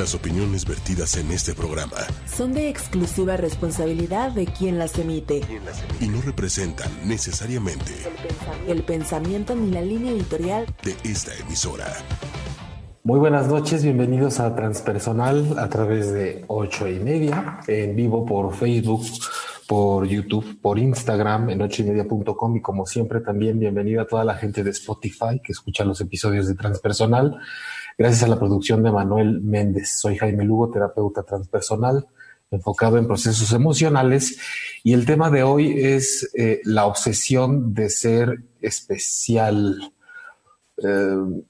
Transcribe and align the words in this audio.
Las 0.00 0.14
opiniones 0.14 0.64
vertidas 0.64 1.18
en 1.18 1.30
este 1.30 1.52
programa 1.52 1.98
son 2.24 2.54
de 2.54 2.70
exclusiva 2.70 3.36
responsabilidad 3.36 4.32
de 4.32 4.46
quien 4.46 4.78
las 4.78 4.98
emite 4.98 5.42
y 6.00 6.08
no 6.08 6.22
representan 6.22 6.90
necesariamente 7.04 7.92
el 8.66 8.82
pensamiento 8.82 9.54
ni 9.54 9.70
la 9.70 9.82
línea 9.82 10.12
editorial 10.12 10.64
de 10.82 10.96
esta 11.04 11.32
emisora. 11.36 11.84
Muy 13.04 13.18
buenas 13.18 13.48
noches, 13.48 13.84
bienvenidos 13.84 14.40
a 14.40 14.56
Transpersonal 14.56 15.58
a 15.58 15.68
través 15.68 16.10
de 16.14 16.46
ocho 16.48 16.88
y 16.88 16.98
media, 16.98 17.60
en 17.66 17.94
vivo 17.94 18.24
por 18.24 18.54
Facebook, 18.54 19.04
por 19.68 20.06
YouTube, 20.06 20.62
por 20.62 20.78
Instagram, 20.78 21.50
en 21.50 21.60
ocho 21.60 21.82
y 21.82 21.90
media.com 21.90 22.56
y 22.56 22.62
como 22.62 22.86
siempre 22.86 23.20
también 23.20 23.60
bienvenida 23.60 24.02
a 24.02 24.06
toda 24.06 24.24
la 24.24 24.36
gente 24.36 24.64
de 24.64 24.70
Spotify 24.70 25.42
que 25.44 25.52
escucha 25.52 25.84
los 25.84 26.00
episodios 26.00 26.48
de 26.48 26.54
Transpersonal. 26.54 27.38
Gracias 28.00 28.22
a 28.22 28.28
la 28.28 28.38
producción 28.38 28.82
de 28.82 28.90
Manuel 28.90 29.42
Méndez. 29.42 29.90
Soy 30.00 30.16
Jaime 30.16 30.42
Lugo, 30.42 30.70
terapeuta 30.70 31.22
transpersonal, 31.22 32.06
enfocado 32.50 32.96
en 32.96 33.06
procesos 33.06 33.52
emocionales. 33.52 34.40
Y 34.82 34.94
el 34.94 35.04
tema 35.04 35.28
de 35.28 35.42
hoy 35.42 35.74
es 35.78 36.30
eh, 36.32 36.62
la 36.64 36.86
obsesión 36.86 37.74
de 37.74 37.90
ser 37.90 38.42
especial. 38.62 39.92
Eh, 40.78 41.42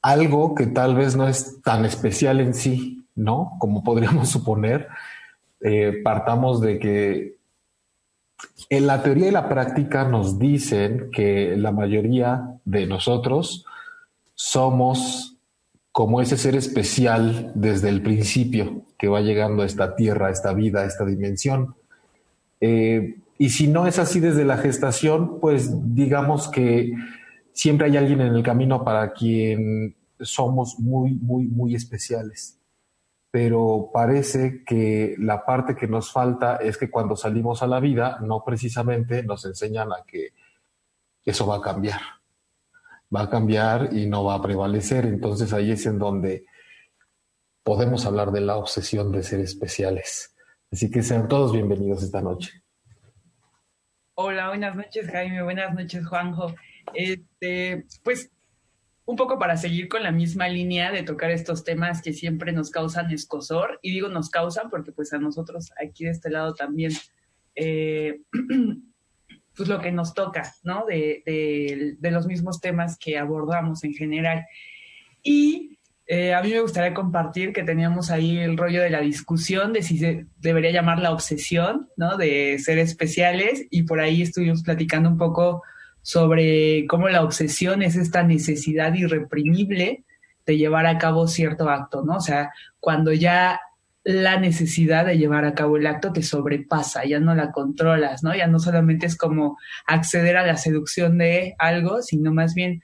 algo 0.00 0.54
que 0.54 0.68
tal 0.68 0.96
vez 0.96 1.16
no 1.16 1.28
es 1.28 1.60
tan 1.60 1.84
especial 1.84 2.40
en 2.40 2.54
sí, 2.54 3.04
¿no? 3.14 3.52
Como 3.58 3.84
podríamos 3.84 4.28
suponer. 4.30 4.88
Eh, 5.60 6.00
partamos 6.02 6.62
de 6.62 6.78
que 6.78 7.36
en 8.70 8.86
la 8.86 9.02
teoría 9.02 9.28
y 9.28 9.32
la 9.32 9.50
práctica 9.50 10.04
nos 10.04 10.38
dicen 10.38 11.10
que 11.12 11.58
la 11.58 11.72
mayoría 11.72 12.58
de 12.64 12.86
nosotros 12.86 13.66
somos 14.34 15.34
como 15.98 16.20
ese 16.20 16.36
ser 16.36 16.54
especial 16.54 17.50
desde 17.56 17.88
el 17.88 18.02
principio 18.02 18.82
que 18.96 19.08
va 19.08 19.20
llegando 19.20 19.64
a 19.64 19.66
esta 19.66 19.96
tierra, 19.96 20.28
a 20.28 20.30
esta 20.30 20.52
vida, 20.52 20.82
a 20.82 20.84
esta 20.84 21.04
dimensión. 21.04 21.74
Eh, 22.60 23.16
y 23.36 23.48
si 23.50 23.66
no 23.66 23.84
es 23.84 23.98
así 23.98 24.20
desde 24.20 24.44
la 24.44 24.58
gestación, 24.58 25.40
pues 25.40 25.72
digamos 25.96 26.46
que 26.50 26.92
siempre 27.52 27.88
hay 27.88 27.96
alguien 27.96 28.20
en 28.20 28.32
el 28.32 28.44
camino 28.44 28.84
para 28.84 29.12
quien 29.12 29.96
somos 30.20 30.78
muy, 30.78 31.14
muy, 31.14 31.48
muy 31.48 31.74
especiales. 31.74 32.60
Pero 33.32 33.90
parece 33.92 34.62
que 34.64 35.16
la 35.18 35.44
parte 35.44 35.74
que 35.74 35.88
nos 35.88 36.12
falta 36.12 36.58
es 36.58 36.78
que 36.78 36.90
cuando 36.90 37.16
salimos 37.16 37.60
a 37.64 37.66
la 37.66 37.80
vida, 37.80 38.20
no 38.20 38.44
precisamente 38.44 39.24
nos 39.24 39.44
enseñan 39.46 39.90
a 39.90 40.04
que 40.06 40.28
eso 41.24 41.44
va 41.44 41.56
a 41.56 41.60
cambiar 41.60 42.17
va 43.14 43.22
a 43.22 43.30
cambiar 43.30 43.90
y 43.92 44.06
no 44.06 44.24
va 44.24 44.34
a 44.34 44.42
prevalecer. 44.42 45.06
Entonces 45.06 45.52
ahí 45.52 45.72
es 45.72 45.86
en 45.86 45.98
donde 45.98 46.44
podemos 47.62 48.06
hablar 48.06 48.32
de 48.32 48.40
la 48.40 48.56
obsesión 48.56 49.12
de 49.12 49.22
ser 49.22 49.40
especiales. 49.40 50.34
Así 50.70 50.90
que 50.90 51.02
sean 51.02 51.28
todos 51.28 51.52
bienvenidos 51.52 52.02
esta 52.02 52.20
noche. 52.20 52.62
Hola, 54.14 54.48
buenas 54.48 54.74
noches 54.74 55.08
Jaime, 55.10 55.42
buenas 55.42 55.74
noches 55.74 56.06
Juanjo. 56.06 56.54
Este, 56.94 57.86
pues 58.02 58.30
un 59.04 59.16
poco 59.16 59.38
para 59.38 59.56
seguir 59.56 59.88
con 59.88 60.02
la 60.02 60.12
misma 60.12 60.48
línea 60.48 60.92
de 60.92 61.02
tocar 61.02 61.30
estos 61.30 61.64
temas 61.64 62.02
que 62.02 62.12
siempre 62.12 62.52
nos 62.52 62.70
causan 62.70 63.10
escosor, 63.10 63.78
y 63.80 63.92
digo 63.92 64.08
nos 64.08 64.28
causan 64.28 64.68
porque 64.68 64.92
pues 64.92 65.14
a 65.14 65.18
nosotros 65.18 65.70
aquí 65.82 66.04
de 66.04 66.10
este 66.10 66.28
lado 66.28 66.54
también 66.54 66.92
eh, 67.54 68.20
pues 69.58 69.68
lo 69.68 69.80
que 69.80 69.90
nos 69.90 70.14
toca, 70.14 70.54
¿no? 70.62 70.86
De, 70.86 71.22
de, 72.00 72.10
los 72.12 72.26
mismos 72.26 72.60
temas 72.60 72.96
que 72.96 73.18
abordamos 73.18 73.82
en 73.82 73.92
general. 73.92 74.46
Y 75.22 75.78
eh, 76.06 76.32
a 76.32 76.40
mí 76.40 76.52
me 76.52 76.60
gustaría 76.60 76.94
compartir 76.94 77.52
que 77.52 77.64
teníamos 77.64 78.12
ahí 78.12 78.38
el 78.38 78.56
rollo 78.56 78.80
de 78.80 78.90
la 78.90 79.00
discusión 79.00 79.72
de 79.72 79.82
si 79.82 79.98
se 79.98 80.26
debería 80.38 80.70
llamar 80.70 81.00
la 81.00 81.12
obsesión, 81.12 81.88
¿no? 81.96 82.16
De 82.16 82.56
ser 82.60 82.78
especiales 82.78 83.66
y 83.70 83.82
por 83.82 83.98
ahí 83.98 84.22
estuvimos 84.22 84.62
platicando 84.62 85.10
un 85.10 85.18
poco 85.18 85.64
sobre 86.02 86.86
cómo 86.86 87.08
la 87.08 87.24
obsesión 87.24 87.82
es 87.82 87.96
esta 87.96 88.22
necesidad 88.22 88.94
irreprimible 88.94 90.04
de 90.46 90.56
llevar 90.56 90.86
a 90.86 90.98
cabo 90.98 91.26
cierto 91.26 91.68
acto, 91.68 92.04
¿no? 92.04 92.16
O 92.16 92.20
sea, 92.20 92.52
cuando 92.78 93.12
ya 93.12 93.60
la 94.04 94.38
necesidad 94.38 95.04
de 95.06 95.18
llevar 95.18 95.44
a 95.44 95.54
cabo 95.54 95.76
el 95.76 95.86
acto 95.86 96.12
te 96.12 96.22
sobrepasa, 96.22 97.04
ya 97.04 97.20
no 97.20 97.34
la 97.34 97.52
controlas, 97.52 98.22
¿no? 98.22 98.34
Ya 98.34 98.46
no 98.46 98.58
solamente 98.58 99.06
es 99.06 99.16
como 99.16 99.58
acceder 99.86 100.36
a 100.36 100.46
la 100.46 100.56
seducción 100.56 101.18
de 101.18 101.54
algo, 101.58 102.02
sino 102.02 102.32
más 102.32 102.54
bien 102.54 102.82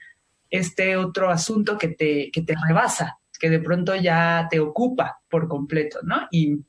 este 0.49 0.97
otro 0.97 1.29
asunto 1.31 1.77
que 1.77 1.87
te, 1.87 2.29
que 2.31 2.41
te 2.41 2.55
rebasa, 2.67 3.17
que 3.39 3.49
de 3.49 3.59
pronto 3.59 3.95
ya 3.95 4.47
te 4.49 4.59
ocupa 4.59 5.19
por 5.29 5.47
completo, 5.47 5.99
¿no? 6.03 6.27
Y 6.31 6.59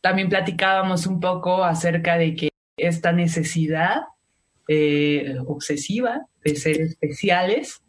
también 0.00 0.28
platicábamos 0.28 1.06
un 1.06 1.20
poco 1.20 1.64
acerca 1.64 2.18
de 2.18 2.34
que 2.34 2.50
esta 2.76 3.12
necesidad 3.12 4.02
eh, 4.68 5.36
obsesiva 5.46 6.26
de 6.42 6.56
ser 6.56 6.80
especiales, 6.80 7.82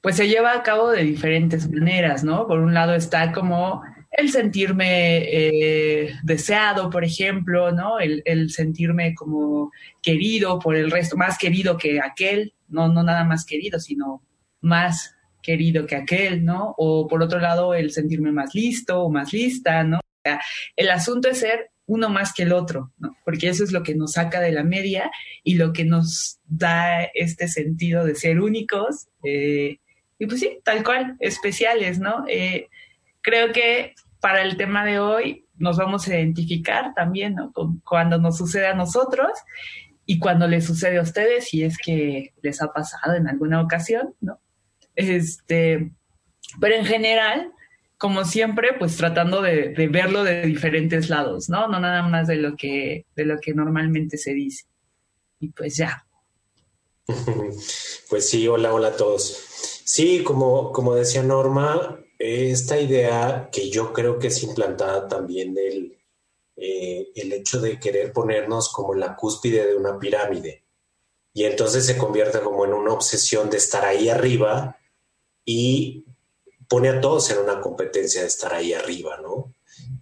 pues 0.00 0.16
se 0.16 0.28
lleva 0.28 0.52
a 0.52 0.62
cabo 0.62 0.90
de 0.90 1.02
diferentes 1.02 1.70
maneras, 1.70 2.24
¿no? 2.24 2.46
Por 2.46 2.60
un 2.60 2.74
lado 2.74 2.94
está 2.94 3.32
como 3.32 3.82
el 4.16 4.30
sentirme 4.30 5.18
eh, 5.18 6.14
deseado, 6.22 6.88
por 6.88 7.04
ejemplo, 7.04 7.70
¿no? 7.70 8.00
El, 8.00 8.50
sentirme 8.50 9.14
como 9.14 9.70
querido 10.02 10.58
por 10.58 10.74
el 10.74 10.90
resto, 10.90 11.18
más 11.18 11.36
querido 11.36 11.76
que 11.76 12.00
aquel, 12.00 12.54
no, 12.68 12.88
no 12.88 13.02
nada 13.02 13.24
más 13.24 13.44
querido, 13.44 13.78
sino 13.78 14.22
más 14.62 15.14
querido 15.42 15.86
que 15.86 15.96
aquel, 15.96 16.44
¿no? 16.44 16.74
O 16.78 17.06
por 17.06 17.22
otro 17.22 17.38
lado, 17.40 17.74
el 17.74 17.90
sentirme 17.90 18.32
más 18.32 18.54
listo 18.54 19.02
o 19.02 19.10
más 19.10 19.34
lista, 19.34 19.84
¿no? 19.84 19.98
O 19.98 20.20
sea, 20.24 20.40
el 20.76 20.88
asunto 20.88 21.28
es 21.28 21.38
ser 21.40 21.70
uno 21.84 22.08
más 22.08 22.32
que 22.32 22.44
el 22.44 22.54
otro, 22.54 22.92
¿no? 22.98 23.16
Porque 23.22 23.50
eso 23.50 23.64
es 23.64 23.70
lo 23.70 23.82
que 23.82 23.94
nos 23.94 24.12
saca 24.12 24.40
de 24.40 24.50
la 24.50 24.64
media 24.64 25.10
y 25.44 25.56
lo 25.56 25.74
que 25.74 25.84
nos 25.84 26.38
da 26.46 27.04
este 27.04 27.48
sentido 27.48 28.04
de 28.06 28.14
ser 28.14 28.40
únicos. 28.40 29.08
Eh, 29.22 29.78
y 30.18 30.26
pues 30.26 30.40
sí, 30.40 30.58
tal 30.64 30.82
cual, 30.82 31.16
especiales, 31.20 31.98
¿no? 31.98 32.24
Eh, 32.28 32.68
creo 33.20 33.52
que 33.52 33.94
para 34.26 34.42
el 34.42 34.56
tema 34.56 34.84
de 34.84 34.98
hoy 34.98 35.46
nos 35.56 35.76
vamos 35.76 36.08
a 36.08 36.16
identificar 36.16 36.94
también, 36.94 37.36
¿no? 37.36 37.52
Con, 37.52 37.78
cuando 37.88 38.18
nos 38.18 38.36
sucede 38.36 38.66
a 38.66 38.74
nosotros 38.74 39.30
y 40.04 40.18
cuando 40.18 40.48
les 40.48 40.64
sucede 40.64 40.98
a 40.98 41.02
ustedes, 41.02 41.44
si 41.44 41.62
es 41.62 41.78
que 41.78 42.34
les 42.42 42.60
ha 42.60 42.72
pasado 42.72 43.14
en 43.14 43.28
alguna 43.28 43.60
ocasión, 43.60 44.16
¿no? 44.20 44.40
Este, 44.96 45.92
pero 46.60 46.74
en 46.74 46.84
general, 46.86 47.52
como 47.98 48.24
siempre, 48.24 48.70
pues 48.76 48.96
tratando 48.96 49.42
de, 49.42 49.68
de, 49.68 49.86
verlo 49.86 50.24
de 50.24 50.42
diferentes 50.42 51.08
lados, 51.08 51.48
¿no? 51.48 51.68
No 51.68 51.78
nada 51.78 52.02
más 52.02 52.26
de 52.26 52.34
lo 52.34 52.56
que, 52.56 53.06
de 53.14 53.26
lo 53.26 53.38
que 53.38 53.54
normalmente 53.54 54.18
se 54.18 54.34
dice. 54.34 54.64
Y 55.38 55.50
pues 55.50 55.76
ya. 55.76 56.04
Pues 58.10 58.28
sí, 58.28 58.48
hola, 58.48 58.74
hola 58.74 58.88
a 58.88 58.96
todos. 58.96 59.82
Sí, 59.84 60.24
como, 60.24 60.72
como 60.72 60.96
decía 60.96 61.22
Norma, 61.22 61.96
esta 62.26 62.78
idea 62.80 63.48
que 63.52 63.70
yo 63.70 63.92
creo 63.92 64.18
que 64.18 64.28
es 64.28 64.42
implantada 64.42 65.08
también 65.08 65.54
del 65.54 65.96
eh, 66.56 67.12
el 67.14 67.32
hecho 67.34 67.60
de 67.60 67.78
querer 67.78 68.12
ponernos 68.12 68.70
como 68.70 68.94
la 68.94 69.14
cúspide 69.14 69.66
de 69.66 69.76
una 69.76 69.98
pirámide 69.98 70.64
y 71.34 71.44
entonces 71.44 71.84
se 71.84 71.98
convierte 71.98 72.40
como 72.40 72.64
en 72.64 72.72
una 72.72 72.94
obsesión 72.94 73.50
de 73.50 73.58
estar 73.58 73.84
ahí 73.84 74.08
arriba 74.08 74.78
y 75.44 76.06
pone 76.66 76.88
a 76.88 76.98
todos 76.98 77.30
en 77.30 77.38
una 77.40 77.60
competencia 77.60 78.22
de 78.22 78.28
estar 78.28 78.54
ahí 78.54 78.72
arriba, 78.72 79.18
¿no? 79.18 79.54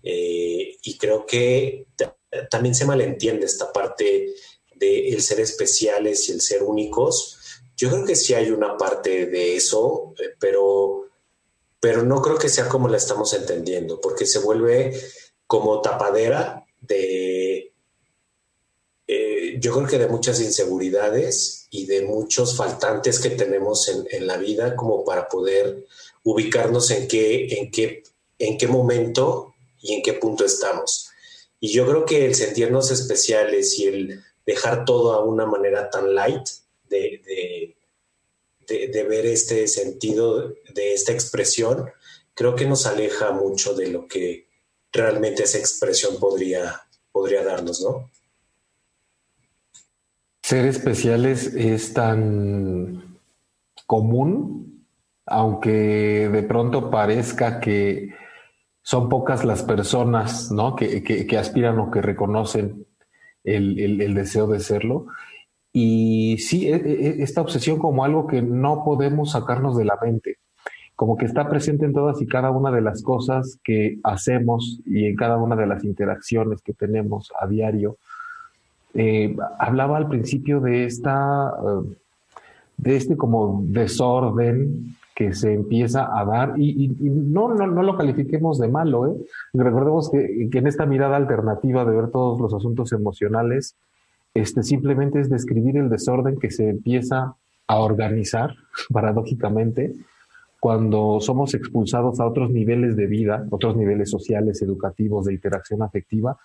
Eh, 0.04 0.76
y 0.80 0.96
creo 0.96 1.26
que 1.26 1.88
también 2.48 2.76
se 2.76 2.84
malentiende 2.84 3.46
esta 3.46 3.72
parte 3.72 4.32
de 4.76 5.08
el 5.08 5.22
ser 5.22 5.40
especiales 5.40 6.28
y 6.28 6.32
el 6.32 6.40
ser 6.40 6.62
únicos. 6.62 7.38
Yo 7.76 7.90
creo 7.90 8.04
que 8.04 8.14
sí 8.14 8.34
hay 8.34 8.52
una 8.52 8.76
parte 8.76 9.26
de 9.26 9.56
eso, 9.56 10.14
eh, 10.20 10.36
pero 10.38 11.03
pero 11.84 12.02
no 12.02 12.22
creo 12.22 12.38
que 12.38 12.48
sea 12.48 12.66
como 12.66 12.88
la 12.88 12.96
estamos 12.96 13.34
entendiendo, 13.34 14.00
porque 14.00 14.24
se 14.24 14.38
vuelve 14.38 14.98
como 15.46 15.82
tapadera 15.82 16.64
de, 16.80 17.74
eh, 19.06 19.56
yo 19.60 19.74
creo 19.74 19.86
que 19.86 19.98
de 19.98 20.08
muchas 20.08 20.40
inseguridades 20.40 21.66
y 21.68 21.84
de 21.84 22.00
muchos 22.00 22.56
faltantes 22.56 23.18
que 23.18 23.28
tenemos 23.28 23.90
en, 24.10 24.26
la 24.26 24.38
vida 24.38 24.74
como 24.76 25.04
para 25.04 25.28
poder 25.28 25.84
ubicarnos 26.22 26.90
en 26.90 27.06
qué, 27.06 27.48
en, 27.58 27.70
qué, 27.70 28.02
en 28.38 28.56
qué 28.56 28.66
momento 28.66 29.52
y 29.82 29.92
en 29.92 30.02
qué 30.02 30.14
punto 30.14 30.46
estamos. 30.46 31.10
Y 31.60 31.70
yo 31.70 31.86
creo 31.86 32.06
que 32.06 32.24
el 32.24 32.34
sentirnos 32.34 32.92
especiales 32.92 33.78
y 33.78 33.88
el 33.88 34.24
dejar 34.46 34.86
todo 34.86 35.12
a 35.12 35.22
una 35.22 35.44
manera 35.44 35.90
tan 35.90 36.14
light 36.14 36.48
de 36.88 37.20
de, 37.26 37.73
ver 38.66 39.26
este 39.26 39.66
sentido 39.68 40.54
de 40.74 40.94
esta 40.94 41.12
expresión, 41.12 41.90
creo 42.34 42.54
que 42.54 42.66
nos 42.66 42.86
aleja 42.86 43.32
mucho 43.32 43.74
de 43.74 43.88
lo 43.88 44.06
que 44.06 44.48
realmente 44.92 45.44
esa 45.44 45.58
expresión 45.58 46.18
podría, 46.18 46.80
podría 47.12 47.44
darnos, 47.44 47.80
¿no? 47.80 48.10
Ser 50.42 50.66
especiales 50.66 51.46
es 51.54 51.94
tan 51.94 53.18
común, 53.86 54.86
aunque 55.26 56.28
de 56.30 56.42
pronto 56.42 56.90
parezca 56.90 57.60
que 57.60 58.10
son 58.82 59.08
pocas 59.08 59.44
las 59.44 59.62
personas 59.62 60.52
¿no? 60.52 60.76
que, 60.76 61.02
que, 61.02 61.38
aspiran 61.38 61.78
o 61.78 61.90
que 61.90 62.02
reconocen 62.02 62.86
el, 63.42 64.00
el, 64.00 64.14
deseo 64.14 64.46
de 64.46 64.60
serlo. 64.60 65.06
Y 65.76 66.38
sí, 66.38 66.68
e, 66.68 66.76
e, 66.76 67.22
esta 67.24 67.40
obsesión 67.40 67.80
como 67.80 68.04
algo 68.04 68.28
que 68.28 68.40
no 68.40 68.84
podemos 68.84 69.32
sacarnos 69.32 69.76
de 69.76 69.84
la 69.84 69.98
mente, 70.00 70.38
como 70.94 71.16
que 71.16 71.26
está 71.26 71.48
presente 71.48 71.84
en 71.84 71.92
todas 71.92 72.22
y 72.22 72.26
cada 72.26 72.52
una 72.52 72.70
de 72.70 72.80
las 72.80 73.02
cosas 73.02 73.58
que 73.64 73.98
hacemos 74.04 74.80
y 74.86 75.06
en 75.06 75.16
cada 75.16 75.36
una 75.36 75.56
de 75.56 75.66
las 75.66 75.82
interacciones 75.82 76.62
que 76.62 76.74
tenemos 76.74 77.32
a 77.40 77.48
diario. 77.48 77.98
Eh, 78.94 79.36
hablaba 79.58 79.96
al 79.96 80.08
principio 80.08 80.60
de 80.60 80.84
esta, 80.84 81.48
eh, 81.50 81.96
de 82.76 82.96
este 82.96 83.16
como 83.16 83.64
desorden 83.66 84.94
que 85.12 85.34
se 85.34 85.54
empieza 85.54 86.08
a 86.16 86.24
dar 86.24 86.54
y, 86.56 86.88
no, 87.00 87.52
no, 87.52 87.66
no, 87.66 87.82
lo 87.82 87.96
califiquemos 87.96 88.60
de 88.60 88.68
malo. 88.68 89.08
¿eh? 89.08 89.16
Recordemos 89.54 90.08
que, 90.08 90.48
en 90.52 90.66
esta 90.68 90.86
mirada 90.86 91.16
alternativa 91.16 91.84
de 91.84 91.96
ver 91.96 92.10
todos 92.12 92.40
los 92.40 92.54
asuntos 92.54 92.92
emocionales, 92.92 93.76
este, 94.34 94.64
simplemente 94.64 95.20
es 95.20 95.30
describir 95.30 95.76
el 95.76 95.88
desorden 95.88 96.38
que 96.38 96.50
se 96.50 96.68
empieza 96.68 97.36
a 97.66 97.78
organizar, 97.78 98.54
paradójicamente, 98.92 99.92
cuando 100.60 101.20
somos 101.20 101.54
expulsados 101.54 102.20
a 102.20 102.26
otros 102.26 102.50
niveles 102.50 102.96
de 102.96 103.06
vida, 103.06 103.46
otros 103.50 103.76
niveles 103.76 104.10
sociales, 104.10 104.62
educativos, 104.62 105.26
de 105.26 105.34
interacción 105.34 105.82
afectiva, 105.82 106.38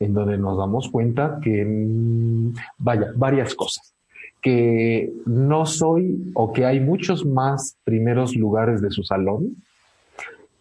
en 0.00 0.12
donde 0.12 0.38
nos 0.38 0.58
damos 0.58 0.88
cuenta 0.90 1.38
que, 1.40 1.64
mm, 1.64 2.52
vaya, 2.78 3.12
varias 3.16 3.54
cosas. 3.54 3.94
Que 4.42 5.12
no 5.26 5.66
soy 5.66 6.32
o 6.34 6.52
que 6.52 6.64
hay 6.64 6.80
muchos 6.80 7.24
más 7.24 7.76
primeros 7.84 8.34
lugares 8.34 8.80
de 8.80 8.90
su 8.90 9.04
salón, 9.04 9.56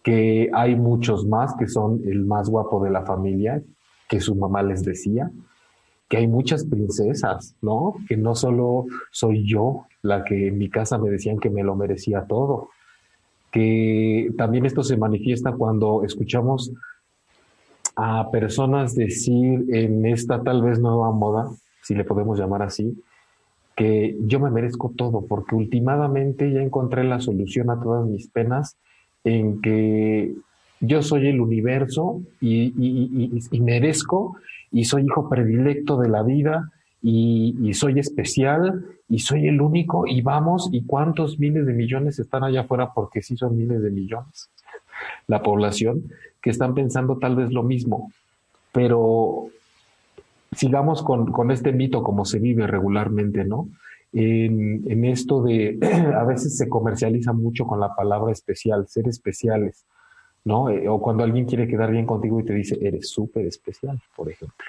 que 0.03 0.49
hay 0.53 0.75
muchos 0.75 1.25
más 1.25 1.55
que 1.55 1.67
son 1.67 2.01
el 2.05 2.25
más 2.25 2.49
guapo 2.49 2.83
de 2.83 2.91
la 2.91 3.05
familia, 3.05 3.61
que 4.07 4.19
su 4.19 4.35
mamá 4.35 4.61
les 4.61 4.83
decía, 4.83 5.31
que 6.09 6.17
hay 6.17 6.27
muchas 6.27 6.65
princesas, 6.65 7.55
¿no? 7.61 7.95
Que 8.07 8.17
no 8.17 8.35
solo 8.35 8.87
soy 9.11 9.47
yo 9.47 9.85
la 10.01 10.23
que 10.25 10.47
en 10.47 10.57
mi 10.57 10.69
casa 10.69 10.97
me 10.97 11.09
decían 11.09 11.39
que 11.39 11.49
me 11.49 11.63
lo 11.63 11.75
merecía 11.75 12.25
todo, 12.25 12.69
que 13.51 14.31
también 14.37 14.65
esto 14.65 14.83
se 14.83 14.97
manifiesta 14.97 15.51
cuando 15.53 16.03
escuchamos 16.03 16.71
a 17.95 18.31
personas 18.31 18.95
decir 18.95 19.65
en 19.69 20.05
esta 20.05 20.41
tal 20.41 20.63
vez 20.63 20.79
nueva 20.79 21.11
moda, 21.11 21.49
si 21.83 21.95
le 21.95 22.05
podemos 22.05 22.39
llamar 22.39 22.63
así, 22.63 23.01
que 23.75 24.17
yo 24.21 24.39
me 24.39 24.49
merezco 24.49 24.91
todo, 24.95 25.25
porque 25.25 25.55
últimamente 25.55 26.51
ya 26.51 26.61
encontré 26.61 27.03
la 27.03 27.19
solución 27.19 27.69
a 27.69 27.79
todas 27.79 28.05
mis 28.05 28.27
penas 28.29 28.77
en 29.23 29.61
que 29.61 30.33
yo 30.81 31.01
soy 31.01 31.27
el 31.27 31.41
universo 31.41 32.21
y, 32.41 32.73
merezco 33.61 34.37
y 34.71 34.85
soy 34.85 35.03
hijo 35.03 35.29
predilecto 35.29 35.97
de 35.97 36.09
la 36.09 36.23
vida 36.23 36.71
y, 37.01 37.73
soy 37.73 37.99
especial 37.99 38.85
y 39.07 39.19
soy 39.19 39.47
el 39.47 39.61
único 39.61 40.05
y 40.05 40.21
vamos 40.21 40.69
y 40.71 40.83
cuántos 40.83 41.39
miles 41.39 41.65
de 41.65 41.73
millones 41.73 42.19
están 42.19 42.43
allá 42.43 42.61
afuera 42.61 42.91
porque 42.93 43.21
sí 43.21 43.37
son 43.37 43.57
miles 43.57 43.81
de 43.81 43.89
millones 43.89 44.49
la 45.27 45.41
población 45.41 46.03
que 46.41 46.49
están 46.49 46.73
pensando 46.73 47.17
tal 47.17 47.35
vez 47.35 47.51
lo 47.51 47.63
mismo. 47.63 48.11
Pero 48.71 49.47
sigamos 50.51 51.03
con, 51.03 51.51
este 51.51 51.71
mito 51.71 52.03
como 52.03 52.25
se 52.25 52.39
vive 52.39 52.67
regularmente, 52.67 53.45
¿no? 53.45 53.69
En, 54.11 55.05
esto 55.05 55.43
de, 55.43 55.77
a 56.15 56.23
veces 56.23 56.57
se 56.57 56.67
comercializa 56.67 57.33
mucho 57.33 57.65
con 57.65 57.79
la 57.79 57.95
palabra 57.95 58.31
especial, 58.31 58.87
ser 58.87 59.07
especiales, 59.07 59.85
¿no? 60.49 60.67
Eh, 60.71 60.87
o 60.87 60.99
cuando 60.99 61.23
alguien 61.23 61.45
quiere 61.45 61.67
quedar 61.67 61.91
bien 61.91 62.07
contigo 62.07 62.39
y 62.39 62.43
te 62.43 62.53
dice, 62.53 62.75
eres 62.81 63.07
súper 63.07 63.45
especial, 63.45 64.01
por 64.15 64.31
ejemplo. 64.31 64.65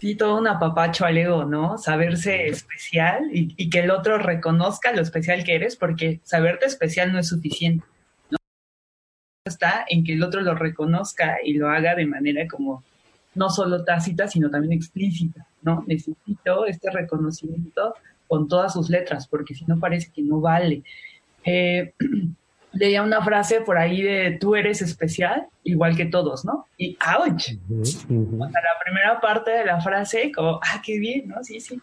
Sí, 0.00 0.16
todo 0.16 0.36
un 0.36 0.48
apapacho 0.48 1.04
al 1.04 1.16
ego, 1.16 1.44
¿no? 1.44 1.78
Saberse 1.78 2.48
especial 2.48 3.30
y, 3.32 3.54
y, 3.56 3.70
que 3.70 3.78
el 3.78 3.92
otro 3.92 4.18
reconozca 4.18 4.92
lo 4.92 5.00
especial 5.00 5.44
que 5.44 5.54
eres, 5.54 5.76
porque 5.76 6.18
saberte 6.24 6.66
especial 6.66 7.12
no 7.12 7.20
es 7.20 7.28
suficiente, 7.28 7.86
¿no? 8.30 8.38
Está 9.46 9.84
en 9.88 10.02
que 10.02 10.14
el 10.14 10.24
otro 10.24 10.40
lo 10.40 10.56
reconozca 10.56 11.36
y 11.44 11.52
lo 11.52 11.70
haga 11.70 11.94
de 11.94 12.06
manera 12.06 12.48
como 12.48 12.82
no 13.36 13.48
solo 13.48 13.84
tácita, 13.84 14.26
sino 14.26 14.50
también 14.50 14.72
explícita, 14.72 15.46
¿no? 15.62 15.84
Necesito 15.86 16.66
este 16.66 16.90
reconocimiento 16.90 17.94
con 18.26 18.48
todas 18.48 18.72
sus 18.72 18.90
letras, 18.90 19.28
porque 19.28 19.54
si 19.54 19.64
no 19.66 19.78
parece 19.78 20.10
que 20.12 20.22
no 20.22 20.40
vale. 20.40 20.82
Eh, 21.44 21.94
leía 22.72 23.02
una 23.02 23.22
frase 23.22 23.60
por 23.60 23.78
ahí 23.78 24.02
de 24.02 24.38
tú 24.40 24.54
eres 24.54 24.82
especial, 24.82 25.46
igual 25.64 25.96
que 25.96 26.06
todos, 26.06 26.44
¿no? 26.44 26.66
Y 26.76 26.96
¡ouch! 27.18 27.50
la 27.68 28.78
primera 28.84 29.20
parte 29.20 29.50
de 29.50 29.64
la 29.64 29.80
frase, 29.80 30.32
como, 30.32 30.60
ah, 30.62 30.82
qué 30.84 30.98
bien, 30.98 31.28
¿no? 31.28 31.42
Sí, 31.44 31.60
sí, 31.60 31.80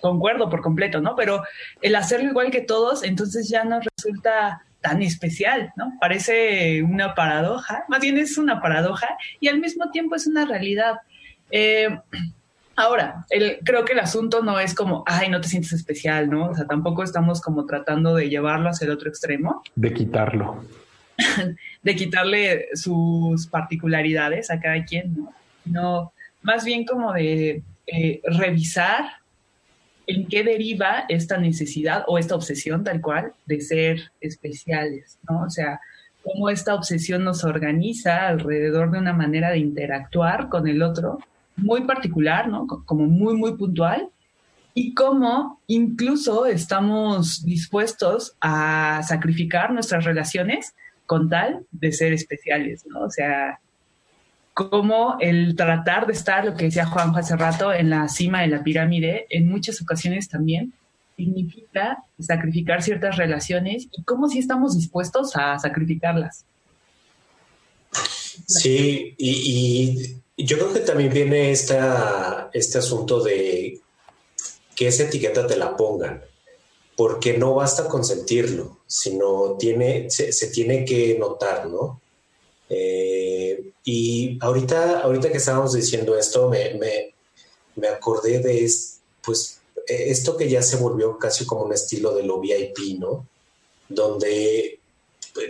concuerdo 0.00 0.50
por 0.50 0.60
completo, 0.60 1.00
¿no? 1.00 1.16
Pero 1.16 1.42
el 1.80 1.94
hacerlo 1.94 2.30
igual 2.30 2.50
que 2.50 2.60
todos, 2.60 3.04
entonces 3.04 3.48
ya 3.48 3.64
nos 3.64 3.84
resulta 3.96 4.62
tan 4.80 5.02
especial, 5.02 5.72
¿no? 5.76 5.94
Parece 6.00 6.82
una 6.82 7.14
paradoja, 7.14 7.84
más 7.88 8.00
bien 8.00 8.18
es 8.18 8.36
una 8.36 8.60
paradoja 8.60 9.08
y 9.40 9.48
al 9.48 9.58
mismo 9.58 9.90
tiempo 9.90 10.14
es 10.14 10.26
una 10.26 10.44
realidad. 10.44 10.96
Eh, 11.50 11.88
ahora, 12.76 13.24
el, 13.30 13.58
creo 13.64 13.84
que 13.84 13.92
el 13.92 14.00
asunto 14.00 14.42
no 14.42 14.58
es 14.60 14.74
como, 14.74 15.04
ay, 15.06 15.28
no 15.28 15.40
te 15.40 15.48
sientes 15.48 15.72
especial, 15.72 16.30
¿no? 16.30 16.50
O 16.50 16.54
sea, 16.54 16.66
tampoco 16.66 17.02
estamos 17.02 17.40
como 17.40 17.66
tratando 17.66 18.14
de 18.14 18.28
llevarlo 18.28 18.68
hacia 18.68 18.86
el 18.86 18.92
otro 18.92 19.08
extremo. 19.08 19.62
De 19.74 19.92
quitarlo. 19.92 20.64
de 21.82 21.96
quitarle 21.96 22.68
sus 22.74 23.46
particularidades 23.46 24.50
a 24.50 24.60
cada 24.60 24.84
quien, 24.84 25.14
¿no? 25.16 25.34
No, 25.64 26.12
más 26.42 26.64
bien 26.64 26.84
como 26.84 27.12
de 27.12 27.62
eh, 27.86 28.20
revisar 28.24 29.04
en 30.06 30.26
qué 30.26 30.42
deriva 30.42 31.04
esta 31.08 31.38
necesidad 31.38 32.04
o 32.06 32.18
esta 32.18 32.34
obsesión 32.34 32.84
tal 32.84 33.00
cual 33.00 33.32
de 33.46 33.60
ser 33.60 34.12
especiales, 34.20 35.18
¿no? 35.28 35.42
O 35.42 35.50
sea, 35.50 35.80
cómo 36.22 36.50
esta 36.50 36.74
obsesión 36.74 37.24
nos 37.24 37.44
organiza 37.44 38.28
alrededor 38.28 38.90
de 38.90 38.98
una 38.98 39.12
manera 39.12 39.50
de 39.50 39.58
interactuar 39.58 40.48
con 40.48 40.68
el 40.68 40.82
otro 40.82 41.20
muy 41.56 41.82
particular, 41.82 42.48
¿no? 42.48 42.66
Como 42.66 43.06
muy, 43.06 43.34
muy 43.34 43.56
puntual, 43.56 44.08
y 44.74 44.92
cómo 44.94 45.60
incluso 45.68 46.46
estamos 46.46 47.44
dispuestos 47.44 48.36
a 48.40 49.02
sacrificar 49.06 49.72
nuestras 49.72 50.04
relaciones 50.04 50.74
con 51.06 51.28
tal 51.28 51.64
de 51.70 51.92
ser 51.92 52.12
especiales, 52.12 52.84
¿no? 52.86 53.02
O 53.02 53.10
sea, 53.10 53.60
como 54.52 55.16
el 55.20 55.54
tratar 55.54 56.06
de 56.06 56.12
estar, 56.12 56.44
lo 56.44 56.56
que 56.56 56.66
decía 56.66 56.86
Juanjo 56.86 57.18
hace 57.18 57.36
rato, 57.36 57.72
en 57.72 57.90
la 57.90 58.08
cima 58.08 58.42
de 58.42 58.48
la 58.48 58.64
pirámide, 58.64 59.26
en 59.30 59.48
muchas 59.48 59.80
ocasiones 59.80 60.28
también 60.28 60.72
significa 61.16 61.98
sacrificar 62.18 62.82
ciertas 62.82 63.16
relaciones 63.16 63.88
y 63.92 64.02
cómo 64.02 64.28
si 64.28 64.40
estamos 64.40 64.76
dispuestos 64.76 65.36
a 65.36 65.58
sacrificarlas. 65.58 66.44
Sí, 68.46 69.14
y, 69.16 70.16
yo 70.36 70.58
creo 70.58 70.72
que 70.72 70.80
también 70.80 71.12
viene 71.12 71.50
esta, 71.50 72.50
este 72.52 72.78
asunto 72.78 73.20
de 73.20 73.80
que 74.74 74.88
esa 74.88 75.04
etiqueta 75.04 75.46
te 75.46 75.56
la 75.56 75.76
pongan, 75.76 76.24
porque 76.96 77.38
no 77.38 77.54
basta 77.54 77.88
con 77.88 78.04
sentirlo, 78.04 78.78
sino 78.86 79.56
tiene, 79.58 80.10
se, 80.10 80.32
se 80.32 80.48
tiene 80.48 80.84
que 80.84 81.16
notar, 81.18 81.68
¿no? 81.68 82.00
Eh, 82.68 83.70
y 83.84 84.38
ahorita, 84.40 85.00
ahorita 85.00 85.30
que 85.30 85.38
estábamos 85.38 85.74
diciendo 85.74 86.16
esto, 86.18 86.48
me, 86.48 86.74
me, 87.76 87.88
acordé 87.88 88.40
de 88.40 88.68
pues, 89.22 89.60
e, 89.86 90.10
esto 90.10 90.36
que 90.36 90.48
ya 90.48 90.62
se 90.62 90.76
volvió 90.76 91.18
casi 91.18 91.44
como 91.46 91.64
un 91.64 91.72
estilo 91.72 92.14
de 92.14 92.24
lo 92.24 92.40
VIP, 92.40 92.98
¿no? 92.98 93.28
Donde 93.88 94.80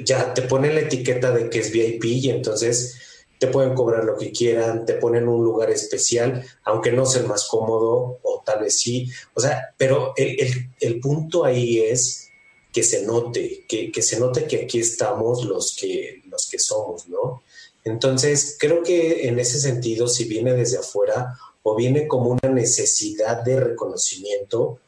ya 0.03 0.35
te 0.35 0.43
ponen 0.43 0.75
la 0.75 0.83
etiqueta 0.83 1.31
de 1.31 1.49
que 1.49 1.61
es 1.61 1.71
VIP 1.71 2.05
y 2.05 2.31
entonces 2.31 2.97
te 3.45 3.53
pueden 3.53 3.75
cobrar 3.75 4.05
lo 4.05 4.17
que 4.17 4.33
quieran, 4.33 4.87
te 4.87 4.95
ponen 4.95 5.29
un 5.29 5.45
lugar 5.45 5.71
especial, 5.71 6.45
aunque 6.65 6.93
no 6.93 7.05
sea 7.05 7.21
el 7.21 7.29
más 7.29 7.47
cómodo, 7.47 8.19
o 8.23 8.43
tal 8.45 8.61
vez 8.61 8.79
sí. 8.79 9.11
O 9.35 9.41
sea, 9.41 9.75
pero 9.77 10.15
el, 10.17 10.71
el 10.81 11.01
punto 11.01 11.45
ahí 11.45 11.81
es 11.81 12.29
que 12.73 12.83
se 12.83 13.03
note, 13.03 13.67
que, 13.69 13.93
que, 13.93 14.01
se 14.01 14.19
note 14.19 14.47
que 14.47 14.63
aquí 14.63 14.81
estamos 14.81 15.45
los 15.45 15.77
que, 15.77 16.23
los 16.27 16.49
que 16.51 16.59
somos, 16.59 17.07
¿no? 17.09 17.43
Entonces, 17.85 18.57
creo 18.59 18.83
que 18.83 19.29
en 19.29 19.39
ese 19.39 19.61
sentido, 19.61 20.09
si 20.09 20.25
viene 20.25 20.55
desde 20.55 20.79
afuera 20.79 21.39
o 21.63 21.77
viene 21.77 22.09
como 22.09 22.31
una 22.31 22.49
necesidad 22.49 23.43
de 23.43 23.61
reconocimiento, 23.61 24.79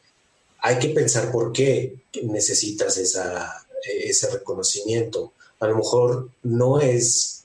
hay 0.60 0.78
que 0.78 0.88
pensar 0.88 1.30
por 1.30 1.52
qué 1.52 1.96
necesitas 2.22 2.96
esa, 2.96 3.66
ese 3.84 4.30
reconocimiento. 4.30 5.34
A 5.60 5.66
lo 5.66 5.76
mejor 5.76 6.30
no 6.42 6.80
es, 6.80 7.35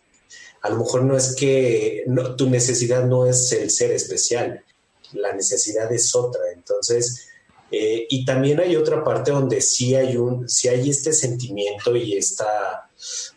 a 0.61 0.69
lo 0.69 0.77
mejor 0.77 1.03
no 1.03 1.17
es 1.17 1.35
que 1.35 2.05
tu 2.37 2.49
necesidad 2.49 3.05
no 3.05 3.25
es 3.25 3.51
el 3.51 3.69
ser 3.69 3.91
especial, 3.91 4.63
la 5.13 5.33
necesidad 5.33 5.91
es 5.91 6.15
otra. 6.15 6.41
Entonces, 6.53 7.27
eh, 7.71 8.05
y 8.09 8.25
también 8.25 8.59
hay 8.59 8.75
otra 8.75 9.03
parte 9.03 9.31
donde 9.31 9.61
sí 9.61 9.95
hay 9.95 10.17
un, 10.17 10.47
sí 10.47 10.67
hay 10.67 10.89
este 10.89 11.13
sentimiento 11.13 11.95
y 11.95 12.17
esta, 12.17 12.89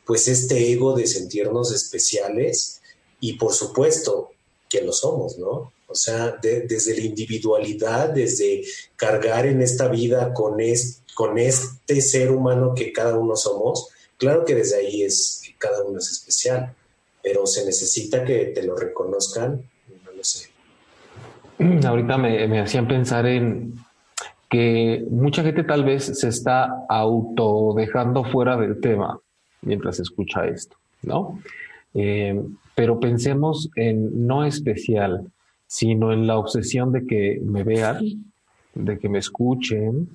pues 0.04 0.28
este 0.28 0.72
ego 0.72 0.94
de 0.94 1.06
sentirnos 1.06 1.72
especiales 1.72 2.80
y 3.20 3.34
por 3.34 3.54
supuesto 3.54 4.32
que 4.68 4.82
lo 4.82 4.92
somos, 4.92 5.38
¿no? 5.38 5.72
O 5.86 5.94
sea, 5.94 6.36
desde 6.42 6.96
la 6.96 7.04
individualidad, 7.04 8.08
desde 8.08 8.64
cargar 8.96 9.46
en 9.46 9.62
esta 9.62 9.86
vida 9.88 10.34
con, 10.34 10.56
con 11.14 11.38
este 11.38 12.00
ser 12.00 12.32
humano 12.32 12.74
que 12.74 12.92
cada 12.92 13.16
uno 13.16 13.36
somos, 13.36 13.88
claro 14.18 14.44
que 14.44 14.56
desde 14.56 14.76
ahí 14.76 15.04
es, 15.04 15.42
cada 15.58 15.84
uno 15.84 16.00
es 16.00 16.10
especial, 16.10 16.74
pero 17.24 17.46
se 17.46 17.64
necesita 17.64 18.22
que 18.22 18.52
te 18.54 18.62
lo 18.62 18.76
reconozcan, 18.76 19.62
no 20.04 20.12
lo 20.12 20.22
sé. 20.22 20.50
Ahorita 21.86 22.18
me, 22.18 22.46
me 22.46 22.60
hacían 22.60 22.86
pensar 22.86 23.26
en 23.26 23.74
que 24.50 25.04
mucha 25.10 25.42
gente 25.42 25.64
tal 25.64 25.82
vez 25.84 26.04
se 26.04 26.28
está 26.28 26.84
auto 26.88 27.74
dejando 27.74 28.22
fuera 28.22 28.56
del 28.56 28.80
tema 28.80 29.18
mientras 29.62 29.98
escucha 29.98 30.46
esto, 30.46 30.76
¿no? 31.02 31.40
Eh, 31.94 32.40
pero 32.74 33.00
pensemos 33.00 33.70
en 33.76 34.26
no 34.26 34.44
especial, 34.44 35.26
sino 35.66 36.12
en 36.12 36.26
la 36.26 36.38
obsesión 36.38 36.92
de 36.92 37.06
que 37.06 37.40
me 37.42 37.64
vean, 37.64 38.04
de 38.74 38.98
que 38.98 39.08
me 39.08 39.18
escuchen, 39.18 40.08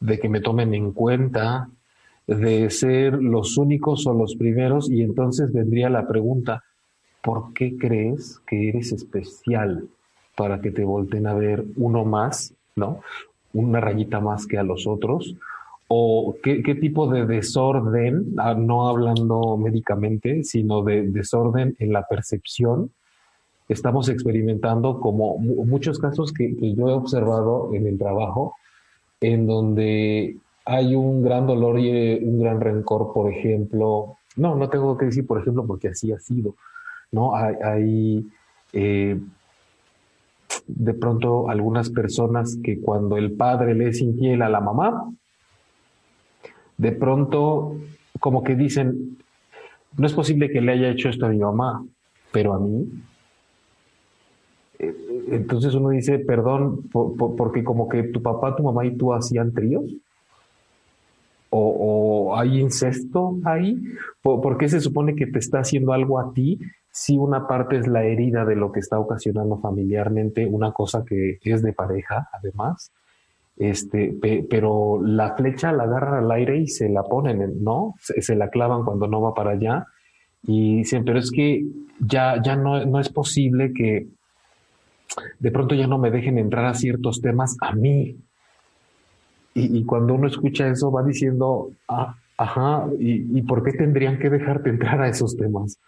de 0.00 0.18
que 0.18 0.28
me 0.28 0.40
tomen 0.40 0.74
en 0.74 0.92
cuenta, 0.92 1.68
de 2.28 2.68
ser 2.70 3.14
los 3.14 3.56
únicos 3.56 4.06
o 4.06 4.12
los 4.12 4.36
primeros, 4.36 4.88
y 4.90 5.02
entonces 5.02 5.52
vendría 5.52 5.88
la 5.88 6.06
pregunta, 6.06 6.62
¿por 7.22 7.52
qué 7.54 7.76
crees 7.76 8.40
que 8.46 8.68
eres 8.68 8.92
especial 8.92 9.88
para 10.36 10.60
que 10.60 10.70
te 10.70 10.84
volten 10.84 11.26
a 11.26 11.34
ver 11.34 11.64
uno 11.76 12.04
más, 12.04 12.54
¿no? 12.76 13.00
Una 13.54 13.80
rayita 13.80 14.20
más 14.20 14.46
que 14.46 14.58
a 14.58 14.62
los 14.62 14.86
otros, 14.86 15.34
o 15.88 16.36
qué, 16.42 16.74
tipo 16.74 17.10
de 17.10 17.24
desorden, 17.24 18.34
ah, 18.36 18.54
no 18.54 18.88
hablando 18.88 19.56
médicamente, 19.56 20.44
sino 20.44 20.82
de 20.82 21.02
desorden 21.08 21.76
en 21.78 21.94
la 21.94 22.06
percepción, 22.06 22.90
estamos 23.70 24.10
experimentando 24.10 25.00
como 25.00 25.38
muchos 25.38 25.98
casos 25.98 26.32
que, 26.32 26.54
yo 26.76 26.88
he 26.90 26.92
observado 26.92 27.70
en 27.72 27.86
el 27.86 27.98
trabajo, 27.98 28.54
en 29.22 29.46
donde 29.46 30.36
hay 30.70 30.94
un 30.94 31.22
gran 31.22 31.46
dolor 31.46 31.80
y 31.80 31.88
eh, 31.88 32.20
un 32.22 32.40
gran 32.40 32.60
rencor, 32.60 33.14
por 33.14 33.32
ejemplo, 33.32 34.18
no, 34.36 34.54
no 34.54 34.68
tengo 34.68 34.98
que 34.98 35.06
decir, 35.06 35.26
por 35.26 35.40
ejemplo, 35.40 35.66
porque 35.66 35.88
así 35.88 36.12
ha 36.12 36.18
sido, 36.18 36.56
¿no? 37.10 37.34
Hay, 37.34 38.28
eh, 38.74 39.18
de 40.66 40.94
pronto 40.94 41.48
algunas 41.48 41.88
personas 41.88 42.58
que 42.62 42.82
cuando 42.82 43.16
el 43.16 43.32
padre 43.32 43.74
le 43.74 43.88
es 43.88 44.02
infiel 44.02 44.42
a 44.42 44.50
la 44.50 44.60
mamá, 44.60 45.10
de 46.76 46.92
pronto 46.92 47.76
como 48.20 48.44
que 48.44 48.54
dicen, 48.54 49.16
no 49.96 50.06
es 50.06 50.12
posible 50.12 50.50
que 50.50 50.60
le 50.60 50.72
haya 50.72 50.90
hecho 50.90 51.08
esto 51.08 51.24
a 51.24 51.30
mi 51.30 51.38
mamá, 51.38 51.82
pero 52.30 52.52
a 52.52 52.60
mí. 52.60 52.86
Eh, 54.78 54.94
entonces 55.30 55.74
uno 55.74 55.88
dice, 55.88 56.18
perdón, 56.18 56.90
porque 56.90 57.64
como 57.64 57.88
que 57.88 58.02
tu 58.02 58.20
papá, 58.20 58.54
tu 58.54 58.62
mamá 58.62 58.84
y 58.84 58.94
tú 58.94 59.14
hacían 59.14 59.54
tríos. 59.54 59.94
O, 61.50 62.36
hay 62.36 62.60
incesto 62.60 63.38
ahí. 63.44 63.82
¿Por, 64.22 64.58
qué 64.58 64.68
se 64.68 64.80
supone 64.80 65.14
que 65.14 65.26
te 65.26 65.38
está 65.38 65.60
haciendo 65.60 65.92
algo 65.92 66.18
a 66.20 66.32
ti 66.32 66.58
si 66.90 67.16
una 67.16 67.46
parte 67.46 67.78
es 67.78 67.86
la 67.86 68.04
herida 68.04 68.44
de 68.44 68.56
lo 68.56 68.72
que 68.72 68.80
está 68.80 68.98
ocasionando 68.98 69.58
familiarmente, 69.58 70.46
una 70.46 70.72
cosa 70.72 71.04
que 71.04 71.38
es 71.42 71.62
de 71.62 71.72
pareja, 71.72 72.28
además? 72.32 72.92
este, 73.58 74.16
pero 74.48 75.00
la 75.02 75.34
flecha 75.34 75.72
la 75.72 75.84
agarran 75.84 76.24
al 76.24 76.30
aire 76.30 76.58
y 76.58 76.68
se 76.68 76.88
la 76.88 77.02
ponen, 77.02 77.62
¿no? 77.62 77.94
Se, 77.98 78.36
la 78.36 78.50
clavan 78.50 78.84
cuando 78.84 79.08
no 79.08 79.20
va 79.20 79.34
para 79.34 79.50
allá. 79.50 79.86
Y 80.44 80.76
dicen, 80.78 81.04
pero 81.04 81.18
es 81.18 81.30
que 81.32 81.64
ya, 81.98 82.40
ya 82.40 82.54
no, 82.54 82.84
no 82.86 83.00
es 83.00 83.08
posible 83.08 83.72
que 83.72 84.06
de 85.40 85.50
pronto 85.50 85.74
ya 85.74 85.88
no 85.88 85.98
me 85.98 86.12
dejen 86.12 86.38
entrar 86.38 86.66
a 86.66 86.74
ciertos 86.74 87.20
temas 87.20 87.56
a 87.60 87.74
mí. 87.74 88.16
Y, 89.58 89.84
cuando 89.84 90.14
uno 90.14 90.28
escucha 90.28 90.68
eso 90.68 90.90
va 90.90 91.02
diciendo, 91.02 91.72
ah, 91.88 92.16
ajá, 92.36 92.86
¿y, 92.98 93.38
¿y 93.38 93.42
por 93.42 93.62
qué 93.62 93.72
tendrían 93.72 94.18
que 94.18 94.30
dejarte 94.30 94.70
entrar 94.70 95.00
a 95.00 95.08
esos 95.08 95.36
temas? 95.36 95.78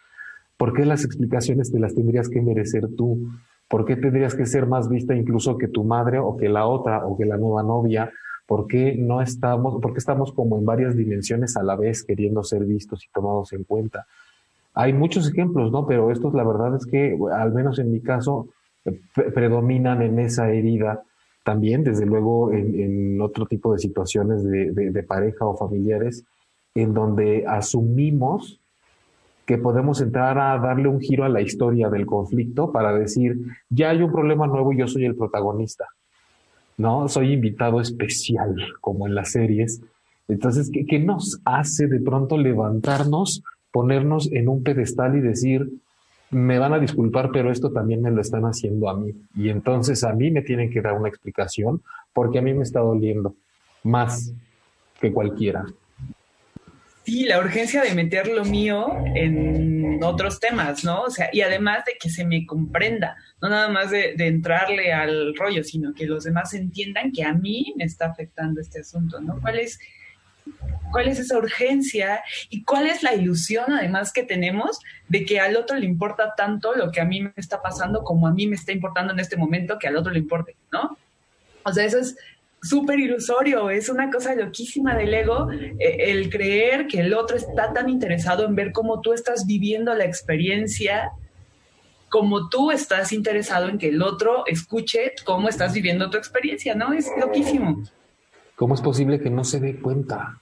¿Por 0.57 0.75
qué 0.75 0.85
las 0.85 1.05
explicaciones 1.05 1.73
te 1.73 1.79
las 1.79 1.95
tendrías 1.95 2.29
que 2.29 2.43
merecer 2.43 2.89
tú? 2.97 3.31
¿Por 3.69 3.85
qué 3.85 3.97
tendrías 3.97 4.35
que 4.35 4.47
ser 4.47 4.67
más 4.67 4.89
vista 4.89 5.15
incluso 5.15 5.57
que 5.57 5.69
tu 5.69 5.85
madre 5.85 6.19
o 6.19 6.37
que 6.37 6.49
la 6.49 6.67
otra 6.67 7.07
o 7.07 7.17
que 7.17 7.25
la 7.25 7.37
nueva 7.37 7.63
novia? 7.63 8.13
¿Por 8.47 8.67
qué 8.67 8.97
no 8.99 9.23
estamos, 9.23 9.81
por 9.81 9.93
qué 9.93 9.99
estamos 9.99 10.33
como 10.33 10.59
en 10.59 10.67
varias 10.67 10.97
dimensiones 10.97 11.57
a 11.57 11.63
la 11.63 11.77
vez 11.77 12.03
queriendo 12.03 12.43
ser 12.43 12.65
vistos 12.65 13.05
y 13.05 13.09
tomados 13.13 13.53
en 13.53 13.63
cuenta? 13.63 14.07
Hay 14.75 14.93
muchos 14.93 15.29
ejemplos, 15.29 15.71
¿no? 15.71 15.87
Pero 15.87 16.11
estos, 16.11 16.35
la 16.35 16.43
verdad 16.43 16.75
es 16.75 16.85
que, 16.85 17.17
al 17.33 17.53
menos 17.53 17.79
en 17.79 17.93
mi 17.93 18.01
caso, 18.01 18.49
predominan 19.15 20.03
en 20.03 20.19
esa 20.19 20.51
herida 20.51 21.03
también, 21.45 21.85
desde 21.85 22.07
luego 22.07 22.53
en, 22.53 23.21
otro 23.21 23.47
tipo 23.47 23.73
de 23.73 23.79
situaciones 23.79 24.43
de 24.45 25.03
pareja 25.03 25.47
o 25.47 25.57
familiares, 25.57 26.25
en 26.75 26.95
donde 26.95 27.45
asumimos 27.47 28.61
que 29.51 29.59
podemos 29.59 30.01
entrar 30.01 30.39
a 30.39 30.57
darle 30.59 30.87
un 30.87 31.01
giro 31.01 31.25
a 31.25 31.29
la 31.29 31.41
historia 31.41 31.91
del 31.91 32.07
conflicto 32.07 32.71
para 32.71 32.95
decir, 32.95 33.37
ya 33.69 33.91
hay 33.91 34.01
un 34.01 34.13
problema 34.13 34.47
nuevo 34.47 34.73
y 34.73 34.79
yo 34.79 34.87
soy 34.87 35.05
el 35.05 35.17
protagonista, 35.17 35.87
¿no? 36.77 37.09
Soy 37.09 37.33
invitado 37.33 37.81
especial, 37.81 38.55
como 38.81 39.09
en 39.09 39.17
las 39.17 39.33
series. 39.33 39.83
Entonces, 40.29 40.71
¿qué, 40.73 40.87
qué 40.87 41.01
nos 41.01 41.41
hace 41.45 41.89
de 41.89 41.99
pronto 41.99 42.39
levantarnos, 42.39 43.43
ponernos 43.73 44.31
en 44.31 44.49
un 44.49 44.63
pedestal 44.63 45.17
y 45.17 45.21
decir, 45.21 45.69
me 46.31 46.59
van 46.59 46.73
a 46.73 46.79
disculpar, 46.79 47.31
pero 47.33 47.51
esto 47.51 47.73
también 47.73 48.03
me 48.03 48.11
lo 48.11 48.21
están 48.21 48.45
haciendo 48.45 48.89
a 48.89 48.97
mí. 48.97 49.13
Y 49.37 49.49
entonces 49.49 50.05
a 50.05 50.13
mí 50.13 50.31
me 50.31 50.43
tienen 50.43 50.71
que 50.71 50.81
dar 50.81 50.95
una 50.95 51.09
explicación 51.09 51.83
porque 52.13 52.39
a 52.39 52.43
mí 52.43 52.55
me 52.55 52.63
está 52.63 52.81
doliendo 52.81 53.35
más 53.83 54.33
que 55.01 55.13
cualquiera. 55.13 55.65
Sí, 57.05 57.25
la 57.25 57.39
urgencia 57.39 57.83
de 57.83 57.95
meter 57.95 58.29
lo 58.29 58.45
mío 58.45 58.89
en 59.15 59.99
otros 60.05 60.39
temas, 60.39 60.85
¿no? 60.85 61.03
O 61.03 61.11
sea, 61.11 61.31
y 61.33 61.41
además 61.41 61.85
de 61.85 61.95
que 61.99 62.11
se 62.11 62.25
me 62.25 62.47
comprenda, 62.47 63.17
no 63.41 63.49
nada 63.49 63.69
más 63.69 63.91
de, 63.91 64.15
entrarle 64.19 64.93
al 64.93 65.35
rollo, 65.35 65.65
sino 65.65 65.95
que 65.95 66.07
los 66.07 66.25
demás 66.25 66.53
entiendan 66.55 67.11
que 67.11 67.25
a 67.25 67.33
mí 67.33 67.75
me 67.77 67.85
está 67.85 68.07
afectando 68.07 68.61
este 68.61 68.81
asunto, 68.81 69.21
¿no? 69.21 69.41
¿Cuál 69.41 69.59
es, 69.59 69.79
cuál 70.91 71.09
es 71.09 71.19
esa 71.19 71.39
urgencia 71.39 72.23
y 72.49 72.65
cuál 72.65 72.87
es 72.87 73.03
la 73.03 73.15
ilusión 73.15 73.73
además 73.73 74.13
que 74.13 74.23
tenemos 74.23 74.81
de 75.09 75.25
que 75.25 75.41
al 75.41 75.57
otro 75.57 75.77
le 75.77 75.87
importa 75.87 76.35
tanto 76.37 76.75
lo 76.75 76.91
que 76.91 77.01
a 77.01 77.05
mí 77.05 77.23
me 77.23 77.33
está 77.37 77.63
pasando 77.63 78.03
como 78.03 78.27
a 78.27 78.33
mí 78.33 78.47
me 78.47 78.57
está 78.57 78.73
importando 78.73 79.13
en 79.13 79.21
este 79.21 79.37
momento 79.37 79.79
que 79.79 79.89
al 79.89 79.97
otro 79.97 80.13
le 80.13 80.19
importe, 80.19 80.57
¿no? 80.73 80.97
O 81.63 81.73
sea, 81.73 81.85
eso 81.85 81.99
es 81.99 82.17
súper 82.63 82.99
ilusorio, 82.99 83.71
es 83.71 83.89
una 83.89 84.11
cosa 84.11 84.35
loquísima 84.35 84.95
del 84.95 85.15
ego 85.15 85.51
eh, 85.51 86.11
el 86.11 86.29
creer 86.29 86.87
que 86.87 87.01
el 87.01 87.15
otro 87.15 87.37
está 87.37 87.73
tan 87.73 87.89
interesado 87.89 88.47
en 88.47 88.55
ver 88.55 88.73
cómo 88.73 89.01
tú 89.01 89.13
estás 89.13 89.47
viviendo 89.47 89.95
la 89.95 90.05
experiencia 90.05 91.13
como 92.11 92.49
tú 92.49 92.73
estás 92.73 93.13
interesado 93.13 93.69
en 93.69 93.79
que 93.79 93.89
el 93.89 94.03
otro 94.03 94.45
escuche 94.47 95.13
cómo 95.25 95.49
estás 95.49 95.73
viviendo 95.73 96.11
tu 96.11 96.19
experiencia, 96.19 96.75
¿no? 96.75 96.93
Es 96.93 97.09
loquísimo. 97.19 97.85
¿Cómo 98.57 98.75
es 98.75 98.81
posible 98.81 99.21
que 99.21 99.31
no 99.31 99.45
se 99.45 99.61
dé 99.61 99.81
cuenta? 99.81 100.40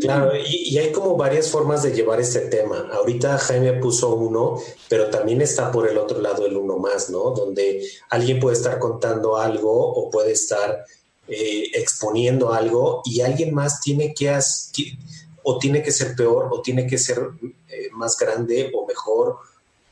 Claro, 0.00 0.32
y, 0.36 0.76
hay 0.78 0.92
como 0.92 1.16
varias 1.16 1.50
formas 1.50 1.82
de 1.82 1.92
llevar 1.92 2.20
este 2.20 2.40
tema. 2.40 2.88
Ahorita 2.92 3.38
Jaime 3.38 3.74
puso 3.74 4.14
uno, 4.14 4.60
pero 4.88 5.10
también 5.10 5.40
está 5.42 5.70
por 5.70 5.88
el 5.88 5.98
otro 5.98 6.20
lado 6.20 6.46
el 6.46 6.56
uno 6.56 6.78
más, 6.78 7.10
¿no? 7.10 7.30
Donde 7.30 7.86
alguien 8.10 8.40
puede 8.40 8.56
estar 8.56 8.78
contando 8.78 9.36
algo 9.36 9.72
o 9.72 10.10
puede 10.10 10.32
estar 10.32 10.84
eh, 11.28 11.70
exponiendo 11.74 12.52
algo 12.52 13.02
y 13.04 13.20
alguien 13.20 13.54
más 13.54 13.80
tiene 13.80 14.12
que, 14.14 14.38
o 15.42 15.58
tiene 15.58 15.82
que 15.82 15.92
ser 15.92 16.14
peor 16.14 16.48
o 16.50 16.60
tiene 16.60 16.86
que 16.86 16.98
ser 16.98 17.18
eh, 17.68 17.88
más 17.92 18.18
grande 18.18 18.70
o 18.74 18.86
mejor, 18.86 19.38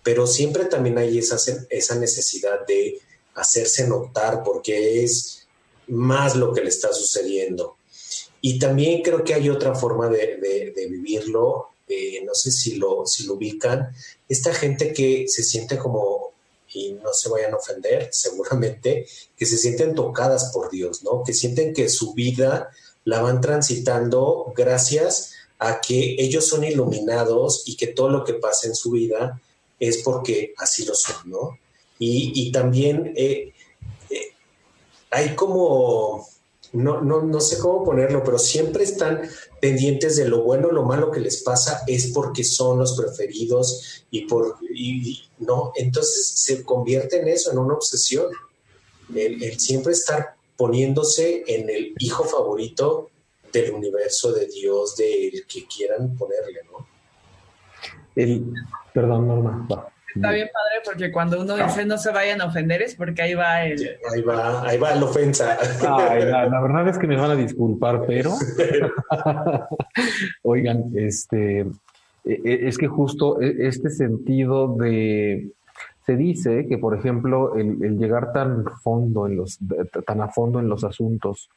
pero 0.03 0.27
siempre 0.27 0.67
también 0.67 0.99
hay 0.99 1.19
esa, 1.19 1.37
esa 1.71 1.95
necesidad 1.95 2.67
de 2.67 2.99
hacerse 3.35 3.87
notar 3.87 4.43
porque 4.43 5.03
es 5.05 5.47
más 5.89 6.37
lo 6.37 6.53
que 6.53 6.63
le 6.63 6.69
está 6.69 6.93
sucediendo. 6.93 7.77
Y 8.45 8.59
también 8.59 9.03
creo 9.03 9.23
que 9.23 9.35
hay 9.35 9.49
otra 9.49 9.73
forma 9.75 10.09
de, 10.09 10.75
vivirlo, 10.91 11.69
eh, 11.87 12.23
no 12.25 12.35
sé 12.35 12.51
si 12.51 12.75
lo, 12.75 13.05
ubican, 13.31 13.95
esta 14.29 14.53
gente 14.53 14.93
que 14.93 15.27
se 15.29 15.45
siente 15.45 15.79
como, 15.79 16.33
y 16.75 16.95
no 16.95 17.13
se 17.15 17.29
vayan 17.29 17.53
a 17.55 17.57
ofender 17.57 18.09
seguramente, 18.13 19.07
que 19.37 19.47
se 19.47 19.57
sienten 19.57 19.95
tocadas 19.95 20.51
por 20.53 20.71
Dios, 20.71 21.05
¿no? 21.05 21.23
Que 21.23 21.33
sienten 21.33 21.73
que 21.73 21.89
su 21.89 22.15
vida 22.15 22.71
la 23.05 23.23
van 23.23 23.41
transitando 23.41 24.53
gracias 24.57 25.35
a 25.61 25.81
que 25.81 26.17
ellos 26.19 26.49
son 26.49 26.65
iluminados 26.65 27.63
y 27.67 27.77
que 27.77 27.87
todo 27.87 28.09
lo 28.09 28.25
que 28.25 28.35
pasa 28.35 28.67
en 28.67 28.75
su 28.75 28.91
vida 28.91 29.41
es 29.79 29.99
porque 29.99 30.53
así 30.59 30.85
lo 30.85 30.97
son, 30.97 31.31
¿no? 31.31 31.59
Y, 32.05 32.51
también 32.51 33.13
eh, 33.15 33.53
eh, 34.11 34.33
hay 35.11 35.37
como 35.37 36.27
no, 36.73 37.03
no, 37.03 37.23
no 37.23 37.41
sé 37.41 37.59
cómo 37.59 37.85
ponerlo, 37.85 38.23
pero 38.25 38.39
siempre 38.39 38.85
están 38.85 39.23
pendientes 39.61 40.17
de 40.17 40.27
lo 40.27 40.43
bueno, 40.43 40.71
lo 40.71 40.85
malo 40.85 41.11
que 41.11 41.21
les 41.21 41.43
pasa 41.43 41.83
es 41.87 42.13
porque 42.13 42.45
son 42.45 42.79
los 42.79 42.97
preferidos 42.97 44.05
y 44.11 44.27
por, 44.27 44.57
y, 44.75 45.23
no, 45.39 45.73
entonces 45.77 46.33
se 46.37 46.65
convierte 46.65 47.21
en 47.21 47.29
eso, 47.29 47.53
en 47.53 47.59
una 47.59 47.75
obsesión. 47.75 48.27
El, 49.15 49.61
siempre 49.61 49.93
estar 49.93 50.37
poniéndose 50.57 51.45
en 51.47 51.69
el 51.69 51.95
hijo 51.99 52.25
favorito 52.25 53.11
del 53.53 53.73
universo, 53.73 54.33
de 54.33 54.47
Dios, 54.47 54.97
del 54.97 55.47
que 55.47 55.67
quieran 55.67 56.17
ponerle, 56.17 56.61
¿no? 56.71 56.87
El, 58.17 58.55
perdón, 58.95 59.29
Norma, 59.29 59.67
va. 59.71 59.92
Está 60.15 60.31
bien 60.31 60.49
padre 60.53 60.83
porque 60.85 61.11
cuando 61.11 61.41
uno 61.41 61.57
dice 61.57 61.85
no 61.85 61.99
se 61.99 62.13
vayan 62.13 62.41
a 62.41 62.47
ofender 62.47 62.83
es 62.83 62.95
porque 62.95 63.23
ahí 63.23 63.35
va 63.35 63.65
el... 63.65 63.81
Ahí 64.13 64.23
va, 64.23 64.63
ahí 64.63 64.79
va 64.79 64.95
la 64.95 65.05
ofensa. 65.05 65.59
Ay, 65.81 66.25
la, 66.25 66.47
la, 66.47 66.61
verdad 66.61 66.89
es 66.89 66.99
que 66.99 67.07
me 67.07 67.17
van 67.17 67.31
a 67.31 67.37
disculpar, 67.37 68.05
pero... 68.07 68.33
Oigan, 70.43 70.93
este... 70.95 71.61
e, 72.25 72.69
Es 72.69 72.77
que 72.77 72.89
justo 72.89 73.41
e, 73.41 73.67
este 73.67 73.91
sentido 73.91 74.77
de... 74.77 75.51
Se 76.05 76.17
dice 76.17 76.67
que, 76.69 76.79
por 76.79 76.97
ejemplo, 76.97 77.55
el, 77.55 77.83
el 77.83 77.97
llegar 77.97 78.33
tan 78.33 78.65
fondo 78.83 79.27
en 79.27 79.37
los, 79.37 79.59
tan 80.05 80.21
a 80.21 80.29
fondo 80.29 80.59
en 80.59 80.69
los 80.69 80.83
asuntos, 80.83 81.49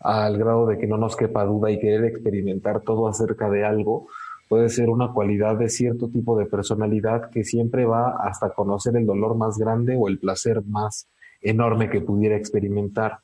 al 0.00 0.38
grado 0.38 0.66
de 0.66 0.78
que 0.78 0.86
no 0.86 0.96
nos 0.96 1.16
quepa 1.16 1.44
duda 1.44 1.70
y 1.70 1.80
querer 1.80 2.04
experimentar 2.04 2.82
todo 2.82 3.08
acerca 3.08 3.50
de 3.50 3.64
algo, 3.64 4.06
puede 4.48 4.68
ser 4.70 4.88
una 4.88 5.12
cualidad 5.12 5.56
de 5.56 5.68
cierto 5.68 6.08
tipo 6.08 6.38
de 6.38 6.46
personalidad 6.46 7.30
que 7.30 7.44
siempre 7.44 7.84
va 7.84 8.16
hasta 8.20 8.50
conocer 8.50 8.96
el 8.96 9.06
dolor 9.06 9.36
más 9.36 9.58
grande 9.58 9.96
o 9.98 10.08
el 10.08 10.18
placer 10.18 10.62
más 10.64 11.06
enorme 11.42 11.90
que 11.90 12.00
pudiera 12.00 12.36
experimentar, 12.36 13.18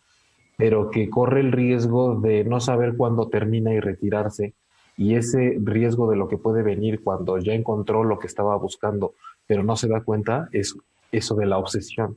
pero 0.57 0.91
que 0.91 1.09
corre 1.11 1.41
el 1.41 1.53
riesgo 1.53 2.21
de 2.21 2.45
no 2.45 2.61
saber 2.61 2.97
cuándo 2.97 3.29
termina 3.29 3.73
y 3.73 3.81
retirarse, 3.81 4.55
y 4.97 5.17
ese 5.17 5.59
riesgo 5.61 6.09
de 6.09 6.17
lo 6.17 6.29
que 6.29 6.39
puede 6.39 6.63
venir 6.63 7.03
cuando 7.03 7.39
ya 7.39 7.53
encontró 7.53 8.05
lo 8.05 8.19
que 8.19 8.29
estaba 8.29 8.57
buscando, 8.57 9.15
pero 9.47 9.65
no 9.65 9.77
se 9.77 9.89
da 9.89 10.03
cuenta, 10.03 10.49
es 10.53 10.77
eso 11.11 11.35
de 11.35 11.47
la 11.47 11.59
obsesión. 11.59 12.17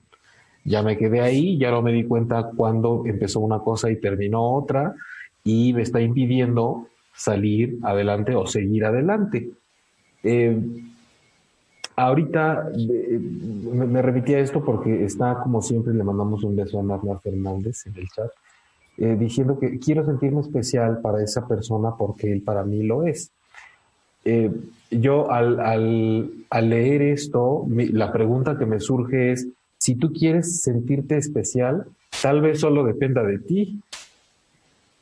Ya 0.63 0.83
me 0.83 0.97
quedé 0.97 1.21
ahí, 1.21 1.57
ya 1.57 1.71
no 1.71 1.81
me 1.81 1.93
di 1.93 2.03
cuenta 2.03 2.51
cuándo 2.55 3.03
empezó 3.05 3.39
una 3.39 3.59
cosa 3.59 3.89
y 3.89 3.99
terminó 3.99 4.53
otra, 4.53 4.93
y 5.43 5.73
me 5.73 5.81
está 5.81 6.01
impidiendo 6.01 6.87
salir 7.17 7.79
adelante 7.81 8.36
o 8.36 8.45
seguir 8.45 8.86
adelante. 8.86 9.50
Eh, 10.24 10.57
ahorita 11.95 12.69
eh, 12.77 13.19
me, 13.19 13.88
me, 13.88 14.01
remití 14.01 14.36
a 14.36 14.39
esto 14.39 14.63
porque 14.63 15.03
está, 15.03 15.39
como 15.41 15.62
siempre, 15.62 15.93
le 15.93 16.03
mandamos 16.03 16.43
un 16.43 16.55
beso 16.55 16.79
a 16.79 16.83
Narla 16.83 17.19
Fernández 17.19 17.88
en 17.88 17.95
el 17.97 18.07
chat, 18.09 18.29
eh, 18.97 19.15
diciendo 19.19 19.57
que 19.57 19.79
quiero 19.79 20.05
sentirme 20.05 20.41
especial 20.41 21.01
para 21.01 21.24
esa 21.24 21.47
persona 21.47 21.95
porque 21.97 22.31
él 22.31 22.43
para 22.43 22.63
mí 22.63 22.83
lo 22.83 23.03
es. 23.03 23.31
Yo 24.91 25.31
al, 25.31 25.62
al, 25.62 26.29
al, 26.50 26.69
leer 26.69 27.01
esto, 27.01 27.65
la 27.69 28.12
pregunta 28.12 28.57
que 28.57 28.65
me 28.65 28.81
surge 28.81 29.31
es, 29.31 29.47
si 29.77 29.95
tú 29.95 30.12
quieres 30.12 30.62
sentirte 30.63 31.15
especial, 31.15 31.86
tal 32.21 32.41
vez 32.41 32.59
solo 32.59 32.83
dependa 32.83 33.24
de 33.24 33.39
ti, 33.39 33.81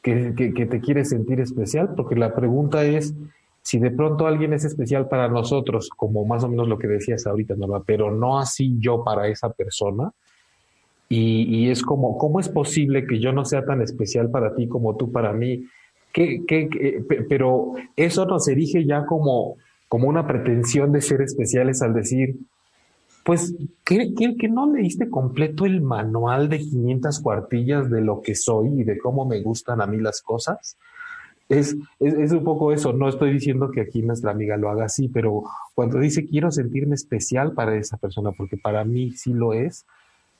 que, 0.05 0.67
te 0.69 0.81
quieres 0.81 1.09
sentir 1.09 1.39
especial, 1.39 1.95
porque 1.95 2.15
la 2.15 2.35
pregunta 2.35 2.83
es 2.83 3.15
si 3.63 3.79
de 3.79 3.89
pronto 3.89 4.27
alguien 4.27 4.53
es 4.53 4.63
especial 4.63 5.09
para 5.09 5.27
nosotros, 5.27 5.89
como 5.89 6.23
más 6.25 6.43
o 6.43 6.49
menos 6.49 6.67
lo 6.67 6.77
que 6.77 6.87
decías 6.87 7.25
ahorita, 7.25 7.55
Norma, 7.55 7.83
pero 7.83 8.11
no 8.11 8.37
así 8.37 8.75
yo 8.79 9.03
para 9.03 9.27
esa 9.27 9.49
persona. 9.49 10.11
Y, 11.09 11.43
y, 11.43 11.69
es 11.69 11.81
como, 11.81 12.17
¿cómo 12.17 12.39
es 12.39 12.49
posible 12.49 13.07
que 13.07 13.19
yo 13.19 13.31
no 13.31 13.45
sea 13.45 13.65
tan 13.65 13.81
especial 13.81 14.29
para 14.29 14.53
ti 14.55 14.67
como 14.67 14.95
tú 14.95 15.11
para 15.11 15.33
mí? 15.33 15.65
¿Qué, 16.13 16.43
qué, 16.47 16.69
qué, 16.69 17.03
pero 17.27 17.73
eso 17.95 18.25
nos 18.25 18.47
erige 18.47 18.85
ya 18.85 19.05
como, 19.05 19.57
como 19.87 20.07
una 20.07 20.27
pretensión 20.27 20.91
de 20.91 21.01
ser 21.01 21.21
especiales 21.21 21.81
al 21.81 21.93
decir, 21.93 22.35
pues, 23.25 23.55
¿qué, 23.83 24.13
qué, 24.15 24.37
que 24.37 24.47
no 24.47 24.71
leíste 24.71 25.09
completo 25.09 25.65
el 25.65 25.81
manual 25.81 26.47
de 26.47 26.59
500 26.59 27.21
cuartillas 27.21 27.89
de 27.89 28.01
lo 28.01 28.21
que 28.21 28.35
soy 28.35 28.81
y 28.81 28.83
de 28.83 28.99
cómo 28.99 29.25
me 29.25 29.41
gustan 29.41 29.81
a 29.81 29.87
mí 29.87 29.97
las 29.97 30.21
cosas? 30.21 30.77
Es, 31.49 31.75
es, 31.99 32.13
es, 32.13 32.31
un 32.33 32.43
poco 32.43 32.71
eso, 32.71 32.93
no 32.93 33.09
estoy 33.09 33.33
diciendo 33.33 33.71
que 33.71 33.81
aquí 33.81 34.03
nuestra 34.03 34.29
amiga 34.29 34.57
lo 34.57 34.69
haga 34.69 34.85
así, 34.85 35.07
pero 35.07 35.41
cuando 35.73 35.97
dice 35.97 36.27
quiero 36.27 36.51
sentirme 36.51 36.93
especial 36.93 37.53
para 37.53 37.75
esa 37.75 37.97
persona, 37.97 38.31
porque 38.31 38.57
para 38.57 38.85
mí 38.85 39.13
sí 39.13 39.33
lo 39.33 39.53
es, 39.53 39.87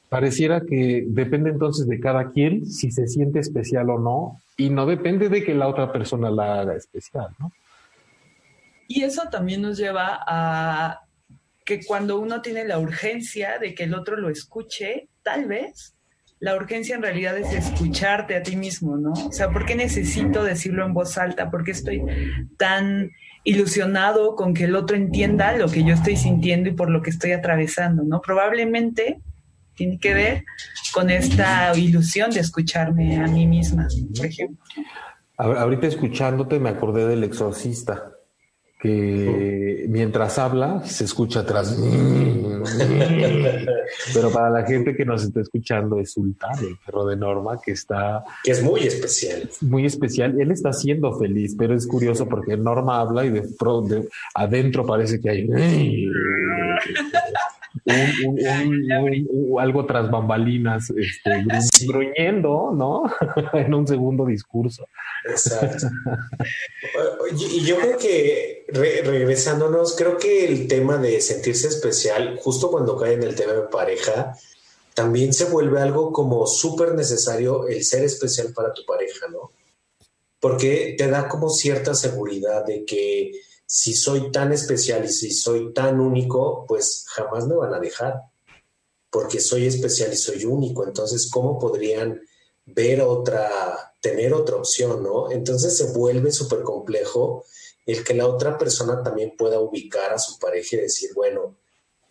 pareciera 0.07 0.62
que 0.62 1.05
depende 1.07 1.49
entonces 1.49 1.88
de 1.88 1.99
cada 1.99 2.29
quien 2.33 2.67
si 2.67 2.91
se 2.91 3.07
siente 3.07 3.39
especial 3.39 3.89
o 3.89 3.97
no, 3.97 4.41
y 4.57 4.69
no 4.69 4.86
depende 4.86 5.29
de 5.29 5.43
que 5.43 5.55
la 5.55 5.67
otra 5.67 5.91
persona 5.91 6.29
la 6.29 6.59
haga 6.59 6.75
especial, 6.75 7.29
¿no? 7.39 7.51
Y 8.88 9.01
eso 9.01 9.23
también 9.31 9.63
nos 9.63 9.79
lleva 9.79 10.19
a 10.27 11.04
que 11.65 11.84
cuando 11.84 12.19
uno 12.19 12.41
tiene 12.41 12.63
la 12.63 12.80
urgencia 12.80 13.58
de 13.60 13.73
que 13.73 13.84
el 13.84 13.95
otro 13.95 14.15
lo 14.15 14.30
escuche, 14.30 15.10
tal 15.23 15.45
vez 15.45 15.95
la 16.39 16.56
urgencia 16.56 16.95
en 16.95 17.01
realidad 17.01 17.38
es 17.38 17.51
escucharte 17.54 18.36
a 18.36 18.43
ti 18.43 18.56
mismo, 18.56 18.97
¿no? 18.97 19.13
O 19.13 19.32
sea, 19.32 19.49
¿por 19.49 19.65
qué 19.65 19.75
necesito 19.75 20.43
decirlo 20.43 20.86
en 20.86 20.93
voz 20.93 21.17
alta? 21.17 21.49
¿Por 21.49 21.63
qué 21.63 21.71
estoy 21.71 22.04
tan 22.58 23.12
ilusionado 23.43 24.36
con 24.36 24.54
que 24.54 24.65
el 24.65 24.75
otro 24.75 24.95
entienda 24.95 25.58
lo 25.58 25.69
que 25.69 25.84
yo 25.84 25.93
estoy 25.93 26.17
sintiendo 26.17 26.69
y 26.69 26.73
por 26.73 26.89
lo 26.89 27.01
que 27.01 27.10
estoy 27.10 27.32
atravesando, 27.32 28.04
¿no? 28.04 28.21
Probablemente 28.21 29.19
tiene 29.73 29.97
que 29.97 30.13
ver 30.13 30.45
con 30.93 31.10
esta 31.10 31.75
ilusión 31.75 32.32
de 32.32 32.41
escucharme 32.41 33.17
a 33.17 33.28
mí 33.28 33.47
misma, 33.47 33.88
por 34.15 34.25
ejemplo. 34.25 34.63
Ahorita 35.38 35.88
escuchándote 35.88 36.60
me 36.60 36.69
acordé 36.69 37.08
del 37.08 37.23
exorcista 37.23 38.14
que 38.85 39.85
mientras 39.89 40.37
habla 40.37 40.83
se 40.85 41.05
escucha 41.05 41.39
atrás. 41.41 41.75
Pero 44.13 44.31
para 44.31 44.49
la 44.49 44.65
gente 44.65 44.95
que 44.95 45.05
nos 45.05 45.23
está 45.23 45.41
escuchando 45.41 45.99
es 45.99 46.13
Sultán, 46.13 46.57
el 46.59 46.77
perro 46.85 47.05
de 47.05 47.15
Norma, 47.15 47.59
que 47.63 47.71
está... 47.71 48.23
Que 48.43 48.51
es 48.51 48.61
muy 48.63 48.81
especial. 48.81 49.49
Muy 49.61 49.85
especial. 49.85 50.39
Él 50.39 50.51
está 50.51 50.71
siendo 50.73 51.17
feliz, 51.17 51.55
pero 51.57 51.73
es 51.73 51.87
curioso 51.87 52.27
porque 52.27 52.57
Norma 52.57 52.99
habla 52.99 53.25
y 53.25 53.29
de, 53.29 53.41
de 53.41 54.09
adentro 54.33 54.85
parece 54.85 55.19
que 55.19 55.29
hay... 55.29 55.47
Un, 57.85 58.39
un, 58.39 59.27
un, 59.29 59.59
algo 59.59 59.85
tras 59.85 60.09
bambalinas, 60.09 60.89
este, 60.91 61.43
sí. 61.73 61.85
gruñendo, 61.87 62.71
¿no? 62.73 63.03
en 63.53 63.73
un 63.73 63.85
segundo 63.85 64.25
discurso. 64.25 64.87
Exacto. 65.25 65.87
y 67.37 67.65
yo 67.65 67.77
creo 67.77 67.97
que, 67.97 68.54
re, 68.75 69.01
regresándonos, 69.01 69.95
creo 69.95 70.17
que 70.17 70.45
el 70.45 70.67
tema 70.67 70.97
de 70.97 71.21
sentirse 71.21 71.67
especial, 71.67 72.38
justo 72.41 72.69
cuando 72.69 72.97
cae 72.97 73.13
en 73.13 73.23
el 73.23 73.35
tema 73.35 73.53
de 73.53 73.61
pareja, 73.63 74.38
también 74.93 75.33
se 75.33 75.45
vuelve 75.45 75.81
algo 75.81 76.11
como 76.11 76.45
súper 76.47 76.93
necesario 76.93 77.67
el 77.67 77.83
ser 77.83 78.03
especial 78.03 78.53
para 78.53 78.73
tu 78.73 78.85
pareja, 78.85 79.27
¿no? 79.27 79.51
Porque 80.39 80.95
te 80.97 81.09
da 81.09 81.27
como 81.27 81.49
cierta 81.49 81.93
seguridad 81.95 82.65
de 82.65 82.85
que 82.85 83.31
si 83.65 83.93
soy 83.93 84.31
tan 84.31 84.53
especial 84.53 85.05
y 85.05 85.09
si 85.09 85.31
soy 85.31 85.73
tan 85.73 85.99
único, 85.99 86.65
pues 86.67 87.05
jamás 87.07 87.47
me 87.47 87.55
van 87.55 87.73
a 87.73 87.79
dejar, 87.79 88.21
porque 89.09 89.39
soy 89.39 89.65
especial 89.65 90.13
y 90.13 90.17
soy 90.17 90.45
único. 90.45 90.85
Entonces, 90.85 91.29
¿cómo 91.31 91.57
podrían 91.57 92.21
ver 92.65 93.01
otra, 93.01 93.93
tener 94.01 94.33
otra 94.33 94.57
opción, 94.57 95.03
no? 95.03 95.31
Entonces 95.31 95.77
se 95.77 95.91
vuelve 95.93 96.31
súper 96.31 96.61
complejo 96.61 97.43
el 97.85 98.03
que 98.03 98.13
la 98.13 98.27
otra 98.27 98.57
persona 98.57 99.03
también 99.03 99.35
pueda 99.37 99.59
ubicar 99.59 100.13
a 100.13 100.19
su 100.19 100.39
pareja 100.39 100.77
y 100.77 100.81
decir, 100.81 101.11
bueno, 101.13 101.57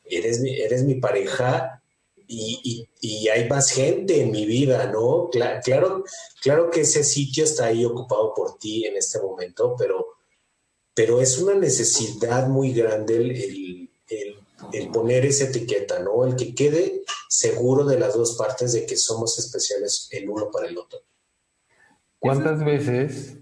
eres 0.05 0.41
mi, 0.41 0.61
eres 0.61 0.85
mi 0.85 0.97
pareja 0.97 1.83
y, 2.27 2.89
y, 3.01 3.29
hay 3.29 3.49
más 3.49 3.71
gente 3.71 4.23
en 4.23 4.31
mi 4.31 4.47
vida, 4.47 4.87
¿no? 4.87 5.29
Claro, 5.31 5.61
claro, 5.63 6.05
claro 6.41 6.71
que 6.71 6.81
ese 6.83 7.05
sitio 7.05 7.45
está 7.45 7.67
ahí 7.67 7.85
ocupado 7.85 8.33
por 8.35 8.59
ti 8.59 8.87
en 8.87 8.97
este 8.97 9.21
momento, 9.21 9.75
pero 9.79 10.15
pero 10.95 11.21
es 11.21 11.39
una 11.39 11.55
necesidad 11.55 12.47
muy 12.47 12.73
grande 12.73 13.17
el, 13.17 13.31
el, 13.33 13.91
el, 14.09 14.37
el, 14.73 14.91
poner 14.91 15.27
esa 15.27 15.45
etiqueta, 15.45 15.99
¿no? 15.99 16.25
El 16.25 16.37
que 16.37 16.55
quede 16.55 17.03
seguro 17.29 17.85
de 17.85 17.99
las 17.99 18.15
dos 18.15 18.37
partes 18.37 18.73
de 18.73 18.87
que 18.87 18.97
somos 18.97 19.39
especiales 19.39 20.09
el 20.13 20.31
uno 20.31 20.51
para 20.53 20.69
el 20.69 20.79
otro. 20.79 21.01
¿Cuántas 22.21 22.65
veces, 22.65 23.39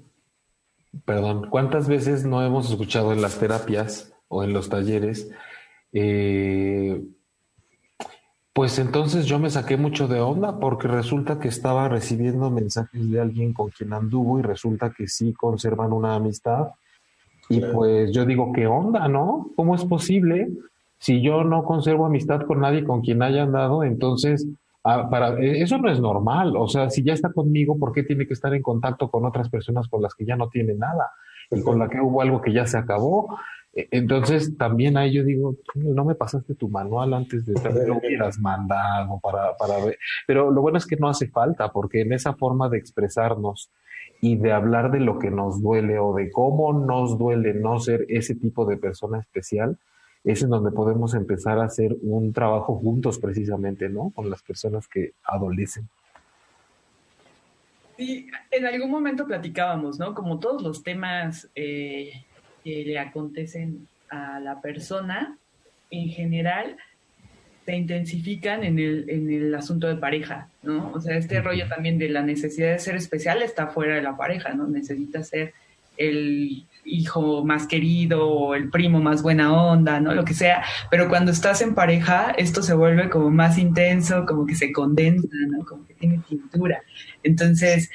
perdón, 1.04 1.48
cuántas 1.50 1.88
veces 1.88 2.24
no 2.24 2.42
hemos 2.44 2.70
escuchado 2.70 3.12
en 3.12 3.22
las 3.22 3.38
terapias 3.38 4.14
o 4.28 4.44
en 4.44 4.52
los 4.52 4.68
talleres? 4.68 5.30
Eh, 5.92 7.02
pues 8.52 8.78
entonces 8.78 9.24
yo 9.26 9.38
me 9.38 9.50
saqué 9.50 9.76
mucho 9.76 10.08
de 10.08 10.20
onda 10.20 10.60
porque 10.60 10.86
resulta 10.86 11.38
que 11.38 11.48
estaba 11.48 11.88
recibiendo 11.88 12.50
mensajes 12.50 13.10
de 13.10 13.20
alguien 13.20 13.54
con 13.54 13.70
quien 13.70 13.92
anduvo 13.94 14.38
y 14.38 14.42
resulta 14.42 14.92
que 14.92 15.08
sí 15.08 15.32
conservan 15.32 15.92
una 15.92 16.14
amistad 16.14 16.68
y 17.48 17.58
claro. 17.58 17.74
pues 17.74 18.12
yo 18.12 18.24
digo, 18.24 18.52
¿qué 18.52 18.66
onda, 18.66 19.08
no? 19.08 19.50
¿Cómo 19.56 19.74
es 19.74 19.84
posible? 19.84 20.50
Si 20.98 21.20
yo 21.20 21.44
no 21.44 21.64
conservo 21.64 22.06
amistad 22.06 22.42
con 22.42 22.60
nadie 22.60 22.84
con 22.84 23.00
quien 23.00 23.22
haya 23.22 23.42
andado, 23.42 23.84
entonces, 23.84 24.46
Ah, 24.84 25.08
para, 25.08 25.38
e, 25.38 25.62
eso 25.62 25.78
no 25.78 25.90
es 25.90 26.00
normal. 26.00 26.56
O 26.56 26.68
sea, 26.68 26.90
si 26.90 27.02
ya 27.02 27.12
está 27.12 27.32
conmigo, 27.32 27.78
¿por 27.78 27.92
qué 27.92 28.02
tiene 28.02 28.26
que 28.26 28.34
estar 28.34 28.52
en 28.54 28.62
contacto 28.62 29.10
con 29.10 29.24
otras 29.24 29.48
personas 29.48 29.88
con 29.88 30.02
las 30.02 30.14
que 30.14 30.24
ya 30.24 30.36
no 30.36 30.48
tiene 30.48 30.74
nada? 30.74 31.12
Y 31.50 31.62
con 31.62 31.78
la 31.78 31.88
que 31.88 32.00
hubo 32.00 32.22
algo 32.22 32.40
que 32.40 32.52
ya 32.52 32.66
se 32.66 32.78
acabó. 32.78 33.36
E, 33.74 33.88
entonces, 33.92 34.56
también 34.56 34.96
ahí 34.96 35.12
yo 35.12 35.24
digo, 35.24 35.56
no 35.74 36.04
me 36.04 36.14
pasaste 36.14 36.54
tu 36.54 36.68
manual 36.68 37.14
antes 37.14 37.46
de 37.46 37.54
también 37.54 37.88
lo 37.88 37.98
hubieras 37.98 38.38
mandado 38.38 39.20
para, 39.22 39.56
para 39.56 39.84
ver. 39.84 39.98
Pero 40.26 40.50
lo 40.50 40.62
bueno 40.62 40.78
es 40.78 40.86
que 40.86 40.96
no 40.96 41.08
hace 41.08 41.28
falta, 41.28 41.70
porque 41.72 42.00
en 42.00 42.12
esa 42.12 42.34
forma 42.34 42.68
de 42.68 42.78
expresarnos 42.78 43.70
y 44.20 44.36
de 44.36 44.52
hablar 44.52 44.90
de 44.92 45.00
lo 45.00 45.18
que 45.18 45.30
nos 45.30 45.60
duele 45.60 45.98
o 45.98 46.14
de 46.14 46.30
cómo 46.30 46.72
nos 46.72 47.18
duele 47.18 47.54
no 47.54 47.80
ser 47.80 48.06
ese 48.08 48.36
tipo 48.36 48.64
de 48.64 48.76
persona 48.76 49.18
especial, 49.18 49.78
es 50.24 50.42
en 50.42 50.50
donde 50.50 50.70
podemos 50.70 51.14
empezar 51.14 51.58
a 51.58 51.64
hacer 51.64 51.96
un 52.02 52.32
trabajo 52.32 52.76
juntos 52.76 53.18
precisamente, 53.18 53.88
¿no? 53.88 54.10
Con 54.14 54.30
las 54.30 54.42
personas 54.42 54.86
que 54.86 55.12
adolecen. 55.24 55.88
Sí, 57.96 58.28
en 58.50 58.66
algún 58.66 58.90
momento 58.90 59.26
platicábamos, 59.26 59.98
¿no? 59.98 60.14
Como 60.14 60.38
todos 60.38 60.62
los 60.62 60.82
temas 60.82 61.48
eh, 61.54 62.24
que 62.64 62.84
le 62.84 62.98
acontecen 62.98 63.88
a 64.08 64.40
la 64.40 64.60
persona, 64.60 65.36
en 65.90 66.08
general, 66.08 66.76
se 67.64 67.76
intensifican 67.76 68.64
en 68.64 68.78
el, 68.78 69.10
en 69.10 69.30
el 69.30 69.54
asunto 69.54 69.86
de 69.86 69.96
pareja, 69.96 70.48
¿no? 70.62 70.92
O 70.92 71.00
sea, 71.00 71.16
este 71.16 71.40
rollo 71.40 71.68
también 71.68 71.98
de 71.98 72.08
la 72.08 72.22
necesidad 72.22 72.72
de 72.72 72.78
ser 72.78 72.96
especial 72.96 73.42
está 73.42 73.68
fuera 73.68 73.96
de 73.96 74.02
la 74.02 74.16
pareja, 74.16 74.52
¿no? 74.54 74.66
Necesita 74.66 75.22
ser 75.22 75.52
el 75.96 76.64
hijo 76.84 77.44
más 77.44 77.66
querido 77.66 78.28
o 78.28 78.54
el 78.54 78.70
primo 78.70 79.00
más 79.00 79.22
buena 79.22 79.52
onda, 79.52 80.00
¿no? 80.00 80.14
Lo 80.14 80.24
que 80.24 80.34
sea. 80.34 80.62
Pero 80.90 81.08
cuando 81.08 81.30
estás 81.30 81.62
en 81.62 81.74
pareja, 81.74 82.32
esto 82.36 82.62
se 82.62 82.74
vuelve 82.74 83.08
como 83.08 83.30
más 83.30 83.58
intenso, 83.58 84.26
como 84.26 84.46
que 84.46 84.54
se 84.54 84.72
condensa, 84.72 85.28
¿no? 85.48 85.64
Como 85.64 85.86
que 85.86 85.94
tiene 85.94 86.20
pintura. 86.28 86.82
Entonces, 87.22 87.90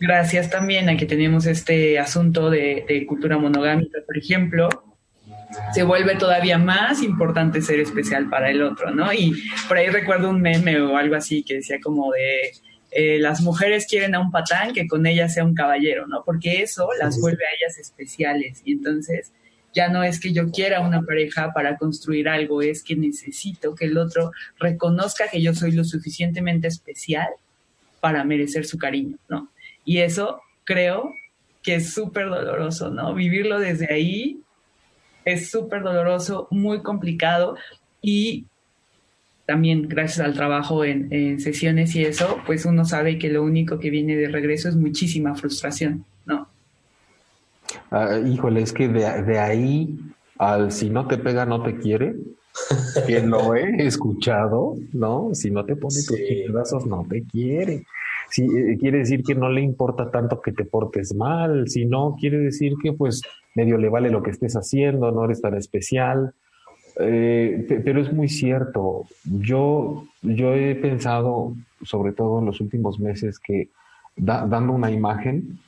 gracias 0.00 0.50
también 0.50 0.88
a 0.88 0.96
que 0.96 1.06
tenemos 1.06 1.46
este 1.46 1.98
asunto 1.98 2.50
de, 2.50 2.84
de 2.88 3.06
cultura 3.06 3.38
monogámica, 3.38 3.98
por 4.06 4.16
ejemplo, 4.16 4.68
se 5.72 5.82
vuelve 5.82 6.16
todavía 6.16 6.58
más 6.58 7.02
importante 7.02 7.62
ser 7.62 7.80
especial 7.80 8.28
para 8.28 8.50
el 8.50 8.62
otro, 8.62 8.90
¿no? 8.90 9.12
Y 9.12 9.34
por 9.66 9.78
ahí 9.78 9.88
recuerdo 9.88 10.30
un 10.30 10.40
meme 10.40 10.80
o 10.80 10.96
algo 10.96 11.16
así 11.16 11.42
que 11.42 11.54
decía 11.54 11.78
como 11.82 12.12
de 12.12 12.52
eh, 12.90 13.18
las 13.18 13.40
mujeres 13.42 13.86
quieren 13.86 14.14
a 14.14 14.20
un 14.20 14.30
patán 14.30 14.72
que 14.72 14.86
con 14.86 15.06
ella 15.06 15.28
sea 15.28 15.44
un 15.44 15.54
caballero, 15.54 16.06
¿no? 16.06 16.22
Porque 16.24 16.62
eso 16.62 16.88
las 16.98 17.20
vuelve 17.20 17.44
a 17.44 17.54
ellas 17.56 17.78
especiales 17.78 18.62
y 18.64 18.72
entonces 18.72 19.32
ya 19.74 19.88
no 19.88 20.02
es 20.02 20.18
que 20.18 20.32
yo 20.32 20.50
quiera 20.50 20.80
una 20.80 21.02
pareja 21.02 21.52
para 21.52 21.76
construir 21.76 22.28
algo, 22.28 22.62
es 22.62 22.82
que 22.82 22.96
necesito 22.96 23.74
que 23.74 23.84
el 23.84 23.98
otro 23.98 24.32
reconozca 24.58 25.28
que 25.28 25.42
yo 25.42 25.54
soy 25.54 25.72
lo 25.72 25.84
suficientemente 25.84 26.68
especial 26.68 27.28
para 28.00 28.24
merecer 28.24 28.64
su 28.64 28.78
cariño, 28.78 29.18
¿no? 29.28 29.50
Y 29.84 29.98
eso 29.98 30.40
creo 30.64 31.12
que 31.62 31.76
es 31.76 31.92
súper 31.92 32.28
doloroso, 32.28 32.90
¿no? 32.90 33.14
Vivirlo 33.14 33.58
desde 33.58 33.92
ahí 33.92 34.40
es 35.24 35.50
súper 35.50 35.82
doloroso, 35.82 36.48
muy 36.50 36.82
complicado 36.82 37.56
y 38.00 38.46
también 39.48 39.88
gracias 39.88 40.26
al 40.26 40.34
trabajo 40.34 40.84
en, 40.84 41.40
sesiones 41.40 41.96
y 41.96 42.04
eso, 42.04 42.36
pues 42.44 42.66
uno 42.66 42.84
sabe 42.84 43.18
que 43.18 43.30
lo 43.30 43.42
único 43.42 43.78
que 43.78 43.88
viene 43.88 44.14
de 44.14 44.28
regreso 44.28 44.68
es 44.68 44.76
muchísima 44.76 45.34
frustración, 45.34 46.04
¿no? 46.26 46.48
Ah, 47.90 48.18
híjole, 48.18 48.60
es 48.60 48.74
que 48.74 48.88
de, 48.88 49.38
ahí 49.38 49.98
al 50.36 50.70
si 50.70 50.90
no 50.90 51.06
te 51.08 51.16
pega, 51.16 51.46
no 51.46 51.62
te 51.62 51.78
quiere, 51.78 52.14
que 53.06 53.22
lo 53.22 53.54
he 53.54 53.86
escuchado, 53.86 54.74
¿no? 54.92 55.30
Si 55.32 55.50
no 55.50 55.64
te 55.64 55.76
pone 55.76 55.96
tus 56.06 56.18
pedazos, 56.18 56.84
no 56.84 57.06
te 57.08 57.22
quiere. 57.22 57.86
Si, 58.28 58.42
eh, 58.42 58.76
quiere 58.78 58.98
decir 58.98 59.22
que 59.22 59.34
no 59.34 59.48
le 59.48 59.62
importa 59.62 60.10
tanto 60.10 60.42
que 60.42 60.52
te 60.52 60.66
portes 60.66 61.14
mal, 61.14 61.68
si 61.68 61.86
no, 61.86 62.16
quiere 62.20 62.36
decir 62.36 62.74
que 62.82 62.92
pues 62.92 63.22
medio 63.54 63.78
le 63.78 63.88
vale 63.88 64.10
lo 64.10 64.22
que 64.22 64.30
estés 64.30 64.56
haciendo, 64.56 65.10
no 65.10 65.24
eres 65.24 65.40
tan 65.40 65.54
especial, 65.54 66.34
eh, 66.98 67.80
pero 67.84 68.00
es 68.00 68.12
muy 68.12 68.28
cierto. 68.28 69.04
Yo, 69.24 70.04
yo 70.22 70.54
he 70.54 70.74
pensado, 70.74 71.54
sobre 71.82 72.12
todo 72.12 72.40
en 72.40 72.46
los 72.46 72.60
últimos 72.60 72.98
meses, 72.98 73.38
que 73.38 73.68
dando 74.16 74.72
una 74.72 74.90
imagen, 74.90 75.60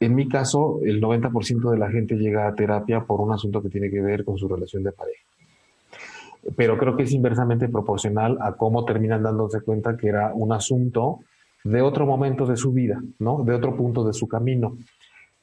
en 0.00 0.14
mi 0.14 0.28
caso, 0.28 0.80
el 0.82 1.00
90% 1.00 1.70
de 1.70 1.78
la 1.78 1.88
gente 1.90 2.16
llega 2.16 2.48
a 2.48 2.54
terapia 2.54 3.04
por 3.04 3.20
un 3.20 3.32
asunto 3.32 3.62
que 3.62 3.68
tiene 3.68 3.90
que 3.90 4.00
ver 4.00 4.24
con 4.24 4.36
su 4.36 4.48
relación 4.48 4.82
de 4.82 4.92
pareja. 4.92 5.22
Pero 6.56 6.76
creo 6.78 6.96
que 6.96 7.04
es 7.04 7.12
inversamente 7.12 7.68
proporcional 7.68 8.36
a 8.40 8.52
cómo 8.52 8.84
terminan 8.84 9.22
dándose 9.22 9.60
cuenta 9.60 9.96
que 9.96 10.08
era 10.08 10.32
un 10.34 10.52
asunto 10.52 11.20
de 11.64 11.80
otro 11.80 12.06
momento 12.06 12.44
de 12.44 12.56
su 12.56 12.72
vida, 12.72 13.00
¿no? 13.18 13.42
De 13.42 13.54
otro 13.54 13.76
punto 13.76 14.04
de 14.04 14.12
su 14.12 14.28
camino. 14.28 14.76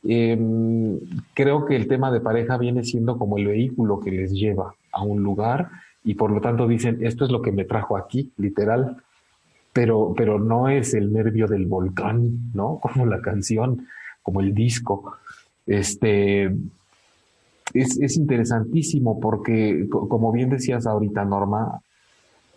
Em, 0.04 1.00
creo 1.34 1.66
que 1.66 1.76
el 1.76 1.88
tema 1.88 2.12
de 2.12 2.22
pareja 2.22 2.58
viene 2.58 2.84
siendo 2.84 3.18
como 3.18 3.38
el 3.38 3.48
vehículo 3.48 4.00
que 4.00 4.12
les 4.12 4.32
lleva 4.32 4.76
a 4.94 5.04
un 5.04 5.22
lugar 5.22 5.70
y 6.04 6.16
por 6.16 6.32
lo 6.32 6.42
tanto 6.42 6.68
dicen, 6.68 7.00
esto 7.02 7.26
es 7.26 7.32
lo 7.32 7.42
que 7.42 7.52
me 7.52 7.66
trajo 7.66 7.98
aquí, 7.98 8.32
literal, 8.38 8.98
pero, 9.72 10.14
pero 10.16 10.40
no 10.40 10.70
es 10.70 10.94
el 10.94 11.12
nervio 11.12 11.48
del 11.48 11.66
volcán, 11.66 12.52
¿no? 12.54 12.80
Como 12.82 13.06
la 13.06 13.22
canción, 13.22 13.88
como 14.22 14.40
el 14.40 14.54
disco. 14.54 15.18
Este, 15.66 16.46
es, 17.74 18.00
es 18.00 18.18
interesantísimo 18.18 19.20
porque, 19.20 19.88
como 19.90 20.32
bien 20.32 20.50
decías 20.50 20.86
ahorita, 20.86 21.26
Norma, 21.26 21.82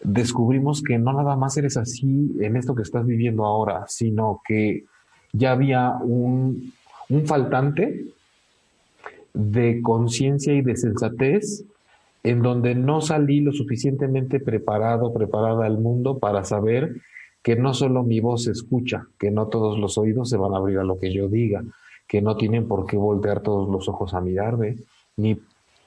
descubrimos 0.02 0.82
que 0.82 0.98
no 0.98 1.12
nada 1.12 1.36
más 1.36 1.56
eres 1.56 1.76
así 1.76 2.36
en 2.40 2.56
esto 2.56 2.74
que 2.74 2.82
estás 2.82 3.04
viviendo 3.04 3.44
ahora, 3.44 3.84
sino 3.88 4.40
que 4.46 4.84
ya 5.32 5.52
había 5.52 5.96
un, 6.00 6.72
un 7.08 7.26
faltante 7.26 8.04
de 9.34 9.82
conciencia 9.82 10.52
y 10.54 10.62
de 10.62 10.76
sensatez 10.76 11.64
en 12.26 12.42
donde 12.42 12.74
no 12.74 13.00
salí 13.00 13.40
lo 13.40 13.52
suficientemente 13.52 14.40
preparado, 14.40 15.12
preparada 15.12 15.64
al 15.64 15.78
mundo 15.78 16.18
para 16.18 16.44
saber 16.44 16.96
que 17.40 17.54
no 17.54 17.72
solo 17.72 18.02
mi 18.02 18.18
voz 18.18 18.44
se 18.44 18.50
escucha, 18.50 19.06
que 19.16 19.30
no 19.30 19.46
todos 19.46 19.78
los 19.78 19.96
oídos 19.96 20.28
se 20.28 20.36
van 20.36 20.52
a 20.52 20.56
abrir 20.56 20.78
a 20.78 20.84
lo 20.84 20.98
que 20.98 21.12
yo 21.12 21.28
diga, 21.28 21.62
que 22.08 22.20
no 22.20 22.36
tienen 22.36 22.66
por 22.66 22.84
qué 22.84 22.96
voltear 22.96 23.42
todos 23.42 23.68
los 23.68 23.88
ojos 23.88 24.12
a 24.12 24.20
mirarme, 24.20 24.76
ni 25.16 25.40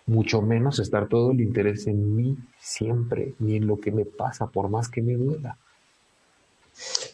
mucho 0.06 0.42
menos 0.42 0.80
estar 0.80 1.10
todo 1.10 1.32
el 1.32 1.42
interés 1.42 1.88
en 1.88 2.16
mí 2.16 2.38
siempre, 2.58 3.34
ni 3.40 3.58
en 3.58 3.68
lo 3.68 3.78
que 3.78 3.92
me 3.92 4.06
pasa, 4.06 4.48
por 4.48 4.70
más 4.70 4.88
que 4.88 5.02
me 5.02 5.16
duela. 5.16 5.58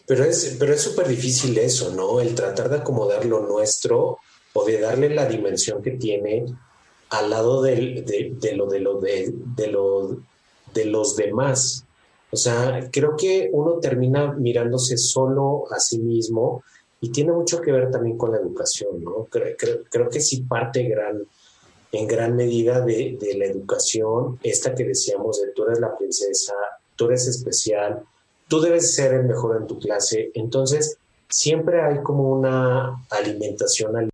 Pero 0.06 0.24
es 0.24 0.56
pero 0.60 0.72
es 0.72 0.82
súper 0.82 1.08
difícil 1.08 1.58
eso, 1.58 1.96
¿no? 1.96 2.22
El 2.22 2.36
tratar 2.36 2.70
de 2.70 2.78
acomodar 2.78 3.26
lo 3.26 3.42
nuestro 3.48 4.20
o 4.54 4.66
de 4.66 4.80
darle 4.80 5.10
la 5.10 5.26
dimensión 5.26 5.82
que 5.82 5.92
tiene 5.92 6.46
al 7.20 7.30
lado 7.30 7.62
de, 7.62 7.78
lo, 8.56 8.68
de, 8.68 8.80
lo, 8.80 9.00
de, 9.00 9.68
lo, 9.68 10.18
de 10.74 10.86
los 10.86 11.16
demás. 11.16 11.86
O 12.32 12.38
sea, 12.38 12.90
creo 12.92 13.16
que 13.16 13.50
uno 13.52 13.80
termina 13.80 14.34
mirándose 14.34 14.98
solo 14.98 15.66
a 15.72 15.80
sí 15.80 16.00
mismo 16.00 16.64
y 17.00 17.10
tiene 17.12 17.32
mucho 17.32 17.62
que 17.62 17.72
ver 17.72 17.92
también 17.92 18.18
con 18.18 18.32
la 18.32 18.38
educación, 18.38 19.04
¿no? 19.04 19.26
Creo, 19.30 19.56
creo, 19.90 20.10
que 20.10 20.20
sí 20.20 20.42
parte 20.42 20.84
gran, 20.84 21.24
en 21.92 22.08
gran 22.08 22.36
medida 22.36 22.82
de, 22.82 23.18
de, 23.20 23.38
la 23.38 23.46
educación, 23.46 24.40
esta 24.44 24.76
que 24.76 24.84
decíamos 24.84 25.42
de 25.42 25.52
tú 25.52 25.64
eres 25.66 25.80
la 25.80 25.96
princesa, 25.98 26.54
tú 26.96 27.06
eres 27.06 27.28
especial, 27.28 28.04
tú 28.48 28.60
debes 28.60 28.94
ser 28.94 29.14
el 29.14 29.26
mejor 29.26 29.58
en 29.58 29.68
tu 29.68 29.80
clase. 29.80 30.32
Entonces, 30.34 30.98
siempre 31.30 31.82
hay 31.82 32.02
como 32.02 32.32
una 32.32 33.06
alimentación 33.10 34.10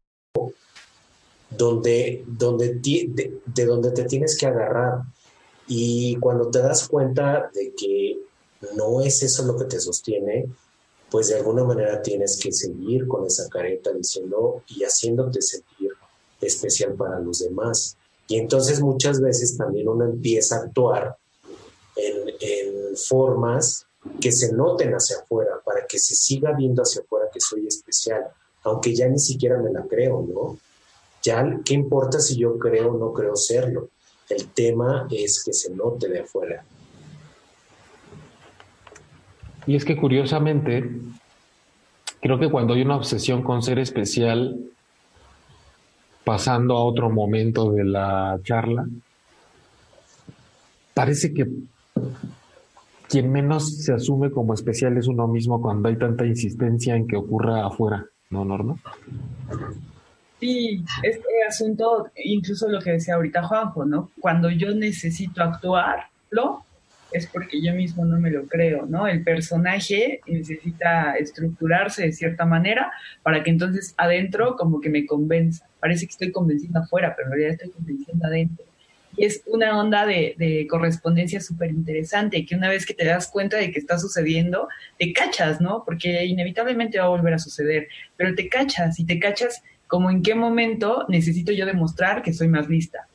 donde, 1.62 2.24
donde 2.26 2.74
de, 2.74 3.40
de, 3.46 3.66
donde 3.66 3.92
te 3.92 4.06
tienes 4.06 4.36
que 4.36 4.48
agarrar. 4.48 5.04
Y 5.68 6.16
cuando 6.16 6.50
te 6.50 6.58
das 6.58 6.88
cuenta 6.88 7.52
de 7.54 7.72
que 7.78 8.20
no 8.76 9.02
es 9.02 9.22
eso 9.22 9.46
lo 9.46 9.56
que 9.56 9.66
te 9.66 9.80
sostiene, 9.80 10.48
pues 11.12 11.28
de 11.28 11.36
alguna 11.36 11.64
manera 11.64 12.02
tienes 12.02 12.40
que 12.42 12.52
seguir 12.52 13.08
con 13.08 13.28
esa 13.28 13.48
careta 13.48 13.92
diciendo 13.94 14.64
y 14.70 14.84
haciéndote 14.84 15.40
sentir 15.44 15.92
especial 16.42 16.94
para 16.94 17.20
los 17.20 17.40
demás. 17.40 17.96
Y 18.28 18.38
entonces 18.38 18.82
muchas 18.82 19.22
veces 19.22 19.56
también 19.56 19.88
uno 19.88 20.06
empieza 20.06 20.56
a 20.56 20.64
actuar 20.64 21.16
en, 21.96 22.30
en 22.40 22.98
formas 22.98 23.86
que 24.20 24.32
se 24.32 24.52
noten 24.52 24.94
hacia 24.94 25.18
afuera, 25.18 25.62
para 25.64 25.86
que 25.86 26.00
se 26.00 26.16
siga 26.16 26.54
viendo 26.54 26.82
hacia 26.82 27.04
afuera 27.04 27.28
que 27.32 27.40
soy 27.40 27.68
especial, 27.68 28.24
aunque 28.64 28.96
ya 28.96 29.08
ni 29.08 29.20
siquiera 29.20 29.62
me 29.62 29.72
la 29.72 29.86
creo, 29.86 30.26
¿no? 30.28 30.58
Ya, 31.24 31.60
¿qué 31.64 31.74
importa 31.74 32.20
si 32.20 32.38
yo 32.38 32.58
creo 32.58 32.94
o 32.94 32.98
no 32.98 33.14
creo 33.14 33.36
serlo? 33.36 33.90
El 34.30 34.48
tema 34.48 35.08
es 35.12 35.44
que 35.44 35.54
se 35.54 35.74
note 35.76 36.08
de 36.08 36.22
afuera. 36.22 36.64
Y 39.68 39.76
es 39.76 39.86
que 39.86 39.96
curiosamente, 39.96 40.90
creo 42.22 42.40
que 42.40 42.50
cuando 42.50 42.74
hay 42.74 42.82
una 42.82 42.96
obsesión 42.96 43.44
con 43.44 43.62
ser 43.62 43.78
especial, 43.78 44.58
pasando 46.24 46.76
a 46.76 46.84
otro 46.84 47.10
momento 47.10 47.72
de 47.72 47.84
la 47.84 48.40
charla, 48.44 48.88
parece 50.94 51.34
que 51.34 51.48
quien 53.08 53.32
menos 53.32 53.84
se 53.84 53.94
asume 53.94 54.32
como 54.32 54.54
especial 54.54 54.98
es 54.98 55.08
uno 55.08 55.28
mismo 55.28 55.62
cuando 55.62 55.90
hay 55.90 55.98
tanta 55.98 56.26
insistencia 56.26 56.96
en 56.96 57.08
que 57.08 57.18
ocurra 57.18 57.66
afuera, 57.68 58.06
¿no, 58.30 58.46
Norma? 58.46 58.78
Sí, 60.42 60.84
este 61.04 61.44
asunto, 61.48 62.10
incluso 62.16 62.68
lo 62.68 62.82
que 62.82 62.94
decía 62.94 63.14
ahorita 63.14 63.44
Juanjo, 63.44 63.86
¿no? 63.86 64.10
Cuando 64.20 64.50
yo 64.50 64.74
necesito 64.74 65.44
actuarlo, 65.44 66.66
es 67.12 67.28
porque 67.28 67.62
yo 67.62 67.76
mismo 67.76 68.06
no 68.06 68.20
me 68.20 68.32
lo 68.32 68.48
creo, 68.48 68.88
¿no? 68.88 69.06
El 69.06 69.24
personaje 69.24 70.20
necesita 70.26 71.14
estructurarse 71.14 72.02
de 72.02 72.14
cierta 72.14 72.46
manera 72.46 72.92
para 73.22 73.44
que 73.44 73.52
entonces 73.52 73.94
adentro 73.98 74.56
como 74.56 74.82
que 74.82 74.90
me 74.90 75.06
convenza. 75.06 75.68
Parece 75.80 76.08
que 76.08 76.12
estoy 76.14 76.32
convenciendo 76.32 76.80
afuera, 76.80 77.14
pero 77.16 77.28
en 77.28 77.34
realidad 77.34 77.52
estoy 77.52 77.70
convenciendo 77.70 78.26
adentro. 78.26 78.66
Y 79.16 79.26
es 79.26 79.44
una 79.46 79.78
onda 79.78 80.08
de, 80.08 80.34
de 80.40 80.66
correspondencia 80.68 81.40
súper 81.40 81.70
interesante, 81.70 82.48
que 82.48 82.56
una 82.56 82.70
vez 82.70 82.88
que 82.88 82.96
te 82.96 83.06
das 83.06 83.28
cuenta 83.28 83.58
de 83.58 83.72
que 83.72 83.78
está 83.78 84.00
sucediendo, 84.00 84.70
te 84.98 85.14
cachas, 85.14 85.62
¿no? 85.62 85.84
Porque 85.86 86.26
inevitablemente 86.26 86.98
va 86.98 87.06
a 87.06 87.10
volver 87.10 87.36
a 87.36 87.40
suceder, 87.40 87.90
pero 88.18 88.34
te 88.34 88.50
cachas 88.50 89.00
y 89.00 89.06
te 89.06 89.20
cachas 89.20 89.62
como 89.92 90.10
en 90.10 90.24
qué 90.24 90.36
momento 90.36 91.06
necesito 91.10 91.52
yo 91.52 91.66
demostrar 91.66 92.24
que 92.24 92.32
soy 92.32 92.48
más 92.48 92.70
lista, 92.70 93.08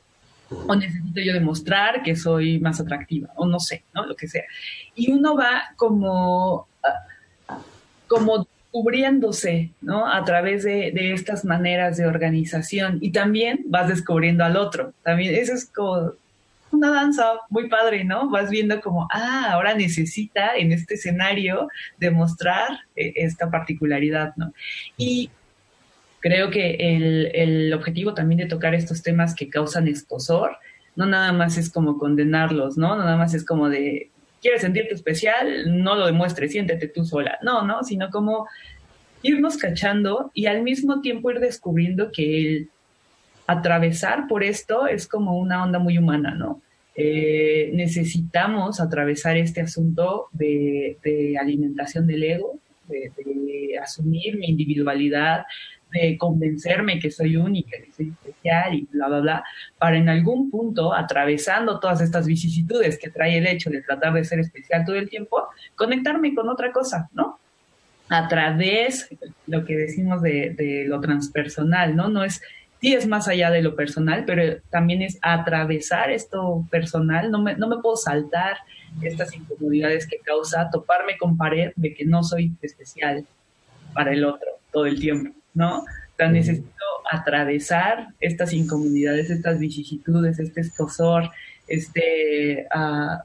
o 0.67 0.75
necesito 0.75 1.19
yo 1.21 1.33
demostrar 1.33 2.03
que 2.03 2.15
soy 2.15 2.59
más 2.59 2.79
atractiva, 2.79 3.29
o 3.35 3.47
no 3.47 3.59
sé, 3.59 3.83
¿no? 3.95 4.05
Lo 4.05 4.15
que 4.15 4.27
sea. 4.27 4.43
Y 4.93 5.11
uno 5.11 5.35
va 5.35 5.71
como, 5.75 6.67
ah, 6.83 7.57
como 8.07 8.47
cubriéndose, 8.69 9.71
¿no? 9.81 10.07
A 10.07 10.23
través 10.23 10.63
de, 10.65 10.91
de, 10.91 11.13
estas 11.13 11.45
maneras 11.45 11.97
de 11.97 12.05
organización. 12.05 12.99
Y 13.01 13.11
también 13.11 13.63
vas 13.65 13.87
descubriendo 13.87 14.45
al 14.45 14.55
otro. 14.55 14.93
También 15.01 15.33
eso 15.33 15.53
es 15.53 15.65
como 15.65 16.11
una 16.69 16.91
danza 16.91 17.25
muy 17.49 17.69
padre, 17.69 18.03
¿no? 18.03 18.29
Vas 18.29 18.51
viendo 18.51 18.79
como, 18.81 19.07
ah, 19.11 19.47
ahora 19.51 19.73
necesita 19.73 20.55
en 20.55 20.71
este 20.71 20.93
escenario 20.93 21.69
demostrar 21.97 22.81
eh, 22.95 23.13
esta 23.15 23.49
particularidad, 23.49 24.35
¿no? 24.35 24.53
Y 24.95 25.31
creo 26.19 26.49
que 26.49 26.75
el, 26.79 27.31
el, 27.33 27.73
objetivo 27.73 28.13
también 28.13 28.39
de 28.39 28.45
tocar 28.47 28.73
estos 28.73 29.03
temas 29.03 29.35
que 29.35 29.49
causan 29.49 29.87
escosor, 29.87 30.57
no 30.95 31.05
nada 31.05 31.31
más 31.31 31.57
es 31.57 31.69
como 31.69 31.97
condenarlos, 31.97 32.77
¿no? 32.77 32.95
Nada 32.95 33.17
más 33.17 33.33
es 33.33 33.45
como 33.45 33.69
de, 33.69 34.09
quieres 34.41 34.61
sentirte 34.61 34.93
especial, 34.93 35.83
no 35.83 35.95
lo 35.95 36.05
demuestres, 36.05 36.51
siéntete 36.51 36.87
tú 36.87 37.05
sola. 37.05 37.37
No, 37.41 37.63
no, 37.63 37.83
sino 37.83 38.09
como 38.09 38.47
irnos 39.21 39.57
cachando 39.57 40.31
y 40.33 40.45
al 40.45 40.63
mismo 40.63 41.01
tiempo 41.01 41.31
ir 41.31 41.39
descubriendo 41.39 42.11
que 42.11 42.39
el 42.39 42.69
atravesar 43.47 44.27
por 44.27 44.43
esto 44.43 44.87
es 44.87 45.07
como 45.07 45.37
una 45.37 45.63
onda 45.63 45.79
muy 45.79 45.97
humana, 45.97 46.35
¿no? 46.35 46.61
Eh, 46.95 47.69
necesitamos 47.73 48.81
atravesar 48.81 49.37
este 49.37 49.61
asunto 49.61 50.27
de, 50.31 50.97
de 51.03 51.37
alimentación 51.37 52.07
del 52.07 52.23
ego, 52.23 52.59
de, 52.87 53.11
asumir 53.81 54.37
mi 54.37 54.47
individualidad, 54.47 55.45
de 55.91 56.17
convencerme 56.17 56.99
que 56.99 57.11
soy 57.11 57.37
única, 57.37 57.77
que 57.77 57.91
soy 57.91 58.09
especial 58.09 58.73
y 58.73 58.87
bla, 58.91 59.07
bla, 59.07 59.19
bla, 59.19 59.43
para 59.77 59.97
en 59.97 60.09
algún 60.09 60.49
punto, 60.49 60.93
atravesando 60.93 61.79
todas 61.79 62.01
estas 62.01 62.25
vicisitudes 62.27 62.97
que 62.97 63.09
trae 63.09 63.37
el 63.37 63.47
hecho 63.47 63.69
de 63.69 63.81
tratar 63.81 64.13
de 64.13 64.25
ser 64.25 64.39
especial 64.39 64.85
todo 64.85 64.95
el 64.95 65.09
tiempo, 65.09 65.47
conectarme 65.75 66.33
con 66.35 66.49
otra 66.49 66.71
cosa, 66.71 67.09
¿no? 67.13 67.39
A 68.09 68.27
través, 68.27 69.09
lo 69.47 69.65
que 69.65 69.75
decimos 69.75 70.21
de, 70.21 70.55
de 70.57 70.85
lo 70.87 71.01
transpersonal, 71.01 71.95
¿no? 71.95 72.07
No 72.07 72.23
es, 72.23 72.41
sí 72.79 72.93
es 72.93 73.07
más 73.07 73.27
allá 73.27 73.51
de 73.51 73.61
lo 73.61 73.75
personal, 73.75 74.23
pero 74.25 74.61
también 74.69 75.01
es 75.01 75.17
atravesar 75.21 76.11
esto 76.11 76.65
personal, 76.69 77.31
no 77.31 77.41
me, 77.41 77.55
no 77.55 77.67
me 77.67 77.77
puedo 77.77 77.95
saltar 77.95 78.57
estas 79.01 79.35
incomodidades 79.35 80.07
que 80.07 80.19
causa 80.19 80.69
toparme 80.71 81.17
con 81.17 81.37
pared 81.37 81.71
de 81.75 81.93
que 81.93 82.05
no 82.05 82.23
soy 82.23 82.53
especial 82.61 83.25
para 83.93 84.11
el 84.13 84.25
otro 84.25 84.47
todo 84.71 84.85
el 84.85 84.99
tiempo. 84.99 85.36
¿No? 85.57 85.85
O 86.19 86.27
necesito 86.27 86.85
atravesar 87.11 88.09
estas 88.19 88.53
incomodidades, 88.53 89.29
estas 89.29 89.59
vicisitudes, 89.59 90.39
este 90.39 90.61
escosor, 90.61 91.31
este, 91.67 92.67
uh, 92.73 93.17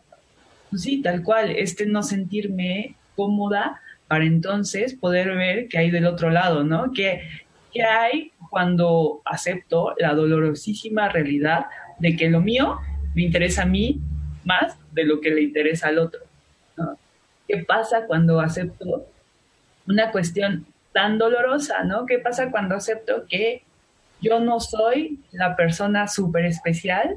pues 0.71 0.83
sí, 0.83 1.03
tal 1.03 1.23
cual, 1.23 1.51
este 1.51 1.87
no 1.87 2.03
sentirme 2.03 2.97
cómoda 3.15 3.81
para 4.09 4.25
entonces 4.25 4.95
poder 4.95 5.35
ver 5.37 5.69
qué 5.69 5.79
hay 5.79 5.91
del 5.91 6.07
otro 6.07 6.31
lado, 6.31 6.65
¿no? 6.65 6.93
¿Qué, 6.93 7.23
qué 7.73 7.83
hay 7.85 8.33
cuando 8.51 9.21
acepto 9.25 9.95
la 9.99 10.15
dolorosísima 10.15 11.09
realidad 11.09 11.67
de 11.99 12.17
que 12.17 12.31
lo 12.31 12.41
mío 12.41 12.79
me 13.15 13.23
interesa 13.23 13.63
a 13.63 13.67
mí 13.67 14.01
más 14.45 14.77
de 14.93 15.05
lo 15.05 15.21
que 15.21 15.31
le 15.31 15.43
interesa 15.43 15.89
al 15.89 15.99
otro? 15.99 16.21
¿no? 16.77 16.99
¿Qué 17.47 17.59
pasa 17.59 18.07
cuando 18.07 18.41
acepto 18.41 19.07
una 19.87 20.11
cuestión 20.11 20.67
tan 20.93 21.19
dolorosa, 21.19 21.85
¿no? 21.85 22.07
¿Qué 22.07 22.19
pasa 22.19 22.51
cuando 22.51 22.75
acepto 22.75 23.27
que 23.29 23.63
yo 24.21 24.41
no 24.41 24.61
soy 24.61 25.19
la 25.33 25.57
persona 25.57 26.07
súper 26.07 26.45
especial 26.45 27.17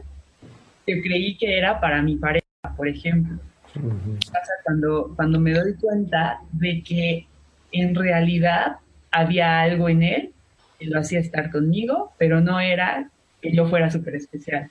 que 0.85 1.01
creí 1.01 1.37
que 1.37 1.57
era 1.57 1.79
para 1.79 2.01
mi 2.01 2.15
pareja, 2.15 2.45
por 2.75 2.87
ejemplo? 2.87 3.37
¿Qué 3.73 4.31
pasa 4.31 4.53
cuando, 4.63 5.13
cuando 5.15 5.39
me 5.39 5.53
doy 5.53 5.75
cuenta 5.75 6.39
de 6.51 6.81
que 6.81 7.27
en 7.71 7.93
realidad 7.93 8.77
había 9.11 9.61
algo 9.61 9.89
en 9.89 10.03
él 10.03 10.33
que 10.79 10.85
lo 10.87 10.99
hacía 10.99 11.19
estar 11.19 11.51
conmigo, 11.51 12.13
pero 12.17 12.41
no 12.41 12.59
era 12.59 13.09
que 13.41 13.53
yo 13.53 13.67
fuera 13.67 13.91
súper 13.91 14.15
especial? 14.15 14.69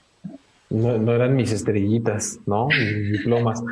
No, 0.69 0.97
no, 0.97 1.13
eran 1.13 1.35
mis 1.35 1.51
estrellitas, 1.51 2.39
¿no? 2.45 2.67
Mis 2.67 3.19
diplomas. 3.19 3.63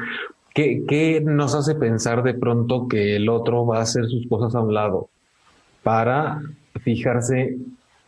¿Qué, 0.54 0.84
¿Qué 0.88 1.19
nos 1.22 1.56
hace 1.56 1.74
pensar 1.74 2.22
de 2.22 2.36
pronto 2.36 2.88
que 2.88 3.15
el 3.15 3.28
otro 3.28 3.65
va 3.65 3.80
a 3.80 3.82
hacer 3.82 4.06
sus 4.06 4.28
cosas 4.28 4.54
a 4.54 4.62
un 4.62 4.74
lado? 4.74 5.10
Para 5.84 6.41
fijarse, 6.82 7.58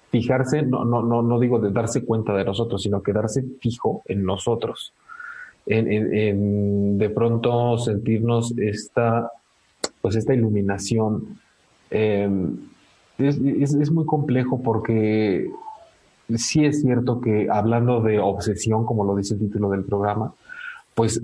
fijarse, 0.09 0.63
no, 0.63 0.85
no, 0.85 1.01
no, 1.03 1.21
no 1.21 1.39
digo 1.39 1.59
de 1.59 1.71
darse 1.71 2.03
cuenta 2.03 2.33
de 2.33 2.45
nosotros, 2.45 2.81
sino 2.81 3.03
quedarse 3.03 3.43
fijo 3.59 4.01
en 4.05 4.23
nosotros. 4.23 4.93
En, 5.67 6.97
de 6.97 7.09
pronto 7.09 7.77
sentirnos 7.77 8.53
esta, 8.57 9.31
pues 10.01 10.15
esta 10.15 10.33
iluminación. 10.33 11.39
Eh, 11.89 12.29
es, 13.17 13.38
es, 13.38 13.73
es, 13.73 13.91
muy 13.91 14.05
complejo 14.05 14.61
porque 14.61 15.49
sí 16.35 16.65
es 16.65 16.81
cierto 16.81 17.19
que 17.19 17.47
hablando 17.49 18.01
de 18.01 18.19
obsesión, 18.19 18.85
como 18.85 19.05
lo 19.05 19.15
dice 19.15 19.33
el 19.35 19.39
título 19.39 19.69
del 19.69 19.85
programa, 19.85 20.33
pues 20.93 21.21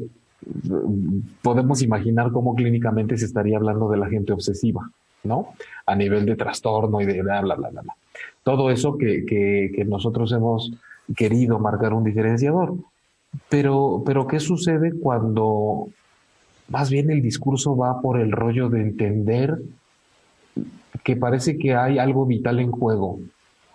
podemos 1.41 1.81
imaginar 1.81 2.31
cómo 2.31 2.55
clínicamente 2.55 3.17
se 3.17 3.25
estaría 3.25 3.57
hablando 3.57 3.89
de 3.89 3.97
la 3.97 4.09
gente 4.09 4.33
obsesiva. 4.33 4.89
¿No? 5.23 5.53
A 5.85 5.95
nivel 5.95 6.25
de 6.25 6.35
trastorno 6.35 7.01
y 7.01 7.05
de 7.05 7.21
bla, 7.21 7.41
bla, 7.41 7.55
bla, 7.55 7.69
bla. 7.69 7.83
Todo 8.43 8.71
eso 8.71 8.97
que, 8.97 9.25
que, 9.25 9.71
que 9.75 9.85
nosotros 9.85 10.31
hemos 10.31 10.71
querido 11.15 11.59
marcar 11.59 11.93
un 11.93 12.03
diferenciador. 12.03 12.75
Pero, 13.49 14.03
pero, 14.05 14.27
¿qué 14.27 14.39
sucede 14.39 14.93
cuando 14.99 15.87
más 16.67 16.89
bien 16.89 17.09
el 17.11 17.21
discurso 17.21 17.77
va 17.77 18.01
por 18.01 18.19
el 18.19 18.31
rollo 18.31 18.69
de 18.69 18.81
entender 18.81 19.57
que 21.03 21.15
parece 21.15 21.57
que 21.57 21.75
hay 21.75 21.97
algo 21.97 22.25
vital 22.25 22.59
en 22.59 22.71
juego, 22.71 23.19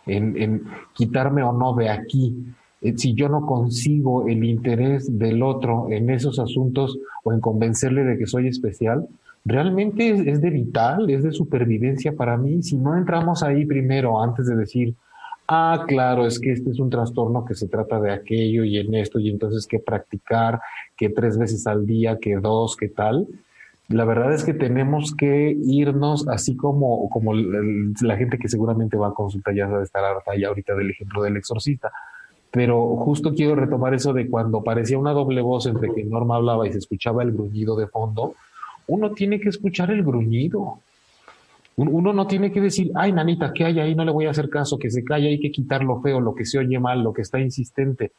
en, 0.06 0.40
en 0.40 0.62
quitarme 0.94 1.42
o 1.42 1.52
no 1.52 1.74
de 1.74 1.88
aquí? 1.88 2.54
Eh, 2.82 2.94
si 2.96 3.14
yo 3.14 3.28
no 3.28 3.46
consigo 3.46 4.28
el 4.28 4.44
interés 4.44 5.18
del 5.18 5.42
otro 5.42 5.88
en 5.90 6.10
esos 6.10 6.38
asuntos 6.38 6.98
o 7.24 7.32
en 7.32 7.40
convencerle 7.40 8.04
de 8.04 8.18
que 8.18 8.26
soy 8.26 8.48
especial, 8.48 9.08
realmente 9.46 10.10
es, 10.28 10.40
de 10.40 10.50
vital, 10.50 11.08
es 11.08 11.22
de 11.22 11.30
supervivencia 11.30 12.14
para 12.14 12.36
mí. 12.36 12.62
Si 12.62 12.76
no 12.76 12.96
entramos 12.96 13.42
ahí 13.44 13.64
primero 13.64 14.20
antes 14.20 14.46
de 14.46 14.56
decir, 14.56 14.94
ah, 15.46 15.84
claro, 15.86 16.26
es 16.26 16.40
que 16.40 16.50
este 16.52 16.70
es 16.70 16.80
un 16.80 16.90
trastorno 16.90 17.44
que 17.44 17.54
se 17.54 17.68
trata 17.68 18.00
de 18.00 18.10
aquello 18.10 18.64
y 18.64 18.78
en 18.78 18.94
esto 18.94 19.20
y 19.20 19.30
entonces 19.30 19.66
que 19.66 19.78
practicar, 19.78 20.60
que 20.96 21.10
tres 21.10 21.38
veces 21.38 21.66
al 21.68 21.86
día, 21.86 22.18
que 22.20 22.36
dos, 22.36 22.76
que 22.76 22.88
tal. 22.88 23.28
La 23.88 24.04
verdad 24.04 24.34
es 24.34 24.42
que 24.42 24.52
tenemos 24.52 25.14
que 25.14 25.56
irnos 25.56 26.26
así 26.26 26.56
como, 26.56 27.08
como 27.08 27.32
la 27.34 28.16
gente 28.16 28.38
que 28.38 28.48
seguramente 28.48 28.96
va 28.96 29.08
a 29.08 29.14
consultar 29.14 29.54
ya 29.54 29.68
de 29.68 29.84
estar 29.84 30.04
harta 30.04 30.36
ya 30.36 30.48
ahorita 30.48 30.74
del 30.74 30.90
ejemplo 30.90 31.22
del 31.22 31.36
exorcista. 31.36 31.92
Pero 32.50 32.96
justo 32.96 33.32
quiero 33.32 33.54
retomar 33.54 33.94
eso 33.94 34.12
de 34.12 34.28
cuando 34.28 34.64
parecía 34.64 34.98
una 34.98 35.12
doble 35.12 35.40
voz 35.40 35.66
entre 35.66 35.94
que 35.94 36.02
Norma 36.02 36.34
hablaba 36.34 36.66
y 36.66 36.72
se 36.72 36.78
escuchaba 36.78 37.22
el 37.22 37.30
gruñido 37.30 37.76
de 37.76 37.86
fondo 37.86 38.34
uno 38.86 39.12
tiene 39.12 39.40
que 39.40 39.48
escuchar 39.48 39.90
el 39.90 40.02
gruñido. 40.02 40.80
Uno 41.76 42.12
no 42.12 42.26
tiene 42.26 42.52
que 42.52 42.60
decir, 42.60 42.90
ay, 42.94 43.12
nanita, 43.12 43.52
¿qué 43.52 43.64
hay 43.66 43.80
ahí? 43.80 43.94
No 43.94 44.04
le 44.04 44.12
voy 44.12 44.26
a 44.26 44.30
hacer 44.30 44.48
caso, 44.48 44.78
que 44.78 44.90
se 44.90 45.04
calle, 45.04 45.28
hay 45.28 45.40
que 45.40 45.50
quitar 45.50 45.84
lo 45.84 46.00
feo, 46.00 46.20
lo 46.20 46.34
que 46.34 46.46
se 46.46 46.58
oye 46.58 46.78
mal, 46.78 47.02
lo 47.02 47.12
que 47.12 47.22
está 47.22 47.38
insistente. 47.38 48.12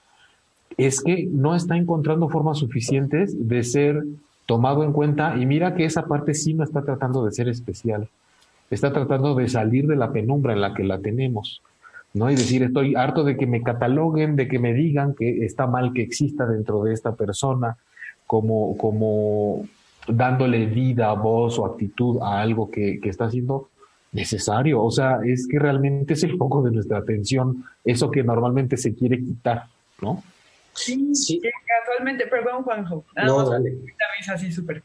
Es 0.78 1.02
que 1.02 1.28
no 1.32 1.56
está 1.56 1.76
encontrando 1.76 2.30
formas 2.30 2.60
suficientes 2.60 3.48
de 3.48 3.64
ser 3.64 4.04
tomado 4.46 4.84
en 4.84 4.94
cuenta 4.94 5.36
y 5.38 5.46
mira 5.46 5.74
que 5.74 5.86
esa 5.86 6.06
parte 6.06 6.36
sí 6.36 6.54
no 6.54 6.64
está 6.64 6.84
tratando 6.84 7.26
de 7.26 7.32
ser 7.32 7.50
especial. 7.50 8.08
Está 8.70 8.94
tratando 8.94 9.34
de 9.34 9.50
salir 9.50 9.88
de 9.88 9.96
la 9.96 10.12
penumbra 10.12 10.54
en 10.54 10.62
la 10.62 10.74
que 10.74 10.84
la 10.84 11.00
tenemos. 11.00 11.62
¿no? 12.14 12.30
Y 12.30 12.36
decir, 12.36 12.64
estoy 12.64 12.96
harto 12.96 13.24
de 13.24 13.38
que 13.38 13.48
me 13.48 13.64
cataloguen, 13.64 14.36
de 14.36 14.48
que 14.48 14.60
me 14.60 14.74
digan 14.74 15.16
que 15.16 15.46
está 15.46 15.68
mal 15.68 15.94
que 15.94 16.02
exista 16.02 16.46
dentro 16.46 16.84
de 16.84 16.94
esta 16.94 17.16
persona, 17.16 17.78
como, 18.26 18.78
como 18.78 19.68
dándole 20.08 20.66
vida, 20.66 21.12
voz 21.14 21.60
o 21.60 21.66
actitud 21.66 22.20
a 22.22 22.42
algo 22.42 22.70
que, 22.70 23.00
que 23.02 23.10
está 23.10 23.26
haciendo 23.26 23.70
necesario. 24.12 24.82
O 24.82 24.92
sea, 24.92 25.20
es 25.26 25.48
que 25.50 25.60
realmente 25.60 26.14
es 26.14 26.24
el 26.24 26.38
foco 26.38 26.64
de 26.64 26.72
nuestra 26.72 27.00
atención, 27.00 27.66
eso 27.84 28.10
que 28.10 28.24
normalmente 28.24 28.78
se 28.78 28.96
quiere 28.96 29.20
quitar, 29.20 29.66
¿no? 30.02 30.24
Sí, 30.74 31.14
sí. 31.16 31.42
casualmente, 31.66 32.28
perdón, 32.28 32.64
Juanjo. 32.64 33.04
no, 33.16 33.50
dale. 33.50 33.72
Una 33.72 34.36
así 34.36 34.52
súper 34.52 34.84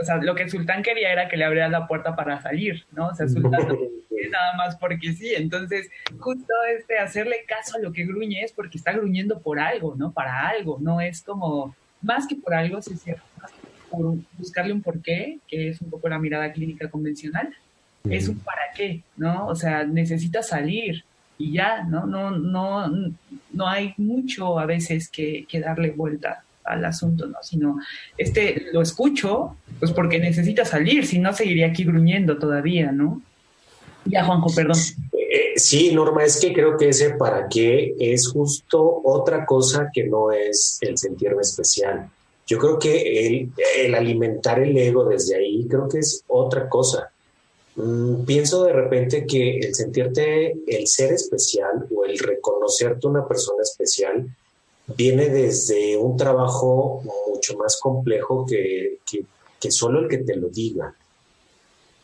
O 0.00 0.04
sea, 0.04 0.16
lo 0.16 0.34
que 0.34 0.48
Sultán 0.48 0.82
quería 0.82 1.12
era 1.12 1.28
que 1.28 1.36
le 1.36 1.44
abriera 1.44 1.68
la 1.68 1.86
puerta 1.86 2.16
para 2.16 2.40
salir, 2.42 2.84
¿no? 2.92 3.08
O 3.08 3.14
sea, 3.14 3.28
Sultán 3.28 3.68
no 3.68 3.76
nada 4.30 4.56
más 4.56 4.76
porque 4.76 5.12
sí. 5.12 5.32
Entonces, 5.36 5.88
justo 6.18 6.52
este, 6.76 6.98
hacerle 6.98 7.44
caso 7.46 7.76
a 7.76 7.80
lo 7.80 7.92
que 7.92 8.04
gruñe 8.04 8.42
es 8.42 8.52
porque 8.52 8.78
está 8.78 8.92
gruñendo 8.92 9.40
por 9.40 9.60
algo, 9.60 9.94
¿no? 9.96 10.12
Para 10.12 10.48
algo, 10.48 10.78
no 10.80 11.00
es 11.00 11.22
como, 11.22 11.74
más 12.02 12.26
que 12.26 12.36
por 12.36 12.54
algo, 12.54 12.82
sí 12.82 12.94
es 12.94 13.02
cierto, 13.02 13.22
por 13.96 14.16
buscarle 14.38 14.72
un 14.72 14.82
porqué, 14.82 15.38
que 15.48 15.70
es 15.70 15.80
un 15.80 15.90
poco 15.90 16.08
la 16.08 16.18
mirada 16.18 16.52
clínica 16.52 16.90
convencional, 16.90 17.54
es 18.08 18.28
un 18.28 18.38
para 18.38 18.72
qué, 18.76 19.02
¿no? 19.16 19.46
O 19.46 19.54
sea, 19.54 19.84
necesita 19.84 20.42
salir 20.42 21.04
y 21.38 21.52
ya, 21.52 21.82
¿no? 21.84 22.06
No, 22.06 22.30
no, 22.30 22.86
no 23.52 23.68
hay 23.68 23.94
mucho 23.96 24.58
a 24.58 24.66
veces 24.66 25.08
que, 25.08 25.46
que 25.48 25.60
darle 25.60 25.90
vuelta 25.90 26.44
al 26.64 26.84
asunto, 26.84 27.26
¿no? 27.26 27.38
Sino, 27.42 27.78
este, 28.16 28.66
lo 28.72 28.82
escucho, 28.82 29.56
pues 29.78 29.92
porque 29.92 30.18
necesita 30.18 30.64
salir, 30.64 31.06
si 31.06 31.18
no 31.18 31.32
seguiría 31.32 31.68
aquí 31.68 31.84
gruñendo 31.84 32.38
todavía, 32.38 32.92
¿no? 32.92 33.22
Ya, 34.06 34.24
Juanjo, 34.24 34.54
perdón. 34.54 34.76
Eh, 35.12 35.54
sí, 35.56 35.94
Norma, 35.94 36.24
es 36.24 36.38
que 36.38 36.52
creo 36.52 36.76
que 36.76 36.90
ese 36.90 37.14
para 37.14 37.48
qué 37.48 37.94
es 37.98 38.28
justo 38.28 39.00
otra 39.02 39.46
cosa 39.46 39.90
que 39.92 40.04
no 40.04 40.30
es 40.30 40.78
el 40.82 40.98
sentirme 40.98 41.40
especial. 41.40 42.10
Yo 42.46 42.58
creo 42.58 42.78
que 42.78 43.26
el, 43.26 43.52
el 43.78 43.94
alimentar 43.94 44.60
el 44.60 44.76
ego 44.76 45.04
desde 45.04 45.36
ahí, 45.36 45.66
creo 45.66 45.88
que 45.88 45.98
es 45.98 46.24
otra 46.28 46.68
cosa. 46.68 47.10
Mm, 47.76 48.24
pienso 48.24 48.64
de 48.64 48.72
repente 48.72 49.26
que 49.26 49.58
el 49.58 49.74
sentirte 49.74 50.54
el 50.66 50.86
ser 50.86 51.12
especial 51.12 51.86
o 51.94 52.04
el 52.04 52.18
reconocerte 52.18 53.06
una 53.06 53.26
persona 53.26 53.62
especial 53.62 54.28
viene 54.96 55.28
desde 55.28 55.96
un 55.96 56.16
trabajo 56.16 57.02
mucho 57.28 57.56
más 57.56 57.80
complejo 57.80 58.46
que, 58.46 58.98
que, 59.60 59.70
solo 59.70 60.00
el 60.00 60.08
que 60.08 60.18
te 60.18 60.36
lo 60.36 60.48
diga. 60.48 60.94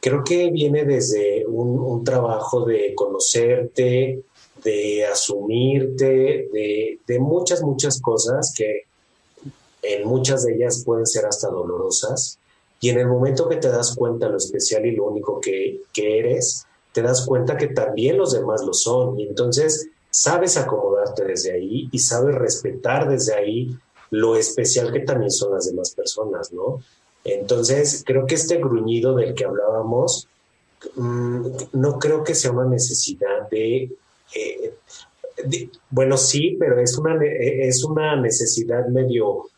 Creo 0.01 0.25
que 0.25 0.51
viene 0.51 0.87
desde 0.87 1.47
un, 1.47 1.79
un 1.79 2.03
trabajo 2.03 2.65
de 2.65 2.95
conocerte, 2.95 4.23
de 4.65 5.05
asumirte, 5.05 6.49
de, 6.51 6.99
de 7.07 7.19
muchas, 7.19 7.63
muchas 7.63 8.01
cosas 8.01 8.55
que 8.57 8.87
en 9.83 10.07
muchas 10.07 10.45
de 10.45 10.55
ellas 10.55 10.83
pueden 10.85 11.07
ser 11.07 11.27
hasta 11.27 11.49
dolorosas 11.49 12.41
y 12.81 12.89
en 12.89 12.99
el 12.99 13.07
momento 13.07 13.49
que 13.49 13.57
te 13.57 13.69
das 13.69 13.95
cuenta 13.95 14.29
lo 14.29 14.39
especial 14.39 14.87
y 14.87 14.97
lo 14.97 15.05
único 15.05 15.39
que, 15.39 15.83
eres, 15.95 16.67
te 16.93 17.03
das 17.03 17.27
cuenta 17.27 17.59
que 17.59 17.69
también 17.69 18.17
los 18.17 18.33
demás 18.33 18.63
lo 18.65 18.73
son. 18.73 19.21
Y 19.21 19.29
entonces 19.29 19.89
sabes 20.11 20.57
acomodarte 20.57 21.25
desde 21.25 21.53
ahí 21.53 21.89
y 21.93 21.99
sabes 21.99 22.35
respetar 22.35 23.09
desde 23.09 23.35
ahí 23.35 23.77
lo 24.11 24.35
especial 24.35 24.93
que 24.93 25.01
también 25.01 25.31
son 25.31 25.53
las 25.53 25.67
demás 25.67 25.91
personas, 25.91 26.53
¿no? 26.53 26.83
Entonces, 27.23 28.03
creo 28.05 28.27
que 28.27 28.35
este 28.35 28.57
gruñido 28.57 29.15
del 29.15 29.35
que 29.35 29.45
hablábamos, 29.45 30.27
mm, 30.97 31.47
no 31.75 31.99
creo 31.99 32.25
que 32.25 32.35
sea 32.35 32.51
una 32.51 32.65
necesidad 32.65 33.49
de, 33.51 33.91
eh, 34.35 34.75
de, 35.45 35.71
bueno, 35.91 36.17
sí, 36.17 36.57
pero 36.59 36.81
es 36.81 36.97
una, 36.97 37.19
es 37.23 37.85
una 37.85 38.17
necesidad 38.17 38.89
medio 38.89 39.51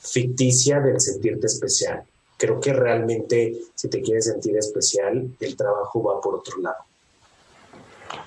ficticia 0.00 0.80
del 0.80 1.00
sentirte 1.00 1.46
especial 1.46 2.04
creo 2.40 2.58
que 2.58 2.72
realmente 2.72 3.54
si 3.74 3.88
te 3.88 4.00
quieres 4.00 4.24
sentir 4.24 4.56
especial, 4.56 5.28
el 5.38 5.56
trabajo 5.56 6.02
va 6.02 6.20
por 6.20 6.36
otro 6.36 6.58
lado. 6.62 6.78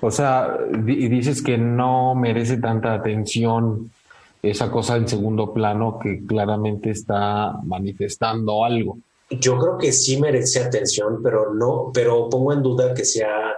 O 0.01 0.11
sea, 0.11 0.57
y 0.71 1.07
dices 1.07 1.41
que 1.41 1.57
no 1.57 2.13
merece 2.13 2.57
tanta 2.57 2.93
atención 2.93 3.91
esa 4.41 4.69
cosa 4.69 4.97
en 4.97 5.07
segundo 5.07 5.51
plano 5.51 5.97
que 6.01 6.25
claramente 6.25 6.91
está 6.91 7.53
manifestando 7.63 8.63
algo. 8.63 8.99
Yo 9.29 9.57
creo 9.57 9.77
que 9.77 9.91
sí 9.91 10.19
merece 10.19 10.63
atención, 10.63 11.21
pero 11.23 11.53
no, 11.53 11.89
pero 11.93 12.29
pongo 12.29 12.53
en 12.53 12.61
duda 12.61 12.93
que 12.93 13.05
sea 13.05 13.53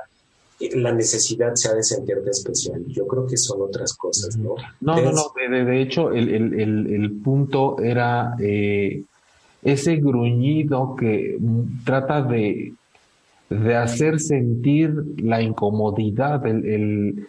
la 0.59 0.91
necesidad 0.93 1.53
sea 1.55 1.73
de 1.73 1.83
sentirte 1.83 2.29
especial. 2.29 2.83
Yo 2.87 3.05
creo 3.07 3.27
que 3.27 3.37
son 3.37 3.61
otras 3.61 3.93
cosas, 3.93 4.37
¿no? 4.37 4.55
No, 4.81 5.01
no, 5.01 5.11
no. 5.11 5.33
De, 5.35 5.81
hecho, 5.81 6.11
el, 6.11 6.29
el, 6.29 6.93
el, 6.93 7.11
punto 7.21 7.77
era 7.79 8.35
eh, 8.39 9.03
ese 9.61 9.97
gruñido 9.97 10.95
que 10.95 11.37
trata 11.83 12.21
de, 12.21 12.73
de 13.49 13.75
hacer 13.75 14.19
sentir 14.19 14.93
la 15.17 15.41
incomodidad, 15.41 16.45
el, 16.45 17.27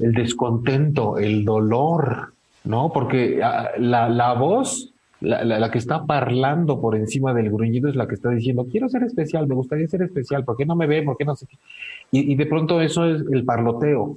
el, 0.00 0.12
descontento, 0.12 1.18
el 1.18 1.44
dolor, 1.44 2.32
¿no? 2.64 2.90
Porque 2.92 3.40
ah, 3.42 3.70
la, 3.78 4.08
la 4.08 4.34
voz, 4.34 4.92
la, 5.20 5.44
la, 5.44 5.70
que 5.70 5.78
está 5.78 6.04
parlando 6.06 6.80
por 6.80 6.96
encima 6.96 7.32
del 7.32 7.50
gruñido 7.50 7.88
es 7.88 7.96
la 7.96 8.08
que 8.08 8.14
está 8.14 8.30
diciendo, 8.30 8.66
quiero 8.70 8.88
ser 8.88 9.04
especial, 9.04 9.46
me 9.46 9.54
gustaría 9.54 9.86
ser 9.88 10.02
especial, 10.02 10.44
¿por 10.44 10.56
qué 10.56 10.66
no 10.66 10.74
me 10.74 10.86
ve? 10.86 11.02
¿Por 11.02 11.16
qué 11.16 11.24
no 11.24 11.36
sé 11.36 11.46
Y, 12.12 12.32
y 12.32 12.34
de 12.34 12.46
pronto 12.46 12.80
eso 12.80 13.04
es 13.04 13.22
el 13.30 13.44
parloteo. 13.44 14.16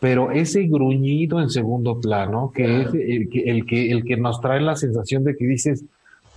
Pero 0.00 0.30
ese 0.30 0.62
gruñido 0.62 1.40
en 1.40 1.50
segundo 1.50 2.00
plano, 2.00 2.50
que 2.54 2.80
es 2.80 2.94
el 2.94 3.28
que, 3.28 3.50
el 3.50 3.66
que, 3.66 3.92
el 3.92 4.02
que 4.02 4.16
nos 4.16 4.40
trae 4.40 4.60
la 4.60 4.74
sensación 4.74 5.24
de 5.24 5.36
que 5.36 5.46
dices, 5.46 5.84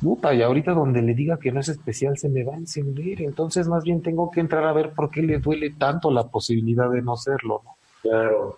puta, 0.02 0.34
y 0.34 0.42
ahorita 0.42 0.74
donde 0.74 1.02
le 1.02 1.13
diga 1.13 1.38
que 1.38 1.54
no 1.54 1.62
es 1.62 1.70
especial 1.70 2.18
se 2.18 2.28
me 2.28 2.44
va 2.44 2.56
a 2.56 2.58
encender, 2.58 3.22
entonces 3.22 3.70
más 3.70 3.86
bien 3.86 4.02
tengo 4.02 4.30
que 4.30 4.42
entrar 4.42 4.66
a 4.66 4.74
ver 4.74 4.92
por 4.92 5.10
qué 5.10 5.22
le 5.22 5.39
duele 5.39 5.74
tanto 5.80 6.12
la 6.12 6.28
posibilidad 6.28 6.89
de 6.89 7.02
no 7.02 7.16
serlo, 7.16 7.62
¿no? 7.63 7.76
Claro. 8.02 8.58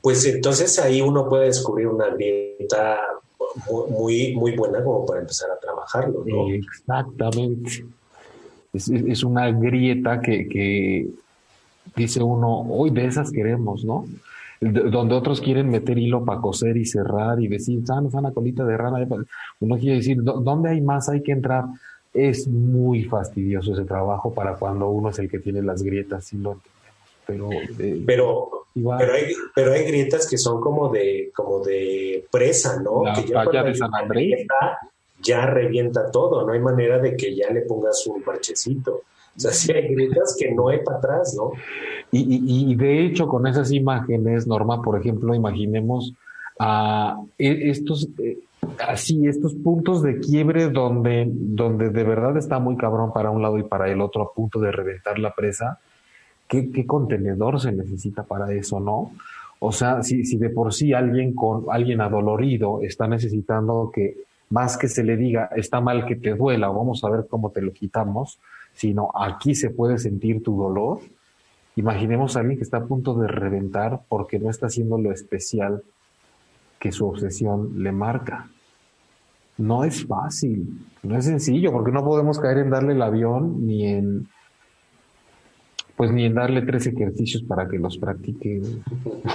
Pues 0.00 0.26
entonces 0.26 0.76
ahí 0.80 1.00
uno 1.00 1.28
puede 1.28 1.46
descubrir 1.46 1.86
una 1.86 2.08
grieta 2.08 2.98
muy, 3.90 4.34
muy 4.34 4.56
buena 4.56 4.82
como 4.82 5.06
para 5.06 5.20
empezar 5.20 5.50
a 5.52 5.60
trabajarlo, 5.60 6.24
¿no? 6.26 6.48
Exactamente. 6.48 7.84
Es, 8.72 9.22
una 9.22 9.52
grieta 9.52 10.20
que, 10.20 10.48
que 10.48 11.10
dice 11.96 12.22
uno, 12.22 12.60
hoy 12.60 12.90
de 12.90 13.06
esas 13.06 13.30
queremos, 13.30 13.84
¿no? 13.84 14.06
donde 14.60 15.14
otros 15.16 15.40
quieren 15.40 15.68
meter 15.70 15.98
hilo 15.98 16.24
para 16.24 16.40
coser 16.40 16.76
y 16.76 16.84
cerrar 16.84 17.40
y 17.40 17.48
decir, 17.48 17.84
sana, 17.84 18.08
sana 18.10 18.30
colita 18.30 18.64
de 18.64 18.76
rana. 18.76 19.04
Uno 19.58 19.76
quiere 19.76 19.96
decir, 19.96 20.22
¿dónde 20.22 20.70
hay 20.70 20.80
más? 20.80 21.08
Hay 21.08 21.20
que 21.20 21.32
entrar. 21.32 21.64
Es 22.14 22.46
muy 22.46 23.02
fastidioso 23.02 23.72
ese 23.72 23.84
trabajo 23.84 24.32
para 24.32 24.54
cuando 24.54 24.88
uno 24.88 25.08
es 25.08 25.18
el 25.18 25.28
que 25.28 25.40
tiene 25.40 25.62
las 25.62 25.82
grietas, 25.82 26.26
sí 26.26 26.36
lo 26.36 26.60
pero, 27.26 27.50
eh, 27.52 28.02
pero, 28.04 28.66
pero, 28.74 29.12
hay, 29.12 29.32
pero 29.54 29.72
hay 29.72 29.84
grietas 29.84 30.28
que 30.28 30.36
son 30.36 30.60
como 30.60 30.88
de, 30.88 31.30
como 31.34 31.60
de 31.60 32.26
presa, 32.30 32.80
¿no? 32.82 33.04
La 33.04 33.14
que 33.14 33.26
ya 33.52 33.62
de 33.62 33.74
San 33.74 33.94
Andrés. 33.94 34.46
ya 35.20 35.46
revienta 35.46 36.10
todo, 36.10 36.44
no 36.44 36.52
hay 36.52 36.58
manera 36.58 36.98
de 36.98 37.16
que 37.16 37.34
ya 37.34 37.48
le 37.50 37.62
pongas 37.62 38.06
un 38.06 38.22
parchecito. 38.22 39.02
O 39.36 39.40
sea, 39.40 39.52
si 39.52 39.72
hay 39.72 39.94
grietas 39.94 40.36
que 40.38 40.52
no 40.52 40.68
hay 40.68 40.80
para 40.84 40.98
atrás, 40.98 41.34
¿no? 41.36 41.52
Y, 42.14 42.74
de 42.74 43.06
hecho, 43.06 43.26
con 43.26 43.46
esas 43.46 43.72
imágenes, 43.72 44.46
Norma, 44.46 44.82
por 44.82 45.00
ejemplo, 45.00 45.34
imaginemos 45.34 46.12
a 46.58 47.18
e, 47.38 47.70
estos, 47.70 48.06
eh, 48.18 48.38
así, 48.86 49.26
estos 49.26 49.54
puntos 49.54 50.02
de 50.02 50.20
quiebre 50.20 50.68
donde, 50.68 51.26
donde 51.30 51.88
de 51.88 52.04
verdad 52.04 52.36
está 52.36 52.58
muy 52.58 52.76
cabrón 52.76 53.14
para 53.14 53.30
un 53.30 53.40
lado 53.40 53.58
y 53.58 53.62
para 53.62 53.90
el 53.90 54.02
otro 54.02 54.22
a 54.22 54.34
punto 54.34 54.60
de 54.60 54.72
reventar 54.72 55.18
la 55.18 55.34
presa. 55.34 55.78
¿Qué, 56.46 56.70
qué 56.70 56.86
contenedor 56.86 57.58
se 57.58 57.72
necesita 57.72 58.24
para 58.24 58.52
eso, 58.52 58.78
no? 58.78 59.12
O 59.64 59.72
sea, 59.72 60.02
si, 60.02 60.26
si 60.26 60.36
de 60.36 60.50
por 60.50 60.74
sí 60.74 60.92
alguien 60.92 61.34
con 61.34 61.64
alguien 61.70 62.00
adolorido 62.00 62.80
está 62.82 63.06
necesitando 63.06 63.90
que 63.94 64.16
más 64.50 64.76
que 64.76 64.88
se 64.88 65.02
le 65.02 65.16
diga 65.16 65.48
está 65.56 65.80
mal 65.80 66.04
que 66.04 66.16
te 66.16 66.34
duela, 66.34 66.68
vamos 66.68 67.02
a 67.04 67.10
ver 67.10 67.26
cómo 67.28 67.50
te 67.50 67.62
lo 67.62 67.72
quitamos, 67.72 68.38
sino 68.74 69.10
aquí 69.14 69.54
se 69.54 69.70
puede 69.70 69.98
sentir 69.98 70.42
tu 70.42 70.56
dolor 70.56 71.00
Imaginemos 71.74 72.36
a 72.36 72.40
alguien 72.40 72.58
que 72.58 72.64
está 72.64 72.78
a 72.78 72.84
punto 72.84 73.14
de 73.14 73.28
reventar 73.28 74.00
porque 74.08 74.38
no 74.38 74.50
está 74.50 74.66
haciendo 74.66 74.98
lo 74.98 75.10
especial 75.10 75.82
que 76.78 76.92
su 76.92 77.06
obsesión 77.08 77.82
le 77.82 77.92
marca. 77.92 78.48
No 79.56 79.84
es 79.84 80.06
fácil, 80.06 80.86
no 81.02 81.16
es 81.16 81.24
sencillo, 81.24 81.72
porque 81.72 81.92
no 81.92 82.04
podemos 82.04 82.38
caer 82.38 82.58
en 82.58 82.70
darle 82.70 82.92
el 82.92 83.02
avión 83.02 83.66
ni 83.66 83.86
en 83.86 84.28
pues 85.96 86.10
ni 86.10 86.24
en 86.24 86.34
darle 86.34 86.62
tres 86.62 86.86
ejercicios 86.86 87.42
para 87.44 87.68
que 87.68 87.78
los 87.78 87.96
practique 87.96 88.60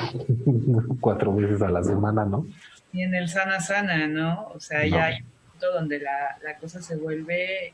cuatro 0.99 1.33
veces 1.33 1.61
a 1.61 1.69
la 1.69 1.83
semana, 1.83 2.25
¿no? 2.25 2.45
Y 2.91 3.01
en 3.01 3.15
el 3.15 3.29
sana 3.29 3.59
sana, 3.59 4.07
¿no? 4.07 4.47
O 4.53 4.59
sea, 4.59 4.85
ya 4.85 5.05
hay 5.05 5.21
un 5.21 5.51
punto 5.51 5.71
donde 5.73 5.99
la, 5.99 6.37
la 6.43 6.57
cosa 6.57 6.81
se 6.81 6.97
vuelve 6.97 7.73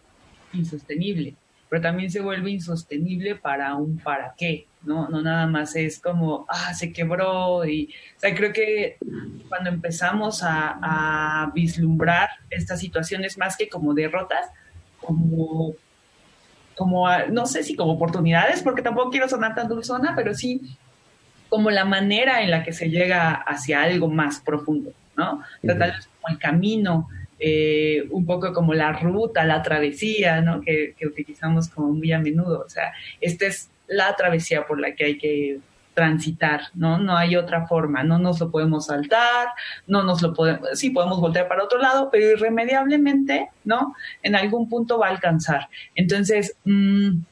insostenible 0.53 1.36
pero 1.74 1.82
también 1.82 2.11
se 2.11 2.21
vuelve 2.21 2.51
insostenible 2.51 3.34
para 3.34 3.74
un 3.74 3.97
para 3.97 4.36
qué, 4.38 4.67
¿no? 4.84 5.09
No 5.09 5.24
nada 5.24 5.47
más 5.47 5.76
es 5.76 5.99
como, 5.99 6.45
ah, 6.47 6.71
se 6.76 6.93
quebró 6.93 7.65
y, 7.65 7.91
o 8.15 8.19
sea, 8.19 8.36
creo 8.36 8.53
que 8.53 8.97
cuando 9.49 9.71
empezamos 9.71 10.41
a, 10.43 11.51
vislumbrar 11.55 12.30
estas 12.51 12.80
situaciones 12.80 13.39
más 13.39 13.57
que 13.57 13.69
como 13.69 13.95
derrotas, 13.95 14.51
como, 15.01 15.74
como, 16.76 17.07
no 17.32 17.47
sé 17.47 17.63
si 17.63 17.76
como 17.76 17.93
oportunidades, 17.93 18.61
porque 18.61 18.84
tampoco 18.84 19.09
quiero 19.09 19.28
sonar 19.28 19.55
tan 19.55 19.67
dulzona, 19.67 20.13
pero 20.15 20.36
sí 20.36 20.78
como 21.49 21.71
la 21.71 21.86
manera 21.86 22.43
en 22.43 22.51
la 22.51 22.63
que 22.63 22.71
se 22.71 22.91
llega 22.91 23.32
hacia 23.32 23.82
algo 23.82 24.09
más 24.09 24.41
profundo, 24.41 24.91
¿no? 25.17 25.41
O 25.63 25.65
sea, 25.65 25.76
tal 25.76 25.91
vez 25.93 26.07
como 26.21 26.36
el 26.36 26.38
camino, 26.38 27.09
eh, 27.45 28.07
un 28.11 28.25
poco 28.25 28.53
como 28.53 28.73
la 28.73 28.93
ruta, 28.93 29.43
la 29.43 29.61
travesía, 29.61 30.39
¿no? 30.39 30.61
Que, 30.61 30.95
utilizamos 31.05 31.67
como 31.67 31.91
muy 31.91 32.13
a 32.13 32.19
menudo. 32.19 32.63
O 32.65 32.69
sea, 32.69 32.93
esta 33.19 33.47
es 33.47 33.69
la 33.85 34.15
travesía 34.15 34.65
por 34.65 34.79
la 34.79 34.95
que 34.95 35.03
hay 35.03 35.17
que 35.17 35.59
transitar, 35.93 36.61
¿no? 36.73 36.99
No 36.99 37.17
hay 37.17 37.35
otra 37.35 37.67
forma, 37.67 38.01
no 38.01 38.17
nos 38.17 38.39
lo 38.39 38.49
podemos 38.49 38.85
saltar, 38.85 39.49
no 39.87 40.03
nos 40.03 40.21
lo 40.21 40.33
podemos, 40.33 40.69
sí 40.79 40.91
podemos 40.91 41.19
voltear 41.19 41.49
para 41.49 41.65
otro 41.65 41.79
lado, 41.79 42.07
pero 42.09 42.31
irremediablemente, 42.31 43.49
¿no? 43.65 43.93
En 44.21 44.37
algún 44.37 44.69
punto 44.69 44.97
va 44.97 45.07
a 45.07 45.11
alcanzar. 45.11 45.67
Entonces, 45.95 46.55
mmm, 46.63 47.23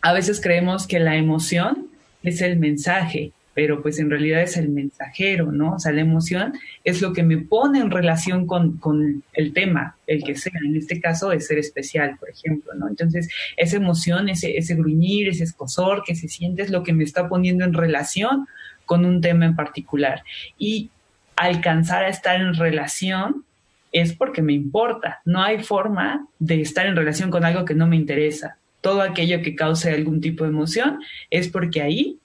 a 0.00 0.12
veces 0.12 0.40
creemos 0.40 0.86
que 0.86 1.00
la 1.00 1.16
emoción 1.16 1.88
es 2.22 2.40
el 2.40 2.56
mensaje 2.56 3.32
pero 3.56 3.80
pues 3.80 3.98
en 3.98 4.10
realidad 4.10 4.42
es 4.42 4.58
el 4.58 4.68
mensajero, 4.68 5.50
¿no? 5.50 5.76
O 5.76 5.78
sea, 5.78 5.90
la 5.90 6.02
emoción 6.02 6.52
es 6.84 7.00
lo 7.00 7.14
que 7.14 7.22
me 7.22 7.38
pone 7.38 7.80
en 7.80 7.90
relación 7.90 8.46
con, 8.46 8.76
con, 8.76 9.24
el 9.32 9.54
tema, 9.54 9.96
el 10.06 10.22
que 10.22 10.34
sea. 10.34 10.52
En 10.62 10.76
este 10.76 11.00
caso 11.00 11.32
es 11.32 11.46
ser 11.46 11.58
especial, 11.58 12.18
por 12.20 12.28
ejemplo, 12.28 12.74
¿no? 12.74 12.86
Entonces, 12.86 13.30
esa 13.56 13.78
emoción, 13.78 14.28
ese, 14.28 14.58
ese 14.58 14.74
gruñir, 14.74 15.28
ese 15.28 15.44
escosor 15.44 16.02
que 16.04 16.14
se 16.14 16.28
siente 16.28 16.60
es 16.60 16.70
lo 16.70 16.82
que 16.82 16.92
me 16.92 17.02
está 17.02 17.30
poniendo 17.30 17.64
en 17.64 17.72
relación 17.72 18.46
con 18.84 19.06
un 19.06 19.22
tema 19.22 19.46
en 19.46 19.56
particular. 19.56 20.22
Y 20.58 20.90
alcanzar 21.34 22.04
a 22.04 22.08
estar 22.08 22.38
en 22.38 22.52
relación 22.52 23.46
es 23.90 24.12
porque 24.12 24.42
me 24.42 24.52
importa. 24.52 25.22
No 25.24 25.42
hay 25.42 25.62
forma 25.62 26.26
de 26.38 26.60
estar 26.60 26.84
en 26.86 26.94
relación 26.94 27.30
con 27.30 27.42
algo 27.46 27.64
que 27.64 27.74
no 27.74 27.86
me 27.86 27.96
interesa. 27.96 28.58
Todo 28.82 29.00
aquello 29.00 29.40
que 29.40 29.56
cause 29.56 29.90
algún 29.90 30.20
tipo 30.20 30.44
de 30.44 30.50
emoción 30.50 31.00
es 31.30 31.48
porque 31.48 31.80
ahí 31.80 32.18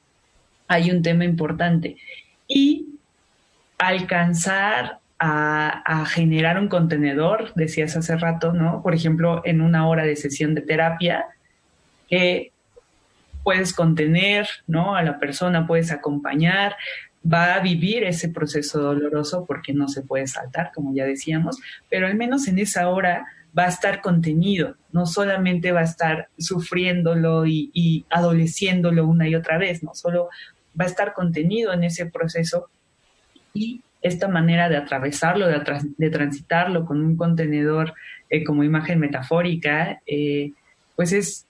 hay 0.71 0.89
un 0.89 1.01
tema 1.01 1.25
importante. 1.25 1.97
Y 2.47 2.85
alcanzar 3.77 4.99
a, 5.19 6.05
generar 6.07 6.57
un 6.57 6.69
contenedor, 6.69 7.53
decías 7.55 7.97
hace 7.97 8.15
rato, 8.15 8.53
¿no? 8.53 8.81
Por 8.81 8.95
ejemplo, 8.95 9.41
en 9.43 9.61
una 9.61 9.87
hora 9.87 10.03
de 10.03 10.15
sesión 10.15 10.55
de 10.55 10.61
terapia, 10.61 11.25
puedes 13.43 13.73
contener, 13.73 14.47
¿no? 14.65 14.95
A 14.95 15.03
la 15.03 15.19
persona, 15.19 15.67
puedes 15.67 15.91
acompañar, 15.91 16.77
va 17.21 17.55
a 17.55 17.59
vivir 17.59 18.05
ese 18.05 18.29
proceso 18.29 18.79
doloroso 18.79 19.45
porque 19.45 19.73
no 19.73 19.89
se 19.89 20.03
puede 20.03 20.25
saltar, 20.25 20.71
como 20.73 20.95
ya 20.95 21.05
decíamos, 21.05 21.59
pero 21.89 22.07
al 22.07 22.15
menos 22.15 22.47
en 22.47 22.59
esa 22.59 22.87
hora 22.87 23.25
va 23.57 23.65
a 23.65 23.69
estar 23.69 23.99
contenido, 23.99 24.77
no 24.93 25.05
solamente 25.05 25.73
va 25.73 25.81
a 25.81 25.83
estar 25.83 26.29
sufriéndolo 26.37 27.45
y 27.45 28.05
adoleciéndolo 28.09 29.05
una 29.05 29.27
y 29.27 29.35
otra 29.35 29.57
vez, 29.57 29.83
no 29.83 29.93
solo 29.93 30.29
va 30.79 30.85
a 30.85 30.87
estar 30.87 31.13
contenido 31.13 31.73
en 31.73 31.83
ese 31.83 32.05
proceso 32.05 32.69
y 33.53 33.81
esta 34.01 34.27
manera 34.27 34.67
de 34.69 34.77
atravesarlo, 34.77 35.47
de, 35.47 36.09
transitarlo 36.09 36.85
con 36.85 37.03
un 37.03 37.15
contenedor 37.15 37.93
eh, 38.29 38.43
como 38.43 38.63
imagen 38.63 38.99
metafórica, 38.99 40.01
eh, 40.07 40.51
pues 40.95 41.13
es, 41.13 41.45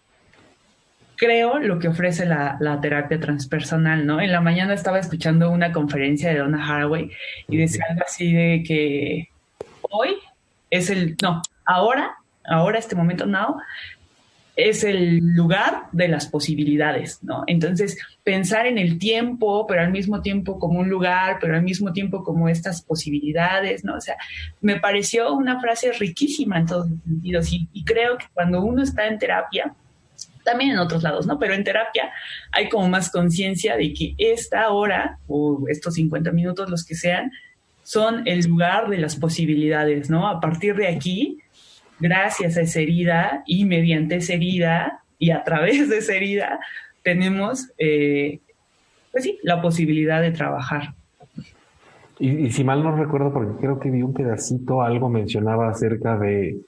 creo, 1.15 1.59
lo 1.59 1.79
que 1.79 1.87
ofrece 1.87 2.25
la, 2.25 2.79
terapia 2.81 3.19
transpersonal, 3.19 4.05
¿no? 4.05 4.19
En 4.19 4.31
la 4.31 4.41
mañana 4.41 4.73
estaba 4.73 4.99
escuchando 4.99 5.49
una 5.49 5.71
conferencia 5.71 6.29
de 6.29 6.39
Donna 6.39 6.65
Haraway 6.65 7.11
y 7.47 7.57
decía 7.57 7.85
algo 7.89 8.01
así 8.05 8.33
de 8.33 8.63
que 8.65 9.29
hoy 9.81 10.15
es 10.69 10.89
el, 10.89 11.15
no, 11.21 11.41
ahora, 11.65 12.15
ahora, 12.43 12.79
este 12.79 12.95
momento, 12.95 13.25
now, 13.25 13.57
es 14.55 14.83
el 14.83 15.19
lugar 15.33 15.83
de 15.91 16.07
las 16.07 16.27
posibilidades, 16.27 17.23
¿no? 17.23 17.43
Entonces, 17.47 17.97
pensar 18.23 18.65
en 18.65 18.77
el 18.77 18.99
tiempo, 18.99 19.65
pero 19.65 19.81
al 19.81 19.91
mismo 19.91 20.21
tiempo 20.21 20.59
como 20.59 20.79
un 20.79 20.89
lugar, 20.89 21.37
pero 21.39 21.55
al 21.55 21.63
mismo 21.63 21.93
tiempo 21.93 22.23
como 22.23 22.49
estas 22.49 22.81
posibilidades, 22.81 23.83
¿no? 23.83 23.95
O 23.95 24.01
sea, 24.01 24.17
me 24.59 24.79
pareció 24.79 25.33
una 25.33 25.59
frase 25.59 25.93
riquísima 25.93 26.57
en 26.57 26.65
todos 26.65 26.89
los 26.89 26.99
sentidos 26.99 27.53
y, 27.53 27.83
creo 27.85 28.17
que 28.17 28.25
cuando 28.33 28.61
uno 28.61 28.83
está 28.83 29.07
en 29.07 29.17
terapia, 29.17 29.73
también 30.43 30.71
en 30.71 30.79
otros 30.79 31.03
lados, 31.03 31.25
¿no? 31.25 31.39
Pero 31.39 31.53
en 31.53 31.63
terapia 31.63 32.11
hay 32.51 32.67
como 32.67 32.89
más 32.89 33.09
conciencia 33.09 33.77
de 33.77 33.93
que 33.93 34.15
esta 34.17 34.69
hora 34.69 35.17
o 35.27 35.65
estos 35.69 35.93
50 35.95 36.31
minutos, 36.31 36.69
los 36.69 36.83
que 36.83 36.95
sean, 36.95 37.31
son 37.83 38.27
el 38.27 38.45
lugar 38.45 38.89
de 38.89 38.97
las 38.97 39.15
posibilidades, 39.15 40.09
¿no? 40.09 40.27
A 40.27 40.39
partir 40.39 40.75
de 40.75 40.87
aquí, 40.87 41.39
gracias 42.01 42.57
a 42.57 42.61
esa 42.61 42.79
herida 42.79 43.43
y 43.45 43.65
mediante 43.65 44.15
esa 44.15 44.33
herida 44.33 45.03
y 45.17 45.31
a 45.31 45.43
través 45.43 45.87
de 45.89 45.99
esa 45.99 46.15
herida 46.15 46.59
tenemos, 47.03 47.71
eh, 47.77 48.39
pues 49.11 49.23
sí, 49.23 49.39
la 49.43 49.61
posibilidad 49.61 50.21
de 50.21 50.31
trabajar. 50.31 50.95
Y, 52.19 52.51
si 52.51 52.63
mal 52.63 52.83
no 52.83 52.95
recuerdo, 52.95 53.33
porque 53.33 53.59
creo 53.59 53.79
que 53.79 53.89
vi 53.89 54.03
un 54.03 54.13
pedacito, 54.13 54.81
algo 54.81 55.09
mencionaba 55.09 55.69
acerca 55.69 56.17
de, 56.17 56.59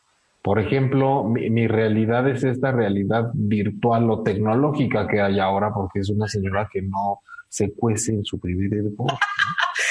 por 0.42 0.60
ejemplo, 0.60 1.24
mi, 1.24 1.68
realidad 1.68 2.28
es 2.28 2.44
esta 2.44 2.72
realidad 2.72 3.30
virtual 3.34 4.10
o 4.10 4.24
tecnológica 4.24 5.08
que 5.08 5.22
hay 5.22 5.40
ahora, 5.40 5.72
porque 5.74 6.00
es 6.00 6.10
una 6.10 6.28
señora 6.28 6.68
que 6.72 6.82
no 6.82 7.20
se 7.50 7.72
cuece 7.72 8.14
en 8.14 8.26
su 8.26 8.40
primer 8.40 8.74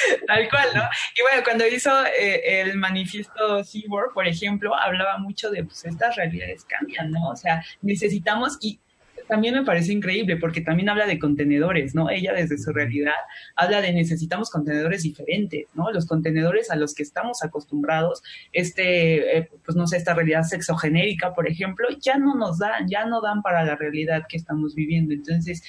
Tal 0.27 0.49
cual, 0.49 0.67
¿no? 0.75 0.81
Y 1.17 1.21
bueno, 1.21 1.43
cuando 1.43 1.67
hizo 1.67 1.91
eh, 2.05 2.61
el 2.61 2.77
manifiesto 2.77 3.63
Seaboard, 3.63 4.13
por 4.13 4.27
ejemplo, 4.27 4.75
hablaba 4.75 5.17
mucho 5.17 5.49
de, 5.51 5.63
pues, 5.63 5.85
estas 5.85 6.15
realidades 6.15 6.65
cambian, 6.65 7.11
¿no? 7.11 7.29
O 7.29 7.35
sea, 7.35 7.63
necesitamos, 7.81 8.57
y 8.61 8.79
también 9.27 9.55
me 9.55 9.63
parece 9.63 9.93
increíble 9.93 10.37
porque 10.37 10.61
también 10.61 10.89
habla 10.89 11.05
de 11.05 11.19
contenedores, 11.19 11.95
¿no? 11.95 12.09
Ella 12.09 12.33
desde 12.33 12.57
su 12.57 12.71
realidad 12.71 13.13
habla 13.55 13.81
de 13.81 13.93
necesitamos 13.93 14.49
contenedores 14.49 15.03
diferentes, 15.03 15.67
¿no? 15.73 15.91
Los 15.91 16.05
contenedores 16.05 16.69
a 16.71 16.75
los 16.75 16.93
que 16.93 17.03
estamos 17.03 17.43
acostumbrados, 17.43 18.21
este, 18.51 19.37
eh, 19.37 19.49
pues 19.65 19.75
no 19.75 19.87
sé, 19.87 19.97
esta 19.97 20.13
realidad 20.13 20.43
sexogenérica, 20.43 21.33
por 21.33 21.47
ejemplo, 21.47 21.87
ya 21.99 22.17
no 22.17 22.35
nos 22.35 22.59
dan, 22.59 22.87
ya 22.89 23.05
no 23.05 23.21
dan 23.21 23.41
para 23.41 23.63
la 23.63 23.75
realidad 23.75 24.23
que 24.27 24.37
estamos 24.37 24.75
viviendo. 24.75 25.13
Entonces, 25.13 25.63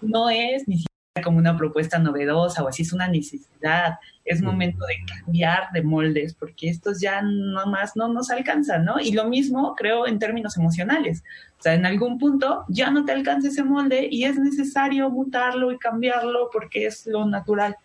no 0.00 0.30
es 0.30 0.66
ni 0.68 0.78
siquiera 0.78 0.91
como 1.20 1.36
una 1.36 1.56
propuesta 1.56 1.98
novedosa 1.98 2.62
o 2.62 2.68
así, 2.68 2.82
es 2.82 2.92
una 2.94 3.06
necesidad, 3.06 3.98
es 4.24 4.40
momento 4.40 4.86
de 4.86 4.94
cambiar 5.06 5.64
de 5.74 5.82
moldes, 5.82 6.34
porque 6.34 6.70
estos 6.70 7.00
ya 7.00 7.20
nomás 7.20 7.96
no 7.96 8.08
nos 8.08 8.30
alcanzan, 8.30 8.86
¿no? 8.86 8.98
Y 8.98 9.12
lo 9.12 9.28
mismo 9.28 9.74
creo 9.76 10.06
en 10.06 10.18
términos 10.18 10.56
emocionales, 10.56 11.22
o 11.58 11.62
sea, 11.62 11.74
en 11.74 11.84
algún 11.84 12.18
punto 12.18 12.64
ya 12.68 12.90
no 12.90 13.04
te 13.04 13.12
alcanza 13.12 13.48
ese 13.48 13.62
molde 13.62 14.08
y 14.10 14.24
es 14.24 14.38
necesario 14.38 15.10
mutarlo 15.10 15.70
y 15.70 15.78
cambiarlo 15.78 16.48
porque 16.50 16.86
es 16.86 17.06
lo 17.06 17.26
natural. 17.26 17.76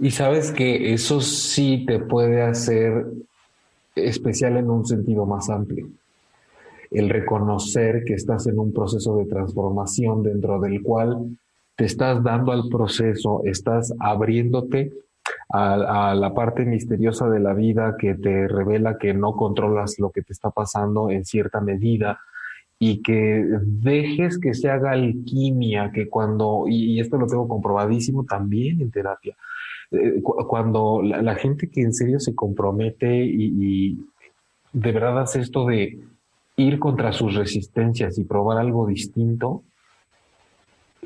Y 0.00 0.10
sabes 0.10 0.50
que 0.50 0.94
eso 0.94 1.20
sí 1.20 1.84
te 1.86 1.98
puede 1.98 2.40
hacer 2.40 3.04
especial 3.94 4.56
en 4.56 4.70
un 4.70 4.86
sentido 4.86 5.26
más 5.26 5.50
amplio. 5.50 5.88
El 6.90 7.10
reconocer 7.10 8.04
que 8.06 8.14
estás 8.14 8.46
en 8.46 8.58
un 8.58 8.72
proceso 8.72 9.16
de 9.18 9.26
transformación 9.26 10.22
dentro 10.22 10.58
del 10.60 10.82
cual 10.82 11.36
te 11.78 11.84
estás 11.84 12.24
dando 12.24 12.50
al 12.50 12.68
proceso, 12.68 13.42
estás 13.44 13.94
abriéndote 14.00 14.92
a, 15.48 16.12
la 16.16 16.34
parte 16.34 16.64
misteriosa 16.64 17.30
de 17.30 17.38
la 17.38 17.54
vida 17.54 17.94
que 17.96 18.16
te 18.16 18.48
revela 18.48 18.98
que 18.98 19.14
no 19.14 19.36
controlas 19.36 19.96
lo 20.00 20.10
que 20.10 20.22
te 20.22 20.32
está 20.32 20.50
pasando 20.50 21.08
en 21.08 21.24
cierta 21.24 21.60
medida 21.60 22.18
y 22.80 23.00
que 23.00 23.44
dejes 23.62 24.40
que 24.40 24.54
se 24.54 24.68
haga 24.70 24.90
alquimia, 24.90 25.92
que 25.92 26.08
cuando, 26.08 26.64
y, 26.66 26.98
esto 26.98 27.16
lo 27.16 27.28
tengo 27.28 27.46
comprobadísimo 27.46 28.24
también 28.24 28.80
en 28.80 28.90
terapia, 28.90 29.36
eh, 29.92 30.20
cuando 30.20 31.00
la, 31.00 31.36
gente 31.36 31.70
que 31.70 31.82
en 31.82 31.94
serio 31.94 32.18
se 32.18 32.34
compromete 32.34 33.24
y, 33.24 33.52
y 33.56 33.98
de 34.72 34.92
verdad 34.92 35.20
hace 35.20 35.42
esto 35.42 35.64
de 35.64 35.96
ir 36.56 36.80
contra 36.80 37.12
sus 37.12 37.36
resistencias 37.36 38.18
y 38.18 38.24
probar 38.24 38.58
algo 38.58 38.84
distinto, 38.84 39.62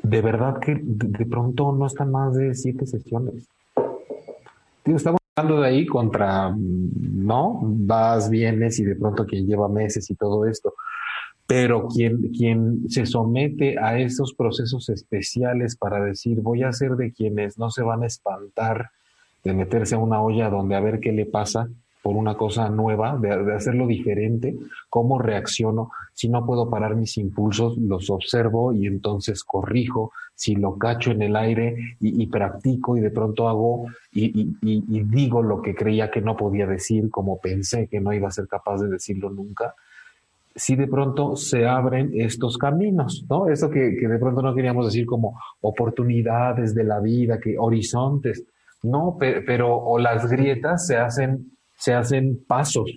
de 0.03 0.21
verdad 0.21 0.59
que 0.59 0.79
de, 0.83 1.25
pronto 1.25 1.71
no 1.71 1.87
están 1.87 2.11
más 2.11 2.35
de 2.35 2.53
siete 2.53 2.85
sesiones. 2.85 3.47
estamos 4.85 5.19
hablando 5.35 5.61
de 5.61 5.67
ahí 5.67 5.85
contra, 5.85 6.53
¿no? 6.55 7.59
Vas, 7.63 8.29
vienes 8.29 8.79
y 8.79 8.83
de 8.83 8.95
pronto 8.95 9.25
quien 9.25 9.47
lleva 9.47 9.67
meses 9.69 10.11
y 10.11 10.15
todo 10.15 10.45
esto. 10.45 10.75
Pero 11.47 11.87
quien, 11.87 12.31
quien 12.31 12.89
se 12.89 13.05
somete 13.05 13.79
a 13.79 13.99
esos 13.99 14.33
procesos 14.33 14.89
especiales 14.89 15.75
para 15.75 16.03
decir, 16.03 16.41
voy 16.41 16.63
a 16.63 16.71
ser 16.71 16.91
de 16.91 17.11
quienes 17.11 17.57
no 17.57 17.69
se 17.69 17.83
van 17.83 18.03
a 18.03 18.07
espantar 18.07 18.91
de 19.43 19.53
meterse 19.53 19.95
a 19.95 19.99
una 19.99 20.21
olla 20.21 20.49
donde 20.49 20.75
a 20.75 20.79
ver 20.79 20.99
qué 20.99 21.11
le 21.11 21.25
pasa, 21.25 21.67
por 22.03 22.17
una 22.17 22.35
cosa 22.35 22.67
nueva, 22.67 23.17
de, 23.17 23.53
hacerlo 23.53 23.87
diferente, 23.87 24.53
cómo 24.89 25.19
reacciono, 25.19 25.89
si 26.13 26.27
no 26.27 26.45
puedo 26.45 26.69
parar 26.69 26.97
mis 26.97 27.17
impulsos, 27.17 27.77
los 27.77 28.09
observo 28.09 28.73
y 28.73 28.87
entonces 28.87 29.41
corrijo, 29.45 30.11
si 30.35 30.55
lo 30.55 30.77
cacho 30.77 31.11
en 31.11 31.21
el 31.21 31.35
aire 31.37 31.95
y, 32.01 32.27
practico 32.27 32.97
y 32.97 32.99
de 32.99 33.09
pronto 33.09 33.47
hago 33.47 33.85
y, 34.11 34.53
digo 34.61 35.41
lo 35.41 35.61
que 35.61 35.73
creía 35.73 36.11
que 36.11 36.19
no 36.19 36.35
podía 36.35 36.67
decir, 36.67 37.09
como 37.09 37.39
pensé 37.39 37.87
que 37.87 38.01
no 38.01 38.11
iba 38.11 38.27
a 38.27 38.31
ser 38.31 38.49
capaz 38.49 38.81
de 38.81 38.89
decirlo 38.89 39.29
nunca, 39.29 39.73
si 40.53 40.75
de 40.75 40.87
pronto 40.87 41.37
se 41.37 41.65
abren 41.65 42.11
estos 42.15 42.57
caminos, 42.57 43.25
¿no? 43.29 43.47
Eso 43.47 43.69
que, 43.69 43.79
de 43.79 44.19
pronto 44.19 44.41
no 44.41 44.53
queríamos 44.53 44.87
decir 44.87 45.05
como 45.05 45.39
oportunidades 45.61 46.75
de 46.75 46.83
la 46.83 46.99
vida, 46.99 47.39
que 47.39 47.57
horizontes, 47.57 48.43
no, 48.83 49.17
pero, 49.17 49.77
o 49.77 49.97
las 49.97 50.29
grietas 50.29 50.85
se 50.85 50.97
hacen, 50.97 51.53
se 51.83 51.93
hacen 51.93 52.39
pasos, 52.47 52.89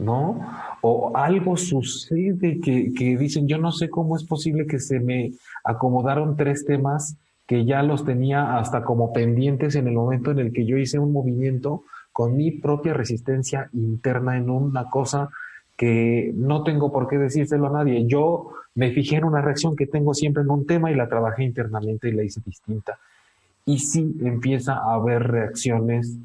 ¿no? 0.00 0.40
O 0.80 1.16
algo 1.16 1.56
sucede 1.56 2.60
que, 2.60 2.92
que 2.92 3.16
dicen, 3.16 3.46
yo 3.46 3.56
no 3.56 3.70
sé 3.70 3.88
cómo 3.88 4.16
es 4.16 4.24
posible 4.24 4.66
que 4.66 4.80
se 4.80 4.98
me 4.98 5.30
acomodaron 5.62 6.36
tres 6.36 6.64
temas 6.64 7.16
que 7.46 7.64
ya 7.64 7.84
los 7.84 8.04
tenía 8.04 8.58
hasta 8.58 8.82
como 8.82 9.12
pendientes 9.12 9.76
en 9.76 9.86
el 9.86 9.94
momento 9.94 10.32
en 10.32 10.40
el 10.40 10.52
que 10.52 10.66
yo 10.66 10.76
hice 10.76 10.98
un 10.98 11.12
movimiento 11.12 11.84
con 12.12 12.36
mi 12.36 12.50
propia 12.50 12.94
resistencia 12.94 13.70
interna 13.72 14.38
en 14.38 14.50
una 14.50 14.90
cosa 14.90 15.28
que 15.76 16.32
no 16.34 16.64
tengo 16.64 16.92
por 16.92 17.06
qué 17.06 17.16
decírselo 17.16 17.68
a 17.68 17.84
nadie. 17.84 18.08
Yo 18.08 18.48
me 18.74 18.90
fijé 18.90 19.18
en 19.18 19.24
una 19.24 19.40
reacción 19.40 19.76
que 19.76 19.86
tengo 19.86 20.14
siempre 20.14 20.42
en 20.42 20.50
un 20.50 20.66
tema 20.66 20.90
y 20.90 20.96
la 20.96 21.08
trabajé 21.08 21.44
internamente 21.44 22.08
y 22.08 22.12
la 22.12 22.24
hice 22.24 22.40
distinta 22.44 22.98
y 23.66 23.78
sí 23.78 24.16
empieza 24.20 24.74
a 24.74 24.94
haber 24.94 25.22
reacciones 25.22 26.18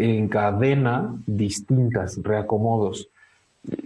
en 0.00 0.28
cadena 0.28 1.14
distintas, 1.26 2.18
reacomodos. 2.22 3.08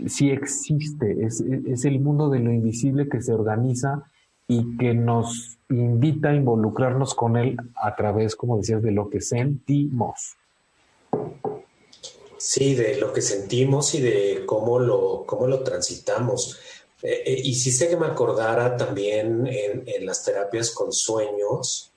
Sí 0.07 0.31
existe, 0.31 1.25
es, 1.25 1.41
es 1.41 1.85
el 1.85 1.99
mundo 2.01 2.31
de 2.31 2.39
lo 2.39 2.53
invisible 2.53 3.09
que 3.09 3.21
se 3.21 3.33
organiza 3.33 4.05
y 4.47 4.77
que 4.77 4.95
nos 4.95 5.59
invita 5.69 6.29
a 6.29 6.35
involucrarnos 6.35 7.15
con 7.15 7.37
él 7.37 7.57
a 7.75 7.97
través, 7.97 8.37
como 8.37 8.59
decías, 8.59 8.83
de 8.83 8.93
lo 8.93 9.11
que 9.11 9.21
sentimos. 9.21 10.37
Sí, 12.37 12.75
de 12.75 12.97
lo 12.99 13.13
que 13.13 13.23
sentimos 13.23 13.95
y 13.95 14.03
de 14.03 14.43
cómo 14.47 14.79
lo, 14.79 15.25
cómo 15.27 15.47
lo 15.47 15.65
transitamos. 15.65 16.59
Eh, 17.03 17.25
eh, 17.27 17.55
sé 17.55 17.89
que 17.89 17.97
me 17.97 18.07
acordara 18.07 18.77
también 18.77 19.47
en 19.47 20.07
las 20.07 20.25
terapias 20.25 20.71
con 20.71 20.93
sueños, 20.93 21.91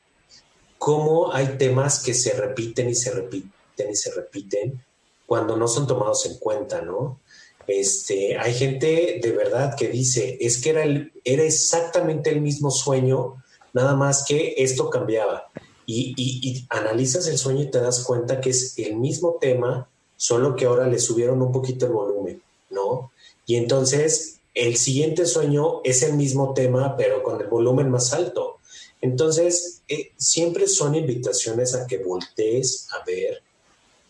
cómo 0.77 1.33
hay 1.33 1.57
temas 1.57 2.03
que 2.03 2.13
se 2.13 2.33
repiten 2.33 2.89
y 2.89 2.95
se 2.95 3.11
repiten 3.11 3.56
y 3.89 3.95
se 3.95 4.11
repiten 4.11 4.83
cuando 5.25 5.57
no 5.57 5.67
son 5.67 5.85
tomados 5.85 6.25
en 6.25 6.37
cuenta, 6.37 6.81
¿no? 6.81 7.19
Este, 7.67 8.37
hay 8.37 8.53
gente 8.53 9.19
de 9.21 9.31
verdad 9.33 9.75
que 9.77 9.89
dice, 9.89 10.37
es 10.39 10.61
que 10.61 10.69
era, 10.69 10.83
era 11.23 11.43
exactamente 11.43 12.29
el 12.29 12.39
mismo 12.41 12.71
sueño, 12.71 13.43
nada 13.73 13.95
más 13.95 14.23
que 14.25 14.55
esto 14.57 14.89
cambiaba. 14.89 15.49
Y, 15.85 16.13
y, 16.17 16.65
analizas 16.69 17.27
el 17.27 17.37
sueño 17.37 17.63
y 17.63 17.71
te 17.71 17.79
das 17.79 18.03
cuenta 18.03 18.41
que 18.41 18.49
es 18.49 18.77
el 18.77 18.95
mismo 18.95 19.37
tema, 19.39 19.89
solo 20.15 20.55
que 20.55 20.65
ahora 20.65 20.87
le 20.87 20.99
subieron 20.99 21.41
un 21.41 21.51
poquito 21.51 21.85
el 21.85 21.93
volumen, 21.93 22.41
¿no? 22.69 23.11
Y 23.45 23.55
entonces 23.55 24.39
el 24.53 24.75
siguiente 24.75 25.25
sueño 25.25 25.81
es 25.83 26.03
el 26.03 26.13
mismo 26.13 26.53
tema, 26.53 26.97
pero 26.97 27.21
con 27.21 27.39
el 27.39 27.47
volumen 27.47 27.89
más 27.89 28.11
alto. 28.13 28.57
Entonces, 29.01 29.83
eh, 29.87 30.11
siempre 30.17 30.67
son 30.67 30.95
invitaciones 30.95 31.75
a 31.75 31.85
que 31.85 31.99
voltees 31.99 32.87
a 32.91 33.05
ver 33.05 33.43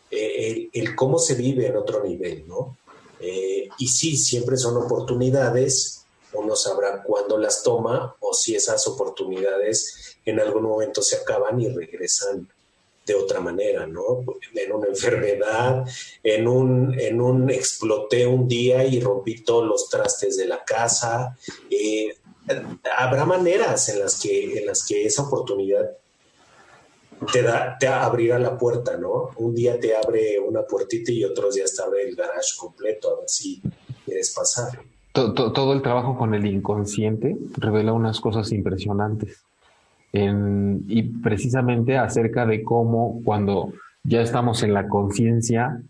eh, 0.10 0.70
el, 0.74 0.96
cómo 0.96 1.20
se 1.20 1.36
vive 1.36 1.68
en 1.68 1.78
otro 1.78 2.04
nivel, 2.04 2.48
¿no? 2.48 2.78
Eh, 3.20 3.68
y 3.78 3.88
sí, 3.88 4.16
siempre 4.16 4.58
son 4.58 4.78
oportunidades, 4.78 6.06
uno 6.34 6.56
sabrá 6.56 7.04
cuándo 7.04 7.38
las 7.38 7.64
toma 7.64 8.16
o 8.20 8.34
si 8.34 8.56
esas 8.56 8.88
oportunidades 8.88 10.18
en 10.26 10.40
algún 10.40 10.64
momento 10.64 11.02
se 11.02 11.18
acaban 11.18 11.60
y 11.60 11.70
regresan 11.70 12.48
de 13.06 13.16
otra 13.16 13.40
manera, 13.40 13.88
¿no? 13.88 14.26
En 14.54 14.72
una 14.72 14.88
enfermedad, 14.88 15.86
en 16.22 16.48
un, 16.48 17.00
en 17.00 17.22
un 17.22 17.50
exploté 17.50 18.28
un 18.28 18.48
día 18.48 18.84
y 18.84 19.00
rompí 19.00 19.44
todos 19.44 19.66
los 19.66 19.90
trastes 19.90 20.36
de 20.36 20.46
la 20.46 20.64
casa, 20.66 21.38
habrá 22.98 23.26
maneras 23.26 23.88
en 23.90 24.00
las 24.00 24.20
que, 24.20 24.60
en 24.60 24.66
las 24.66 24.86
que 24.86 25.06
esa 25.06 25.24
oportunidad 25.24 25.90
te, 27.32 27.42
da, 27.42 27.78
te 27.80 27.88
abrirá 27.88 28.40
la 28.40 28.58
puerta, 28.58 28.98
¿no? 28.98 29.30
Un 29.38 29.56
día 29.56 29.80
te 29.80 29.96
abre 29.96 30.40
una 30.40 30.64
puertita 30.64 31.12
y 31.12 31.24
otros 31.24 31.56
días 31.56 31.76
te 31.76 31.84
abre 31.84 32.08
el 32.08 32.16
garage 32.16 32.56
completo, 32.58 33.16
a 33.16 33.20
ver 33.20 33.30
si 33.30 33.62
quieres 34.06 34.34
pasar. 34.36 34.80
Todo, 35.12 35.74
el 35.74 35.82
trabajo 35.82 36.16
con 36.16 36.36
el 36.36 36.46
inconsciente 36.46 37.36
revela 37.58 37.94
unas 37.94 38.20
cosas 38.20 38.52
impresionantes. 38.52 39.44
y 40.14 41.04
precisamente 41.22 41.98
acerca 41.98 42.46
de 42.46 42.64
cómo 42.64 43.22
cuando 43.24 43.74
ya 44.04 44.22
estamos 44.22 44.64
en 44.64 44.74
la 44.74 44.88
conciencia, 44.88 45.82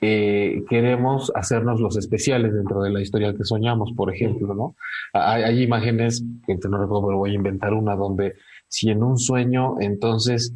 eh, 0.00 0.64
queremos 0.68 1.32
hacernos 1.34 1.80
los 1.80 1.96
especiales 1.96 2.52
dentro 2.52 2.82
de 2.82 2.90
la 2.90 3.00
historia 3.00 3.34
que 3.34 3.44
soñamos, 3.44 3.92
por 3.96 4.12
ejemplo, 4.12 4.52
¿no? 4.52 4.76
Hay, 5.14 5.62
imágenes, 5.62 6.22
que 6.46 6.58
no 6.68 6.76
recuerdo, 6.76 7.06
pero 7.06 7.18
voy 7.18 7.30
a 7.30 7.34
inventar 7.34 7.72
una 7.72 7.96
donde 7.96 8.34
si 8.68 8.90
en 8.90 9.02
un 9.02 9.18
sueño 9.18 9.76
entonces 9.80 10.52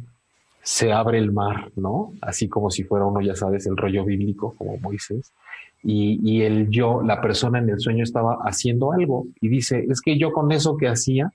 se 0.61 0.91
abre 0.91 1.17
el 1.17 1.31
mar, 1.31 1.71
¿no? 1.75 2.13
Así 2.21 2.47
como 2.47 2.69
si 2.69 2.83
fuera 2.83 3.05
uno, 3.05 3.21
ya 3.21 3.35
sabes, 3.35 3.65
el 3.65 3.77
rollo 3.77 4.05
bíblico, 4.05 4.53
como 4.57 4.77
Moisés, 4.77 5.31
y, 5.81 6.19
y 6.23 6.41
el 6.41 6.69
yo, 6.69 7.01
la 7.01 7.21
persona 7.21 7.59
en 7.59 7.69
el 7.69 7.79
sueño 7.79 8.03
estaba 8.03 8.39
haciendo 8.43 8.91
algo 8.91 9.27
y 9.39 9.47
dice, 9.47 9.85
es 9.89 10.01
que 10.01 10.17
yo 10.17 10.31
con 10.31 10.51
eso 10.51 10.75
que 10.77 10.87
hacía, 10.87 11.31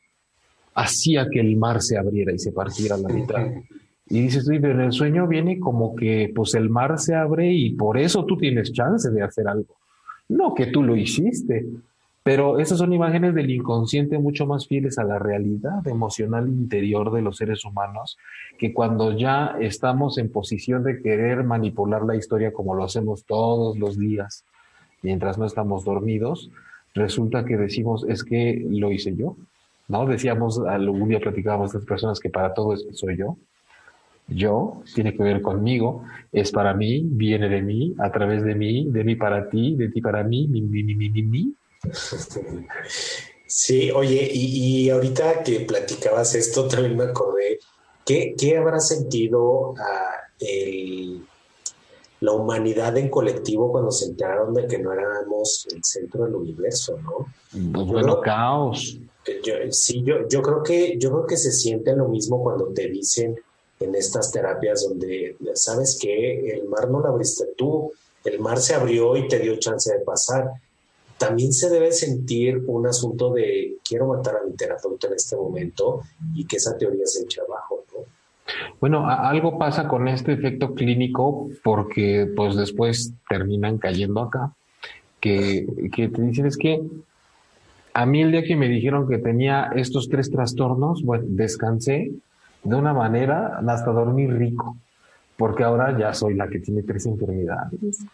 hacía 0.75 1.29
que 1.31 1.41
el 1.41 1.57
mar 1.57 1.81
se 1.81 1.97
abriera 1.97 2.33
y 2.33 2.39
se 2.39 2.53
partiera 2.53 2.97
a 2.97 2.99
la 2.99 3.09
mitad. 3.09 3.47
Y 4.07 4.21
dices, 4.21 4.47
pero 4.47 4.73
en 4.73 4.81
el 4.81 4.93
sueño 4.93 5.27
viene 5.27 5.59
como 5.59 5.97
que 5.97 6.31
pues 6.35 6.55
el 6.55 6.69
mar 6.69 6.99
se 6.99 7.15
abre 7.15 7.53
y 7.53 7.71
por 7.71 7.97
eso 7.97 8.27
tú 8.27 8.37
tienes 8.37 8.73
chance 8.73 9.11
de 9.11 9.23
hacer 9.23 9.49
algo. 9.49 9.77
No 10.29 10.55
que 10.55 10.67
tú 10.67 10.83
lo 10.83 10.95
hiciste, 10.95 11.67
pero 12.25 12.59
esas 12.59 12.79
son 12.79 12.93
imágenes 12.93 13.35
del 13.35 13.51
inconsciente 13.51 14.19
mucho 14.19 14.47
más 14.47 14.67
fieles 14.67 14.99
a 14.99 15.05
la 15.05 15.19
realidad 15.19 15.87
emocional 15.87 16.49
interior 16.49 17.13
de 17.13 17.23
los 17.23 17.37
seres 17.37 17.65
humanos, 17.65 18.19
que 18.59 18.73
cuando 18.73 19.17
ya 19.17 19.57
estamos 19.61 20.19
en 20.19 20.33
posición 20.33 20.83
de 20.83 21.01
querer 21.03 21.45
manipular 21.45 22.03
la 22.03 22.17
historia 22.17 22.53
como 22.53 22.75
lo 22.75 22.83
hacemos 22.83 23.25
todos 23.27 23.79
los 23.79 23.99
días, 23.99 24.45
mientras 25.03 25.39
no 25.39 25.45
estamos 25.45 25.85
dormidos, 25.85 26.51
resulta 26.95 27.45
que 27.45 27.59
decimos, 27.59 28.07
es 28.09 28.25
que 28.25 28.67
lo 28.69 28.91
hice 28.91 29.15
yo. 29.15 29.37
¿No? 29.87 30.07
Decíamos, 30.07 30.59
algún 30.61 31.11
día 31.11 31.21
platicábamos 31.21 31.75
estas 31.75 31.85
personas 31.85 32.19
que 32.19 32.31
para 32.31 32.55
todo 32.55 32.73
es 32.73 32.87
soy 32.93 33.19
yo 33.19 33.37
yo, 34.27 34.83
tiene 34.95 35.15
que 35.15 35.23
ver 35.23 35.43
conmigo, 35.43 36.03
es 36.33 36.51
para 36.51 36.73
mí, 36.75 37.03
viene 37.05 37.49
de 37.49 37.61
mí, 37.61 37.95
a 37.99 38.11
través 38.11 38.43
de 38.43 38.55
mí, 38.55 38.87
de 38.91 39.05
mí 39.05 39.17
para 39.17 39.51
ti, 39.51 39.77
de 39.77 39.91
ti 39.91 40.01
para 40.01 40.25
mí, 40.25 40.49
mi, 40.49 40.63
mi, 40.63 40.83
mi, 40.83 40.95
mi, 40.95 41.23
mi. 41.23 41.55
Sí, 43.47 43.91
oye, 43.91 44.29
y, 44.33 44.91
ahorita 44.91 45.43
que 45.43 45.61
platicabas 45.61 46.35
esto, 46.35 46.67
también 46.69 46.97
me 46.97 47.05
acordé, 47.05 47.59
¿qué, 48.05 48.35
qué 48.37 48.57
habrá 48.57 48.81
sentido 48.81 49.75
ah, 49.79 50.15
la 52.21 52.33
humanidad 52.33 52.97
en 52.97 53.11
colectivo 53.11 53.71
cuando 53.71 53.91
se 53.91 54.07
enteraron 54.07 54.55
de 54.55 54.67
que 54.67 54.79
no 54.79 54.93
éramos 54.93 55.67
el 55.73 55.85
centro 55.85 56.25
del 56.25 56.35
universo, 56.35 56.99
no? 57.03 57.27
Pues 57.73 57.87
bueno, 57.87 58.21
caos. 58.21 58.99
sí, 59.71 60.03
yo, 60.03 60.27
yo 60.29 60.43
creo 60.43 60.63
que 60.63 60.99
yo 60.99 61.11
creo 61.11 61.27
que 61.27 61.37
se 61.37 61.53
siente 61.53 61.95
lo 61.95 62.09
mismo 62.09 62.43
cuando 62.43 62.69
te 62.69 62.89
dicen 62.89 63.39
en 63.81 63.95
estas 63.95 64.33
terapias 64.33 64.87
donde, 64.89 65.37
¿sabes 65.55 65.99
que 66.01 66.51
El 66.51 66.69
mar 66.69 66.91
no 66.91 67.01
lo 67.01 67.09
abriste 67.09 67.47
tú, 67.57 67.93
el 68.25 68.41
mar 68.41 68.59
se 68.59 68.75
abrió 68.75 69.17
y 69.17 69.29
te 69.29 69.39
dio 69.39 69.57
chance 69.59 69.93
de 69.93 70.01
pasar. 70.01 70.51
También 71.19 71.53
se 71.53 71.71
debe 71.71 71.93
sentir 71.93 72.63
un 72.67 72.87
asunto 72.87 73.33
de 73.33 73.77
quiero 73.87 74.09
matar 74.09 74.37
a 74.37 74.47
mi 74.49 74.57
terapeuta 74.57 75.07
en 75.07 75.15
este 75.15 75.37
momento 75.37 76.03
y 76.35 76.45
que 76.45 76.57
esa 76.57 76.77
teoría 76.77 77.07
se 77.07 77.23
eche 77.23 77.41
abajo, 77.41 77.85
Bueno, 78.81 79.09
algo 79.09 79.59
pasa 79.59 79.89
con 79.89 80.09
este 80.09 80.33
efecto 80.33 80.75
clínico 80.75 81.49
porque 81.63 82.31
pues 82.35 82.57
después 82.57 83.13
terminan 83.29 83.79
cayendo 83.79 84.21
acá, 84.21 84.53
que, 85.21 85.67
que 85.93 86.09
te 86.09 86.23
dicen 86.23 86.47
es 86.47 86.57
que 86.57 86.83
a 87.95 88.07
mí 88.07 88.23
el 88.23 88.33
día 88.33 88.43
que 88.43 88.57
me 88.57 88.69
dijeron 88.69 89.09
que 89.09 89.19
tenía 89.19 89.71
estos 89.77 90.09
tres 90.09 90.31
trastornos, 90.31 91.05
bueno, 91.05 91.25
descansé, 91.29 92.11
de 92.65 92.75
una 92.75 92.93
manera 92.93 93.61
hasta 93.67 93.93
dormir 93.93 94.33
rico, 94.33 94.77
porque 95.37 95.63
ahora 95.63 95.97
ya 95.97 96.13
soy 96.13 96.35
la 96.35 96.49
que 96.49 96.59
tiene 96.59 96.83
tres 96.83 97.07
enfermedades. 97.07 98.05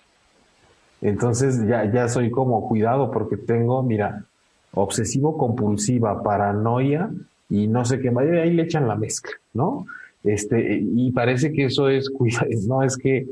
Entonces 1.03 1.67
ya, 1.67 1.91
ya 1.91 2.09
soy 2.09 2.31
como 2.31 2.69
cuidado 2.69 3.11
porque 3.11 3.37
tengo, 3.37 3.83
mira, 3.83 4.25
obsesivo 4.73 5.37
compulsiva, 5.37 6.23
paranoia 6.23 7.11
y 7.49 7.67
no 7.67 7.85
sé 7.85 8.01
qué 8.01 8.11
más, 8.11 8.27
ahí 8.27 8.53
le 8.53 8.63
echan 8.63 8.87
la 8.87 8.97
mezcla, 8.97 9.33
¿no? 9.55 9.87
Este, 10.23 10.79
y 10.83 11.11
parece 11.13 11.53
que 11.53 11.65
eso 11.65 11.89
es 11.89 12.11
cuidado, 12.11 12.47
no 12.69 12.83
es 12.83 12.97
que 12.97 13.27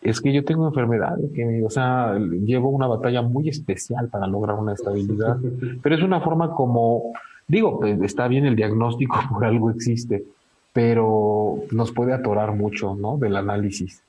es 0.00 0.20
que 0.20 0.32
yo 0.32 0.44
tengo 0.44 0.68
enfermedad, 0.68 1.16
que, 1.34 1.62
o 1.64 1.70
sea, 1.70 2.16
llevo 2.18 2.70
una 2.70 2.86
batalla 2.86 3.20
muy 3.22 3.48
especial 3.48 4.08
para 4.08 4.28
lograr 4.28 4.56
una 4.56 4.74
estabilidad, 4.74 5.36
pero 5.82 5.94
es 5.96 6.02
una 6.02 6.20
forma 6.20 6.52
como, 6.54 7.12
digo, 7.48 7.80
pues, 7.80 8.00
está 8.02 8.28
bien 8.28 8.46
el 8.46 8.54
diagnóstico, 8.54 9.16
por 9.32 9.44
algo 9.44 9.70
existe, 9.70 10.24
pero 10.72 11.64
nos 11.72 11.90
puede 11.92 12.12
atorar 12.12 12.54
mucho, 12.54 12.94
¿no? 12.94 13.18
Del 13.18 13.36
análisis, 13.36 14.02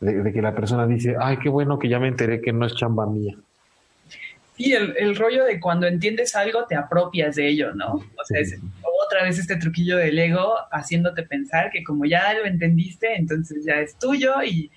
de, 0.00 0.32
que 0.32 0.42
la 0.42 0.54
persona 0.54 0.86
dice, 0.86 1.16
ay, 1.20 1.38
qué 1.38 1.48
bueno 1.48 1.78
que 1.78 1.88
ya 1.88 1.98
me 1.98 2.08
enteré 2.08 2.40
que 2.40 2.52
no 2.52 2.66
es 2.66 2.74
chamba 2.74 3.06
mía. 3.06 3.36
Sí, 4.56 4.72
el, 4.72 4.94
el 4.96 5.16
rollo 5.16 5.44
de 5.44 5.58
cuando 5.58 5.86
entiendes 5.86 6.36
algo 6.36 6.64
te 6.66 6.76
apropias 6.76 7.34
de 7.36 7.48
ello, 7.48 7.74
¿no? 7.74 7.94
O 7.94 8.24
sea, 8.24 8.40
es 8.40 8.56
otra 9.06 9.24
vez 9.24 9.38
este 9.38 9.56
truquillo 9.56 9.96
del 9.96 10.18
ego 10.18 10.54
haciéndote 10.70 11.24
pensar 11.24 11.70
que 11.70 11.82
como 11.82 12.04
ya 12.04 12.32
lo 12.34 12.44
entendiste, 12.44 13.16
entonces 13.16 13.64
ya 13.64 13.80
es 13.80 13.98
tuyo 13.98 14.42
y 14.44 14.70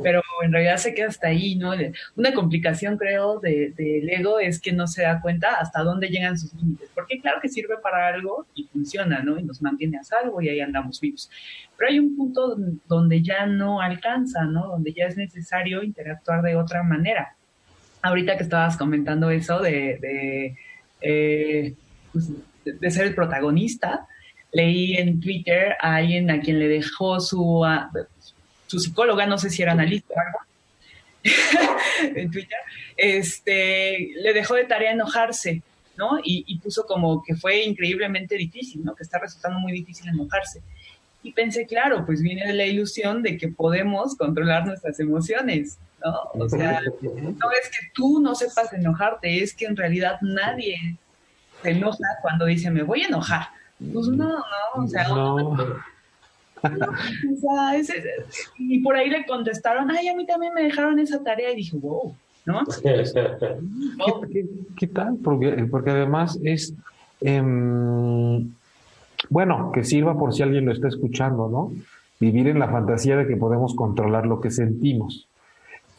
pero 0.00 0.22
en 0.42 0.52
realidad 0.52 0.78
se 0.78 0.94
queda 0.94 1.08
hasta 1.08 1.28
ahí, 1.28 1.56
¿no? 1.56 1.72
Una 2.16 2.32
complicación, 2.32 2.96
creo, 2.96 3.40
del 3.40 3.74
de, 3.74 3.98
ego 4.14 4.40
es 4.40 4.60
que 4.60 4.72
no 4.72 4.86
se 4.86 5.02
da 5.02 5.20
cuenta 5.20 5.54
hasta 5.54 5.82
dónde 5.82 6.08
llegan 6.08 6.38
sus 6.38 6.54
límites, 6.54 6.90
porque 6.94 7.20
claro 7.20 7.40
que 7.40 7.48
sirve 7.48 7.76
para 7.82 8.08
algo 8.08 8.46
y 8.54 8.64
funciona, 8.64 9.22
¿no? 9.22 9.38
Y 9.38 9.42
nos 9.42 9.60
mantiene 9.60 9.98
a 9.98 10.04
salvo 10.04 10.40
y 10.40 10.48
ahí 10.48 10.60
andamos 10.60 11.00
vivos. 11.00 11.30
Pero 11.76 11.90
hay 11.90 11.98
un 11.98 12.16
punto 12.16 12.56
donde 12.88 13.22
ya 13.22 13.46
no 13.46 13.80
alcanza, 13.80 14.44
¿no? 14.44 14.68
Donde 14.68 14.92
ya 14.92 15.06
es 15.06 15.16
necesario 15.16 15.82
interactuar 15.82 16.42
de 16.42 16.56
otra 16.56 16.82
manera. 16.82 17.36
Ahorita 18.00 18.36
que 18.36 18.44
estabas 18.44 18.76
comentando 18.76 19.30
eso 19.30 19.60
de, 19.60 19.98
de, 20.00 20.56
eh, 21.02 21.74
pues, 22.12 22.30
de 22.64 22.90
ser 22.90 23.06
el 23.06 23.14
protagonista, 23.14 24.06
leí 24.52 24.96
en 24.96 25.20
Twitter 25.20 25.76
a 25.80 25.96
alguien 25.96 26.30
a 26.30 26.40
quien 26.40 26.58
le 26.58 26.68
dejó 26.68 27.20
su, 27.20 27.64
su 28.72 28.78
psicóloga, 28.78 29.26
no 29.26 29.36
sé 29.36 29.50
si 29.50 29.60
era 29.60 29.72
analista 29.72 30.14
o 30.14 30.18
algo, 30.18 30.38
en 32.16 32.30
Twitter, 32.30 32.58
este, 32.96 34.12
le 34.16 34.32
dejó 34.32 34.54
de 34.54 34.64
tarea 34.64 34.92
enojarse, 34.92 35.60
¿no? 35.98 36.12
Y, 36.24 36.58
puso 36.60 36.86
como 36.86 37.22
que 37.22 37.34
fue 37.36 37.64
increíblemente 37.64 38.34
difícil, 38.36 38.82
¿no? 38.82 38.94
Que 38.94 39.02
está 39.02 39.18
resultando 39.18 39.58
muy 39.60 39.72
difícil 39.72 40.08
enojarse. 40.08 40.62
Y 41.22 41.32
pensé, 41.32 41.66
claro, 41.66 42.06
pues 42.06 42.22
viene 42.22 42.46
de 42.46 42.54
la 42.54 42.64
ilusión 42.64 43.22
de 43.22 43.36
que 43.36 43.48
podemos 43.48 44.16
controlar 44.16 44.66
nuestras 44.66 44.98
emociones, 45.00 45.76
¿no? 46.02 46.16
O 46.32 46.48
sea, 46.48 46.80
no 46.80 47.50
es 47.50 47.68
que 47.68 47.90
tú 47.92 48.20
no 48.20 48.34
sepas 48.34 48.72
enojarte, 48.72 49.42
es 49.42 49.54
que 49.54 49.66
en 49.66 49.76
realidad 49.76 50.16
nadie 50.22 50.96
se 51.62 51.70
enoja 51.72 52.08
cuando 52.22 52.46
dice, 52.46 52.70
me 52.70 52.84
voy 52.84 53.02
a 53.02 53.08
enojar. 53.08 53.48
Pues 53.78 54.06
no, 54.08 54.28
no, 54.28 54.82
o 54.82 54.88
sea, 54.88 55.08
no 55.08 55.56
y 58.58 58.80
por 58.80 58.96
ahí 58.96 59.10
le 59.10 59.26
contestaron, 59.26 59.90
ay, 59.90 60.08
a 60.08 60.16
mí 60.16 60.26
también 60.26 60.54
me 60.54 60.62
dejaron 60.62 60.98
esa 60.98 61.22
tarea 61.22 61.52
y 61.52 61.56
dije, 61.56 61.76
wow, 61.76 62.14
¿no? 62.46 62.62
¿Qué, 64.76 64.86
tal? 64.86 65.18
Porque, 65.22 65.66
porque 65.70 65.90
además 65.90 66.38
es, 66.42 66.74
em, 67.20 68.50
bueno, 69.30 69.70
que 69.72 69.84
sirva 69.84 70.18
por 70.18 70.34
si 70.34 70.42
alguien 70.42 70.66
lo 70.66 70.72
está 70.72 70.88
escuchando, 70.88 71.48
¿no? 71.48 71.72
Vivir 72.20 72.48
en 72.48 72.58
la 72.58 72.68
fantasía 72.68 73.16
de 73.16 73.26
que 73.26 73.36
podemos 73.36 73.74
controlar 73.74 74.26
lo 74.26 74.40
que 74.40 74.50
sentimos 74.50 75.28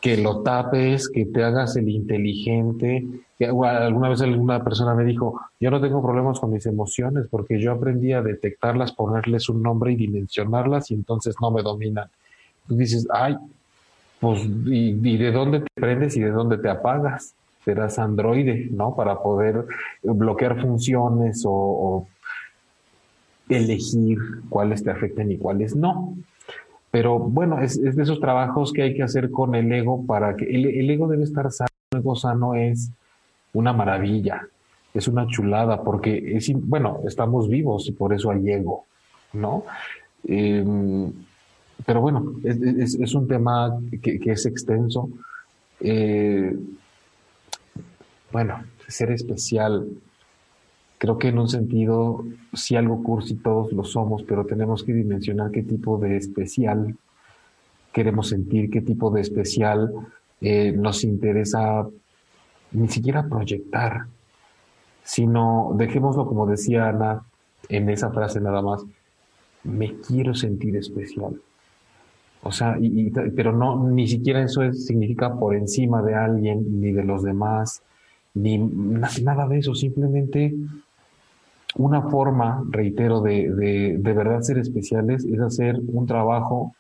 que 0.04 0.18
lo 0.18 0.42
tapes, 0.42 1.08
que 1.08 1.28
te 1.28 1.46
hagas 1.46 1.78
el 1.78 1.88
inteligente. 1.88 3.08
alguna 3.40 4.10
vez 4.10 4.22
alguna 4.22 4.62
persona 4.62 4.94
me 4.96 5.06
dijo, 5.06 5.40
yo 5.62 5.72
no 5.72 5.80
tengo 5.80 6.02
problemas 6.02 6.42
con 6.42 6.52
mis 6.52 6.66
emociones 6.66 7.28
porque 7.32 7.58
yo 7.58 7.72
aprendí 7.72 8.12
a 8.12 8.22
detectarlas, 8.22 8.92
ponerles 8.92 9.48
un 9.48 9.64
nombre 9.64 9.94
y 9.94 9.96
dimensionarlas 9.96 10.92
y 10.92 10.96
entonces 10.96 11.36
no 11.42 11.52
me 11.52 11.62
dominan. 11.62 12.10
Tú 12.68 12.76
dices, 12.76 13.08
ay, 13.14 13.38
pues, 14.20 14.42
¿y, 14.66 15.18
de 15.18 15.32
dónde 15.32 15.62
te 15.62 15.68
prendes 15.74 16.18
y 16.18 16.20
de 16.20 16.32
dónde 16.32 16.58
te 16.58 16.68
apagas? 16.68 17.34
Serás 17.64 17.98
androide, 17.98 18.68
¿no? 18.72 18.98
Para 18.98 19.24
poder 19.24 19.66
bloquear 20.02 20.60
funciones 20.62 21.46
o, 21.46 21.54
o 21.54 22.08
elegir 23.48 24.18
cuáles 24.50 24.84
te 24.84 24.92
afectan 24.92 25.32
y 25.32 25.38
cuáles 25.38 25.78
no. 25.78 26.18
Pero 26.94 27.18
bueno, 27.18 27.60
es, 27.60 27.82
de 27.82 28.04
esos 28.04 28.20
trabajos 28.20 28.72
que 28.72 28.84
hay 28.84 28.94
que 28.94 29.02
hacer 29.02 29.32
con 29.32 29.56
el 29.56 29.72
ego 29.74 30.06
para 30.06 30.36
que 30.36 30.46
el, 30.46 30.88
ego 30.88 31.08
debe 31.08 31.24
estar 31.24 31.52
sano. 31.52 31.70
El 31.90 32.02
ego 32.02 32.16
sano 32.16 32.54
es 32.54 32.92
una 33.52 33.74
maravilla, 33.74 34.48
es 34.94 35.08
una 35.08 35.26
chulada, 35.26 35.82
porque 35.82 36.36
es, 36.38 36.52
bueno, 36.54 37.00
estamos 37.08 37.50
vivos 37.50 37.88
y 37.88 37.94
por 37.94 38.14
eso 38.14 38.30
hay 38.30 38.48
ego, 38.48 38.86
¿no? 39.34 39.64
Em, 40.28 41.12
pero 41.84 42.00
bueno, 42.00 42.36
es, 42.44 43.16
un 43.16 43.28
tema 43.28 43.76
que, 44.00 44.20
es 44.26 44.46
extenso. 44.46 45.10
Eh, 45.80 46.56
bueno, 48.32 48.66
ser 48.88 49.10
especial 49.14 49.88
Creo 51.04 51.18
que 51.18 51.28
en 51.28 51.38
un 51.38 51.50
sentido, 51.50 52.24
si 52.54 52.78
algo 52.78 53.04
cursi 53.04 53.36
todos 53.36 53.74
lo 53.74 53.84
somos, 53.84 54.24
pero 54.24 54.46
tenemos 54.46 54.86
que 54.86 54.94
dimensionar 54.94 55.52
qué 55.52 55.62
tipo 55.62 55.98
de 55.98 56.16
especial 56.16 56.96
queremos 57.92 58.30
sentir, 58.30 58.70
qué 58.70 58.80
tipo 58.80 59.12
de 59.12 59.20
especial 59.20 59.92
eh, 60.40 60.72
nos 60.72 61.04
interesa 61.04 61.86
ni 62.72 62.88
siquiera 62.88 63.28
proyectar, 63.28 64.06
sino 65.04 65.74
dejémoslo 65.76 66.26
como 66.26 66.48
decía 66.48 66.88
Ana 66.88 67.24
en 67.68 67.90
esa 67.90 68.10
frase 68.12 68.40
nada 68.40 68.62
más, 68.62 68.86
me 69.66 69.98
quiero 69.98 70.34
sentir 70.34 70.78
especial. 70.78 71.36
O 72.44 72.54
sea, 72.54 72.78
pero 73.36 73.52
no, 73.52 73.90
ni 73.90 74.08
siquiera 74.08 74.42
eso 74.42 74.72
significa 74.72 75.38
por 75.38 75.54
encima 75.54 76.02
de 76.02 76.16
alguien, 76.16 76.80
ni 76.80 76.94
de 76.94 77.04
los 77.04 77.24
demás, 77.24 77.84
ni 78.36 78.58
nada 78.58 79.50
de 79.50 79.60
eso, 79.60 79.76
simplemente 79.76 80.56
una 81.76 82.04
forma, 82.04 82.64
reitero, 82.70 83.22
de, 83.22 83.50
de, 83.98 84.14
verdad 84.14 84.42
ser 84.42 84.58
especiales 84.58 85.26
es 85.26 85.40
hacer 85.40 85.80
un 85.88 86.06
trabajo, 86.06 86.74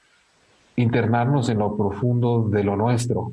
internarnos 0.76 1.50
en 1.50 1.60
lo 1.60 1.76
profundo 1.76 2.50
de 2.50 2.64
lo 2.64 2.76
nuestro, 2.76 3.32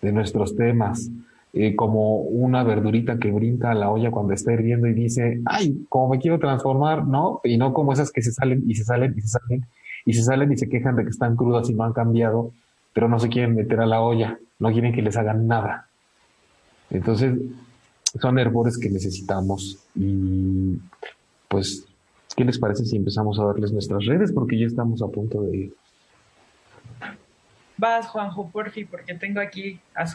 de 0.00 0.12
nuestros 0.12 0.56
temas, 0.56 1.10
eh, 1.52 1.74
como 1.74 2.18
una 2.18 2.62
verdurita 2.62 3.18
que 3.18 3.32
brinca 3.32 3.72
a 3.72 3.74
la 3.74 3.90
olla 3.90 4.10
cuando 4.10 4.32
está 4.32 4.52
hirviendo 4.52 4.86
y 4.86 4.94
dice, 4.94 5.40
ay, 5.44 5.84
como 5.88 6.10
me 6.10 6.18
quiero 6.18 6.38
transformar, 6.38 7.06
¿no? 7.06 7.40
Y 7.42 7.56
no 7.56 7.72
como 7.72 7.92
esas 7.92 8.12
que 8.12 8.22
se 8.22 8.30
salen 8.30 8.62
y 8.68 8.76
se 8.76 8.84
salen 8.84 9.14
y 9.16 9.20
se 9.20 9.28
salen 9.28 9.66
y 10.04 10.12
se 10.12 10.22
salen 10.22 10.52
y 10.52 10.56
se 10.56 10.68
quejan 10.68 10.96
de 10.96 11.04
que 11.04 11.10
están 11.10 11.36
crudas 11.36 11.68
y 11.68 11.74
no 11.74 11.84
han 11.84 11.92
cambiado, 11.92 12.52
pero 12.92 13.08
no 13.08 13.18
se 13.18 13.28
quieren 13.28 13.54
meter 13.54 13.80
a 13.80 13.86
la 13.86 14.00
olla, 14.00 14.38
no 14.58 14.70
quieren 14.70 14.92
que 14.92 15.02
les 15.02 15.16
hagan 15.16 15.46
nada. 15.46 15.88
Entonces, 16.90 17.34
son 18.18 18.38
herbores 18.38 18.78
que 18.78 18.90
necesitamos. 18.90 19.78
Y 19.94 20.78
pues, 21.48 21.84
¿qué 22.36 22.44
les 22.44 22.58
parece 22.58 22.84
si 22.84 22.96
empezamos 22.96 23.38
a 23.38 23.44
darles 23.44 23.72
nuestras 23.72 24.04
redes? 24.06 24.32
Porque 24.32 24.58
ya 24.58 24.66
estamos 24.66 25.02
a 25.02 25.08
punto 25.08 25.42
de 25.42 25.56
ir. 25.56 25.74
Vas, 27.76 28.08
Juanjo, 28.08 28.50
porfi, 28.50 28.84
porque 28.84 29.14
tengo 29.14 29.40
aquí 29.40 29.80
a 29.94 30.04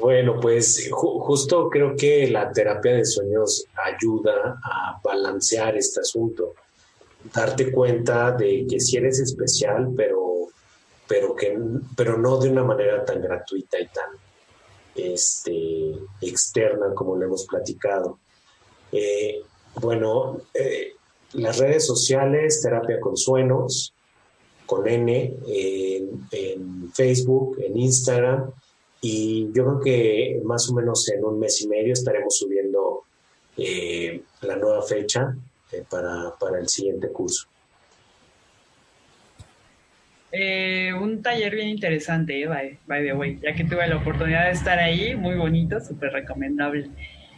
bueno, 0.00 0.40
pues 0.40 0.88
justo 0.90 1.70
creo 1.70 1.94
que 1.94 2.28
la 2.28 2.50
terapia 2.50 2.94
de 2.94 3.04
sueños 3.04 3.64
ayuda 3.76 4.58
a 4.60 5.00
balancear 5.04 5.76
este 5.76 6.00
asunto. 6.00 6.54
Darte 7.32 7.70
cuenta 7.70 8.32
de 8.32 8.66
que 8.68 8.80
si 8.80 8.96
eres 8.96 9.20
especial, 9.20 9.92
pero, 9.96 10.48
pero, 11.06 11.36
que, 11.36 11.56
pero 11.96 12.18
no 12.18 12.38
de 12.38 12.50
una 12.50 12.64
manera 12.64 13.04
tan 13.04 13.22
gratuita 13.22 13.78
y 13.78 13.86
tan, 13.86 14.10
este, 14.96 15.94
externa, 16.20 16.94
como 16.94 17.16
lo 17.16 17.26
hemos 17.26 17.46
platicado. 17.46 18.18
Eh, 18.92 19.42
bueno, 19.80 20.38
eh, 20.54 20.94
las 21.34 21.58
redes 21.58 21.86
sociales, 21.86 22.62
Terapia 22.62 22.98
con 23.00 23.16
Suenos, 23.16 23.92
con 24.64 24.88
N, 24.88 25.36
en, 25.46 26.92
Facebook, 26.92 27.58
en 27.60 27.78
Instagram, 27.78 28.50
y 29.00 29.52
yo 29.52 29.64
creo 29.64 29.80
que 29.80 30.40
más 30.44 30.68
o 30.70 30.74
menos 30.74 31.08
en 31.10 31.24
un 31.24 31.38
mes 31.38 31.60
y 31.60 31.68
medio 31.68 31.92
estaremos 31.92 32.36
subiendo 32.36 33.02
eh, 33.56 34.22
la 34.40 34.56
nueva 34.56 34.82
fecha 34.82 35.36
para, 35.88 36.34
para 36.38 36.58
el 36.58 36.68
siguiente 36.68 37.08
curso. 37.12 37.46
Eh, 40.38 40.92
un 40.92 41.22
taller 41.22 41.54
bien 41.54 41.68
interesante, 41.68 42.42
eh, 42.42 42.78
by, 42.86 43.02
the 43.02 43.14
way, 43.14 43.38
ya 43.42 43.54
que 43.54 43.64
tuve 43.64 43.86
la 43.86 43.96
oportunidad 43.96 44.44
de 44.44 44.50
estar 44.50 44.78
ahí, 44.78 45.14
muy 45.14 45.34
bonito, 45.34 45.80
súper 45.80 46.12
recomendable. 46.12 46.90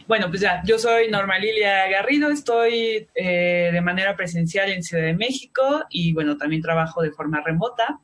Bueno, 0.05 0.27
pues 0.27 0.41
ya, 0.41 0.61
yo 0.65 0.77
soy 0.77 1.09
Norma 1.09 1.39
Lilia 1.39 1.87
Garrido, 1.87 2.29
estoy 2.29 3.07
eh, 3.15 3.69
de 3.71 3.81
manera 3.81 4.17
presencial 4.17 4.69
en 4.69 4.83
Ciudad 4.83 5.05
de 5.05 5.13
México 5.13 5.85
y 5.89 6.11
bueno, 6.11 6.35
también 6.35 6.61
trabajo 6.61 7.01
de 7.01 7.11
forma 7.11 7.41
remota. 7.41 8.01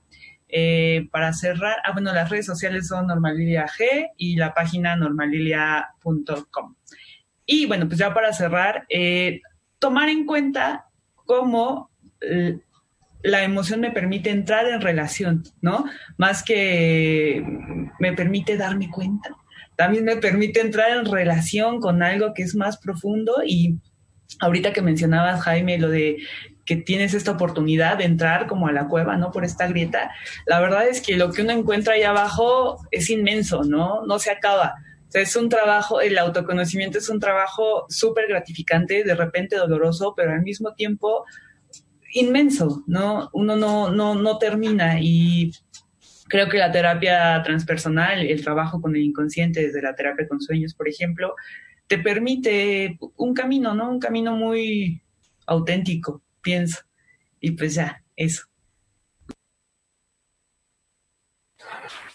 para 1.12 1.34
cerrar, 1.34 1.76
ah, 1.84 1.92
bueno, 1.92 2.14
las 2.14 2.30
redes 2.30 2.46
sociales 2.46 2.88
son 2.88 3.08
Normalilia 3.08 3.66
G 3.68 4.12
y 4.16 4.38
la 4.38 4.54
página 4.54 4.96
normalilia.com. 4.96 6.76
Y 7.46 7.66
bueno, 7.66 7.86
pues 7.88 8.00
ya 8.00 8.14
para 8.14 8.32
cerrar, 8.32 8.88
tomar 9.78 10.08
en 10.08 10.26
cuenta 10.26 10.86
cómo 11.26 11.90
la 13.26 13.44
emoción 13.44 13.80
me 13.82 13.92
permite 13.92 14.30
entrar 14.30 14.68
en 14.68 14.82
relación, 14.82 15.44
¿no? 15.62 15.86
Más 16.18 16.44
que 16.44 17.44
me 18.00 18.14
permite 18.14 18.56
darme 18.56 18.90
cuenta. 18.90 19.36
También 19.76 20.06
me 20.06 20.18
permite 20.18 20.62
entrar 20.62 20.92
en 20.92 21.06
relación 21.06 21.80
con 21.80 22.04
algo 22.04 22.34
que 22.34 22.44
es 22.44 22.56
más 22.56 22.78
profundo 22.78 23.34
y 23.46 23.80
ahorita 24.40 24.74
que 24.74 24.82
mencionabas, 24.82 25.42
Jaime, 25.42 25.78
lo 25.78 25.90
de 25.90 26.18
que 26.66 26.76
tienes 26.76 27.14
esta 27.14 27.32
oportunidad 27.32 27.98
de 27.98 28.06
entrar 28.06 28.48
como 28.48 28.68
a 28.68 28.72
la 28.72 28.88
cueva, 28.88 29.18
¿no? 29.18 29.32
Por 29.32 29.44
esta 29.44 29.68
grieta. 29.68 30.12
La 30.46 30.60
verdad 30.60 30.88
es 30.88 31.02
que 31.02 31.18
lo 31.18 31.32
que 31.32 31.42
uno 31.42 31.52
encuentra 31.52 31.96
ahí 31.96 32.04
abajo 32.04 32.78
es 32.92 33.10
inmenso, 33.10 33.64
¿no? 33.64 34.06
No 34.06 34.20
se 34.20 34.32
acaba. 34.32 34.76
Es 35.14 35.36
un 35.36 35.50
trabajo, 35.50 36.02
el 36.02 36.18
autoconocimiento 36.18 36.98
es 36.98 37.10
un 37.10 37.20
trabajo 37.20 37.86
súper 37.90 38.28
gratificante, 38.28 39.04
de 39.04 39.16
repente 39.16 39.56
doloroso, 39.56 40.14
pero 40.16 40.32
al 40.32 40.42
mismo 40.42 40.74
tiempo 40.74 41.26
inmenso, 42.16 42.84
¿no? 42.88 43.30
Uno 43.34 43.56
no, 43.56 43.92
no, 43.92 44.16
no 44.16 44.38
termina 44.38 45.00
y 45.02 45.52
creo 46.28 46.50
que 46.50 46.58
la 46.58 46.72
terapia 46.72 47.42
transpersonal, 47.44 48.20
el 48.20 48.44
trabajo 48.44 48.82
con 48.82 48.96
el 48.96 49.04
inconsciente 49.04 49.62
desde 49.62 49.82
la 49.82 49.96
terapia 49.96 50.28
con 50.28 50.42
sueños, 50.42 50.74
por 50.74 50.88
ejemplo, 50.88 51.36
te 51.88 52.00
permite 52.00 52.98
un 53.18 53.34
camino, 53.34 53.76
¿no? 53.76 53.92
Un 53.92 54.00
camino 54.00 54.36
muy 54.36 55.02
auténtico, 55.46 56.22
pienso. 56.42 56.80
Y 57.40 57.52
pues 57.52 57.76
ya, 57.76 58.02
eso. 58.16 58.46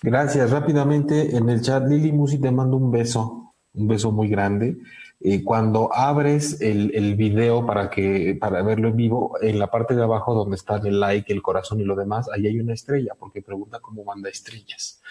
Gracias. 0.02 0.50
Rápidamente 0.50 1.36
en 1.36 1.50
el 1.50 1.60
chat, 1.60 1.86
Lili 1.86 2.10
Musi 2.10 2.40
te 2.40 2.50
mando 2.50 2.78
un 2.78 2.90
beso, 2.90 3.54
un 3.74 3.86
beso 3.86 4.10
muy 4.10 4.28
grande. 4.28 4.78
Eh, 5.22 5.44
cuando 5.44 5.94
abres 5.94 6.62
el, 6.62 6.92
el, 6.94 7.14
video 7.14 7.66
para 7.66 7.90
que 7.90 8.38
para 8.40 8.62
verlo 8.62 8.88
en 8.88 8.96
vivo, 8.96 9.36
en 9.42 9.58
la 9.58 9.70
parte 9.70 9.94
de 9.94 10.02
abajo 10.02 10.34
donde 10.34 10.56
están 10.56 10.86
el 10.86 10.98
like, 10.98 11.30
el 11.30 11.42
corazón 11.42 11.78
y 11.78 11.84
lo 11.84 11.94
demás, 11.94 12.26
ahí 12.34 12.46
hay 12.46 12.58
una 12.58 12.72
estrella, 12.72 13.12
porque 13.18 13.42
pregunta 13.42 13.80
cómo 13.80 14.02
manda 14.02 14.30
estrellas. 14.30 15.02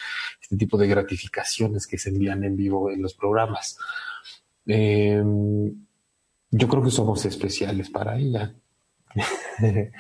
Este 0.42 0.58
tipo 0.58 0.80
de 0.80 0.88
gratificaciones 0.88 1.86
que 1.86 2.00
se 2.00 2.10
envían 2.10 2.44
en 2.44 2.58
vivo 2.58 2.90
en 2.90 3.04
los 3.04 3.14
programas. 3.14 3.78
Eh, 4.66 5.24
yo 6.52 6.68
creo 6.68 6.82
que 6.84 6.90
somos 6.90 7.24
especiales 7.26 7.92
para 7.92 8.18
ella. 8.18 8.56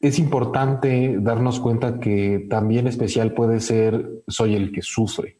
es 0.00 0.18
importante 0.18 1.16
darnos 1.20 1.58
cuenta 1.58 1.98
que 1.98 2.46
también 2.48 2.86
especial 2.86 3.34
puede 3.34 3.58
ser 3.58 4.22
soy 4.28 4.54
el 4.54 4.72
que 4.72 4.82
sufre, 4.82 5.38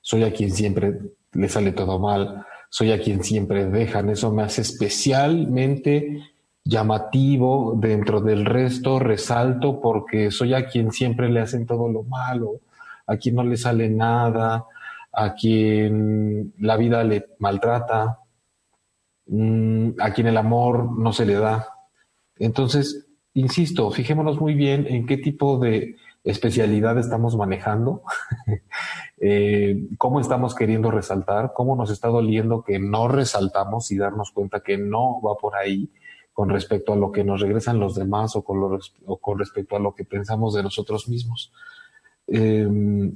soy 0.00 0.24
a 0.24 0.32
quien 0.32 0.50
siempre 0.50 0.98
le 1.32 1.48
sale 1.48 1.72
todo 1.72 1.98
mal, 1.98 2.44
soy 2.68 2.92
a 2.92 3.00
quien 3.00 3.22
siempre 3.22 3.66
dejan. 3.66 4.10
Eso 4.10 4.32
me 4.32 4.42
hace 4.42 4.62
especialmente 4.62 6.22
llamativo 6.64 7.74
dentro 7.76 8.20
del 8.20 8.44
resto, 8.44 8.98
resalto 8.98 9.80
porque 9.80 10.30
soy 10.30 10.54
a 10.54 10.66
quien 10.66 10.92
siempre 10.92 11.30
le 11.30 11.40
hacen 11.40 11.66
todo 11.66 11.88
lo 11.88 12.02
malo, 12.02 12.60
a 13.06 13.16
quien 13.16 13.36
no 13.36 13.42
le 13.42 13.56
sale 13.56 13.88
nada, 13.88 14.66
a 15.12 15.34
quien 15.34 16.52
la 16.58 16.76
vida 16.76 17.02
le 17.04 17.26
maltrata, 17.38 18.18
mm, 19.26 19.90
a 19.98 20.12
quien 20.12 20.26
el 20.26 20.36
amor 20.36 20.98
no 20.98 21.12
se 21.12 21.24
le 21.24 21.34
da. 21.34 21.68
Entonces, 22.38 23.06
insisto, 23.34 23.90
fijémonos 23.90 24.40
muy 24.40 24.54
bien 24.54 24.86
en 24.88 25.06
qué 25.06 25.16
tipo 25.16 25.58
de 25.58 25.96
especialidad 26.24 26.98
estamos 26.98 27.36
manejando, 27.36 28.02
eh, 29.20 29.88
cómo 29.98 30.20
estamos 30.20 30.54
queriendo 30.54 30.90
resaltar, 30.90 31.52
cómo 31.54 31.74
nos 31.74 31.90
está 31.90 32.08
doliendo 32.08 32.62
que 32.62 32.78
no 32.78 33.08
resaltamos 33.08 33.90
y 33.90 33.96
darnos 33.96 34.30
cuenta 34.30 34.60
que 34.60 34.78
no 34.78 35.20
va 35.20 35.34
por 35.36 35.56
ahí 35.56 35.90
con 36.32 36.50
respecto 36.50 36.92
a 36.92 36.96
lo 36.96 37.10
que 37.10 37.24
nos 37.24 37.40
regresan 37.40 37.80
los 37.80 37.96
demás 37.96 38.36
o 38.36 38.42
con, 38.42 39.38
respecto 39.38 39.74
a 39.74 39.80
lo 39.80 39.92
que 39.94 40.04
pensamos 40.04 40.54
de 40.54 40.62
nosotros 40.62 41.08
mismos. 41.08 41.52
Em, 42.28 43.12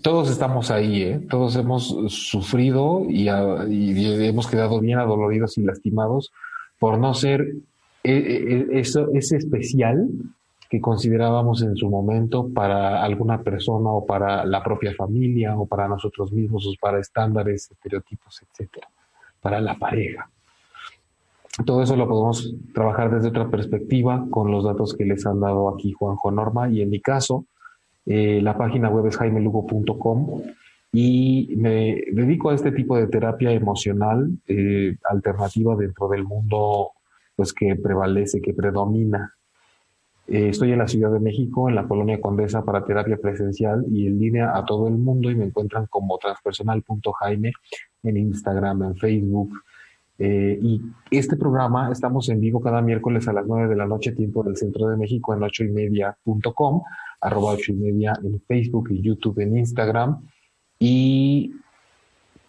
todos 0.00 0.30
estamos 0.30 0.70
ahí, 0.70 1.02
¿eh? 1.02 1.26
todos 1.28 1.56
hemos 1.56 1.88
sufrido 2.08 3.04
y, 3.06 3.28
hemos 3.28 4.46
quedado 4.46 4.80
bien 4.80 4.98
adoloridos 4.98 5.58
y 5.58 5.62
lastimados 5.62 6.32
por 6.78 6.98
no 6.98 7.12
ser 7.12 7.42
e, 8.02 8.12
e, 8.12 8.76
e, 8.76 8.80
eso, 8.80 9.08
ese 9.12 9.36
especial 9.36 10.08
que 10.72 10.80
considerábamos 10.80 11.60
en 11.60 11.76
su 11.76 11.90
momento 11.90 12.48
para 12.48 13.04
alguna 13.04 13.42
persona 13.42 13.90
o 13.90 14.06
para 14.06 14.46
la 14.46 14.64
propia 14.64 14.94
familia 14.94 15.54
o 15.54 15.66
para 15.66 15.86
nosotros 15.86 16.32
mismos 16.32 16.66
o 16.66 16.70
para 16.80 16.98
estándares, 16.98 17.70
estereotipos, 17.70 18.40
etcétera, 18.40 18.88
para 19.42 19.60
la 19.60 19.74
pareja. 19.74 20.30
Todo 21.66 21.82
eso 21.82 21.94
lo 21.94 22.08
podemos 22.08 22.54
trabajar 22.72 23.10
desde 23.10 23.28
otra 23.28 23.50
perspectiva 23.50 24.24
con 24.30 24.50
los 24.50 24.64
datos 24.64 24.94
que 24.94 25.04
les 25.04 25.26
han 25.26 25.40
dado 25.40 25.68
aquí 25.68 25.92
Juanjo 25.92 26.30
Norma 26.30 26.70
y 26.70 26.80
en 26.80 26.88
mi 26.88 27.00
caso, 27.00 27.44
eh, 28.06 28.40
la 28.40 28.56
página 28.56 28.88
web 28.88 29.06
es 29.08 29.18
jaimelugo.com 29.18 30.40
y 30.90 31.52
me 31.58 32.02
dedico 32.12 32.48
a 32.48 32.54
este 32.54 32.72
tipo 32.72 32.96
de 32.96 33.08
terapia 33.08 33.52
emocional 33.52 34.38
eh, 34.48 34.96
alternativa 35.04 35.76
dentro 35.76 36.08
del 36.08 36.24
mundo 36.24 36.92
pues 37.36 37.52
que 37.52 37.76
prevalece, 37.76 38.40
que 38.40 38.54
predomina 38.54 39.34
eh, 40.28 40.48
estoy 40.48 40.72
en 40.72 40.78
la 40.78 40.88
Ciudad 40.88 41.10
de 41.10 41.20
México, 41.20 41.68
en 41.68 41.74
la 41.74 41.86
Colonia 41.86 42.20
Condesa, 42.20 42.64
para 42.64 42.84
terapia 42.84 43.16
presencial 43.16 43.84
y 43.90 44.06
en 44.06 44.18
línea 44.18 44.56
a 44.56 44.64
todo 44.64 44.88
el 44.88 44.94
mundo 44.94 45.30
y 45.30 45.34
me 45.34 45.44
encuentran 45.44 45.86
como 45.86 46.18
transpersonal.jaime 46.18 47.52
en 48.04 48.16
Instagram, 48.16 48.82
en 48.84 48.96
Facebook. 48.96 49.52
Eh, 50.18 50.58
y 50.62 50.80
este 51.10 51.36
programa 51.36 51.90
estamos 51.90 52.28
en 52.28 52.40
vivo 52.40 52.60
cada 52.60 52.80
miércoles 52.80 53.26
a 53.26 53.32
las 53.32 53.46
9 53.46 53.68
de 53.68 53.76
la 53.76 53.86
noche, 53.86 54.12
tiempo 54.12 54.44
del 54.44 54.56
centro 54.56 54.88
de 54.88 54.96
México, 54.96 55.34
en 55.34 55.42
ocho 55.42 55.64
y 55.64 55.68
media.com, 55.68 56.82
arroba 57.20 57.52
ocho 57.52 57.72
y 57.72 57.76
media 57.76 58.12
en 58.22 58.40
Facebook 58.40 58.90
y 58.90 59.02
YouTube, 59.02 59.40
en 59.40 59.58
Instagram. 59.58 60.20
Y 60.78 61.52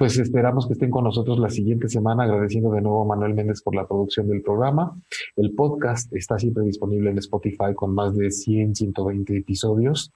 pues 0.03 0.17
esperamos 0.17 0.67
que 0.67 0.73
estén 0.73 0.89
con 0.89 1.05
nosotros 1.05 1.39
la 1.39 1.49
siguiente 1.49 1.87
semana, 1.87 2.23
agradeciendo 2.23 2.69
de 2.71 2.81
nuevo 2.81 3.03
a 3.03 3.05
Manuel 3.05 3.35
Méndez 3.35 3.61
por 3.61 3.73
la 3.73 3.87
producción 3.87 4.27
del 4.27 4.41
programa. 4.41 4.99
El 5.37 5.53
podcast 5.53 6.13
está 6.13 6.37
siempre 6.37 6.65
disponible 6.65 7.09
en 7.09 7.19
Spotify 7.19 7.73
con 7.73 7.95
más 7.95 8.13
de 8.13 8.29
100, 8.29 8.75
120 8.75 9.37
episodios. 9.37 10.11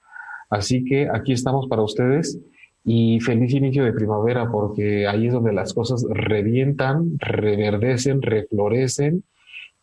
Así 0.50 0.84
que 0.84 1.08
aquí 1.10 1.32
estamos 1.32 1.68
para 1.68 1.80
ustedes 1.80 2.38
y 2.84 3.18
feliz 3.20 3.54
inicio 3.54 3.82
de 3.82 3.94
primavera 3.94 4.50
porque 4.50 5.06
ahí 5.06 5.28
es 5.28 5.32
donde 5.32 5.54
las 5.54 5.72
cosas 5.72 6.04
revientan, 6.10 7.18
reverdecen, 7.18 8.20
reflorecen 8.20 9.24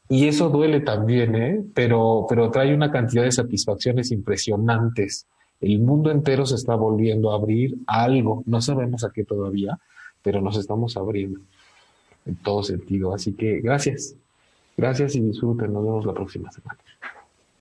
y 0.08 0.28
eso 0.28 0.50
duele 0.50 0.82
también, 0.82 1.36
¿eh? 1.36 1.66
pero, 1.74 2.28
pero 2.30 2.52
trae 2.52 2.76
una 2.76 2.92
cantidad 2.92 3.24
de 3.24 3.32
satisfacciones 3.32 4.12
impresionantes. 4.12 5.26
El 5.62 5.80
mundo 5.80 6.12
entero 6.12 6.46
se 6.46 6.54
está 6.54 6.76
volviendo 6.76 7.32
a 7.32 7.38
abrir 7.38 7.76
a 7.88 8.04
algo, 8.04 8.44
no 8.46 8.62
sabemos 8.62 9.04
a 9.04 9.10
qué 9.12 9.24
todavía, 9.24 9.80
pero 10.26 10.42
nos 10.42 10.58
estamos 10.58 10.98
abriendo 10.98 11.40
en 12.26 12.36
todo 12.38 12.64
sentido. 12.64 13.14
Así 13.14 13.34
que 13.34 13.62
gracias, 13.62 14.16
gracias 14.76 15.16
y 15.16 15.22
disfruten. 15.22 15.72
Nos 15.72 15.84
vemos 15.84 16.06
la 16.06 16.14
próxima 16.14 16.52
semana. 16.52 16.80